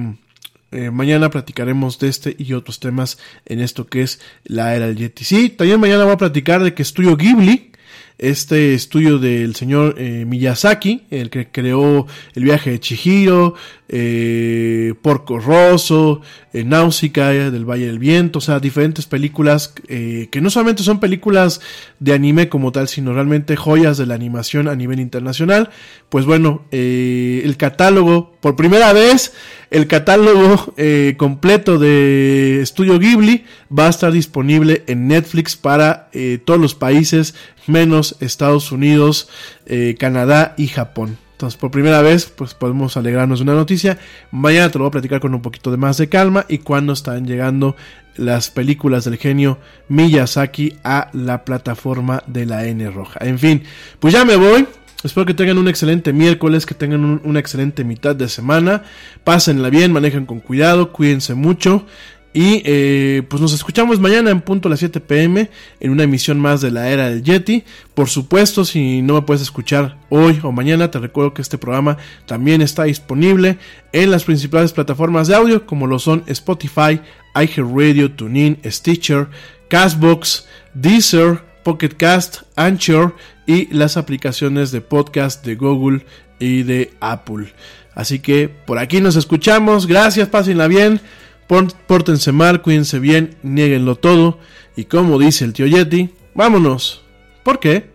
Eh, 0.71 0.91
mañana 0.91 1.29
platicaremos 1.29 1.99
de 1.99 2.09
este 2.09 2.35
y 2.37 2.51
otros 2.51 2.81
temas 2.81 3.17
en 3.45 3.61
esto 3.61 3.87
que 3.87 4.01
es 4.01 4.19
la 4.43 4.75
era 4.75 4.87
del 4.87 4.97
Yeti. 4.97 5.23
Sí, 5.23 5.49
también 5.49 5.79
mañana 5.79 6.03
voy 6.03 6.13
a 6.13 6.17
platicar 6.17 6.61
de 6.63 6.73
que 6.73 6.81
Estudio 6.81 7.15
Ghibli, 7.15 7.71
este 8.17 8.73
estudio 8.73 9.19
del 9.19 9.55
señor 9.55 9.95
eh, 9.97 10.25
Miyazaki, 10.25 11.03
el 11.09 11.29
que 11.29 11.47
creó 11.49 12.07
el 12.33 12.43
viaje 12.43 12.71
de 12.71 12.79
Chihiro, 12.79 13.55
eh, 13.87 14.93
Porco 15.01 15.39
Rosso, 15.39 16.21
eh, 16.53 16.63
Náusica 16.63 17.29
del 17.29 17.65
Valle 17.65 17.87
del 17.87 17.99
Viento, 17.99 18.39
o 18.39 18.41
sea, 18.41 18.59
diferentes 18.59 19.05
películas 19.05 19.73
eh, 19.87 20.29
que 20.31 20.41
no 20.41 20.49
solamente 20.49 20.83
son 20.83 20.99
películas 20.99 21.61
de 21.99 22.13
anime 22.13 22.49
como 22.49 22.71
tal, 22.71 22.87
sino 22.87 23.13
realmente 23.13 23.55
joyas 23.55 23.97
de 23.97 24.05
la 24.05 24.15
animación 24.15 24.67
a 24.67 24.75
nivel 24.75 24.99
internacional. 24.99 25.69
Pues 26.09 26.25
bueno, 26.25 26.65
eh, 26.71 27.41
el 27.43 27.57
catálogo, 27.57 28.34
por 28.45 28.55
primera 28.55 28.93
vez, 28.93 29.33
el 29.71 29.87
catálogo 29.87 30.71
eh, 30.77 31.15
completo 31.17 31.79
de 31.79 32.61
Estudio 32.61 32.99
Ghibli 32.99 33.43
va 33.75 33.87
a 33.87 33.89
estar 33.89 34.11
disponible 34.11 34.83
en 34.85 35.07
Netflix 35.07 35.55
para 35.55 36.09
eh, 36.13 36.37
todos 36.45 36.59
los 36.59 36.75
países 36.75 37.33
menos 37.65 38.15
Estados 38.19 38.71
Unidos, 38.71 39.29
eh, 39.65 39.95
Canadá 39.97 40.53
y 40.59 40.67
Japón. 40.67 41.17
Entonces, 41.31 41.59
por 41.59 41.71
primera 41.71 42.03
vez, 42.03 42.27
pues 42.27 42.53
podemos 42.53 42.95
alegrarnos 42.97 43.39
de 43.39 43.43
una 43.45 43.55
noticia. 43.55 43.97
Mañana 44.29 44.69
te 44.69 44.77
lo 44.77 44.83
voy 44.83 44.89
a 44.89 44.91
platicar 44.91 45.19
con 45.21 45.33
un 45.33 45.41
poquito 45.41 45.71
de 45.71 45.77
más 45.77 45.97
de 45.97 46.07
calma 46.07 46.45
y 46.47 46.59
cuando 46.59 46.93
están 46.93 47.25
llegando 47.25 47.75
las 48.15 48.51
películas 48.51 49.05
del 49.05 49.17
genio 49.17 49.57
Miyazaki 49.87 50.77
a 50.83 51.09
la 51.13 51.43
plataforma 51.45 52.21
de 52.27 52.45
la 52.45 52.67
N 52.67 52.91
roja. 52.91 53.21
En 53.25 53.39
fin, 53.39 53.63
pues 53.99 54.13
ya 54.13 54.23
me 54.23 54.35
voy. 54.35 54.67
Espero 55.05 55.25
que 55.25 55.35
tengan 55.35 55.59
un 55.59 55.67
excelente 55.67 56.13
miércoles, 56.13 56.65
que 56.65 56.73
tengan 56.73 57.05
un, 57.05 57.21
una 57.23 57.39
excelente 57.39 57.83
mitad 57.83 58.15
de 58.15 58.27
semana. 58.27 58.83
Pásenla 59.23 59.69
bien, 59.69 59.91
manejen 59.91 60.25
con 60.25 60.39
cuidado, 60.39 60.91
cuídense 60.91 61.35
mucho. 61.35 61.85
Y 62.33 62.63
eh, 62.65 63.23
pues 63.29 63.41
nos 63.41 63.53
escuchamos 63.53 64.01
mañana 64.01 64.29
en 64.29 64.41
punto 64.41 64.67
a 64.67 64.71
las 64.71 64.79
7 64.79 64.99
pm 64.99 65.49
en 65.79 65.91
una 65.91 66.03
emisión 66.03 66.37
más 66.37 66.59
de 66.59 66.69
la 66.69 66.89
era 66.89 67.09
del 67.09 67.23
Yeti. 67.23 67.63
Por 67.93 68.09
supuesto, 68.09 68.65
si 68.65 69.01
no 69.01 69.13
me 69.13 69.21
puedes 69.21 69.41
escuchar 69.41 69.97
hoy 70.09 70.41
o 70.43 70.51
mañana, 70.51 70.91
te 70.91 70.99
recuerdo 70.99 71.33
que 71.33 71.41
este 71.41 71.57
programa 71.57 71.97
también 72.25 72.61
está 72.61 72.83
disponible 72.83 73.57
en 73.93 74.11
las 74.11 74.25
principales 74.25 74.73
plataformas 74.73 75.29
de 75.29 75.35
audio 75.35 75.65
como 75.65 75.87
lo 75.87 75.97
son 75.97 76.23
Spotify, 76.27 76.99
iHeartRadio, 77.35 78.11
TuneIn, 78.11 78.59
Stitcher, 78.65 79.29
Castbox, 79.69 80.45
Deezer, 80.73 81.41
Pocket 81.63 81.95
Cast, 81.95 82.41
Anchor 82.57 83.15
y 83.45 83.73
las 83.73 83.97
aplicaciones 83.97 84.71
de 84.71 84.81
podcast 84.81 85.45
de 85.45 85.55
Google 85.55 86.05
y 86.39 86.63
de 86.63 86.93
Apple. 86.99 87.53
Así 87.93 88.19
que 88.19 88.49
por 88.49 88.77
aquí 88.77 89.01
nos 89.01 89.15
escuchamos. 89.15 89.87
Gracias, 89.87 90.27
pásenla 90.27 90.67
bien. 90.67 90.99
Pórtense 91.47 92.31
mal, 92.31 92.61
cuídense 92.61 92.99
bien, 92.99 93.37
nieguenlo 93.43 93.95
todo. 93.95 94.39
Y 94.75 94.85
como 94.85 95.19
dice 95.19 95.45
el 95.45 95.53
tío 95.53 95.67
Yeti, 95.67 96.09
vámonos. 96.33 97.03
¿Por 97.43 97.59
qué? 97.59 97.89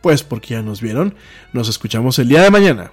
Pues 0.00 0.22
porque 0.22 0.54
ya 0.54 0.62
nos 0.62 0.80
vieron. 0.80 1.14
Nos 1.52 1.68
escuchamos 1.68 2.18
el 2.18 2.28
día 2.28 2.42
de 2.42 2.50
mañana. 2.50 2.92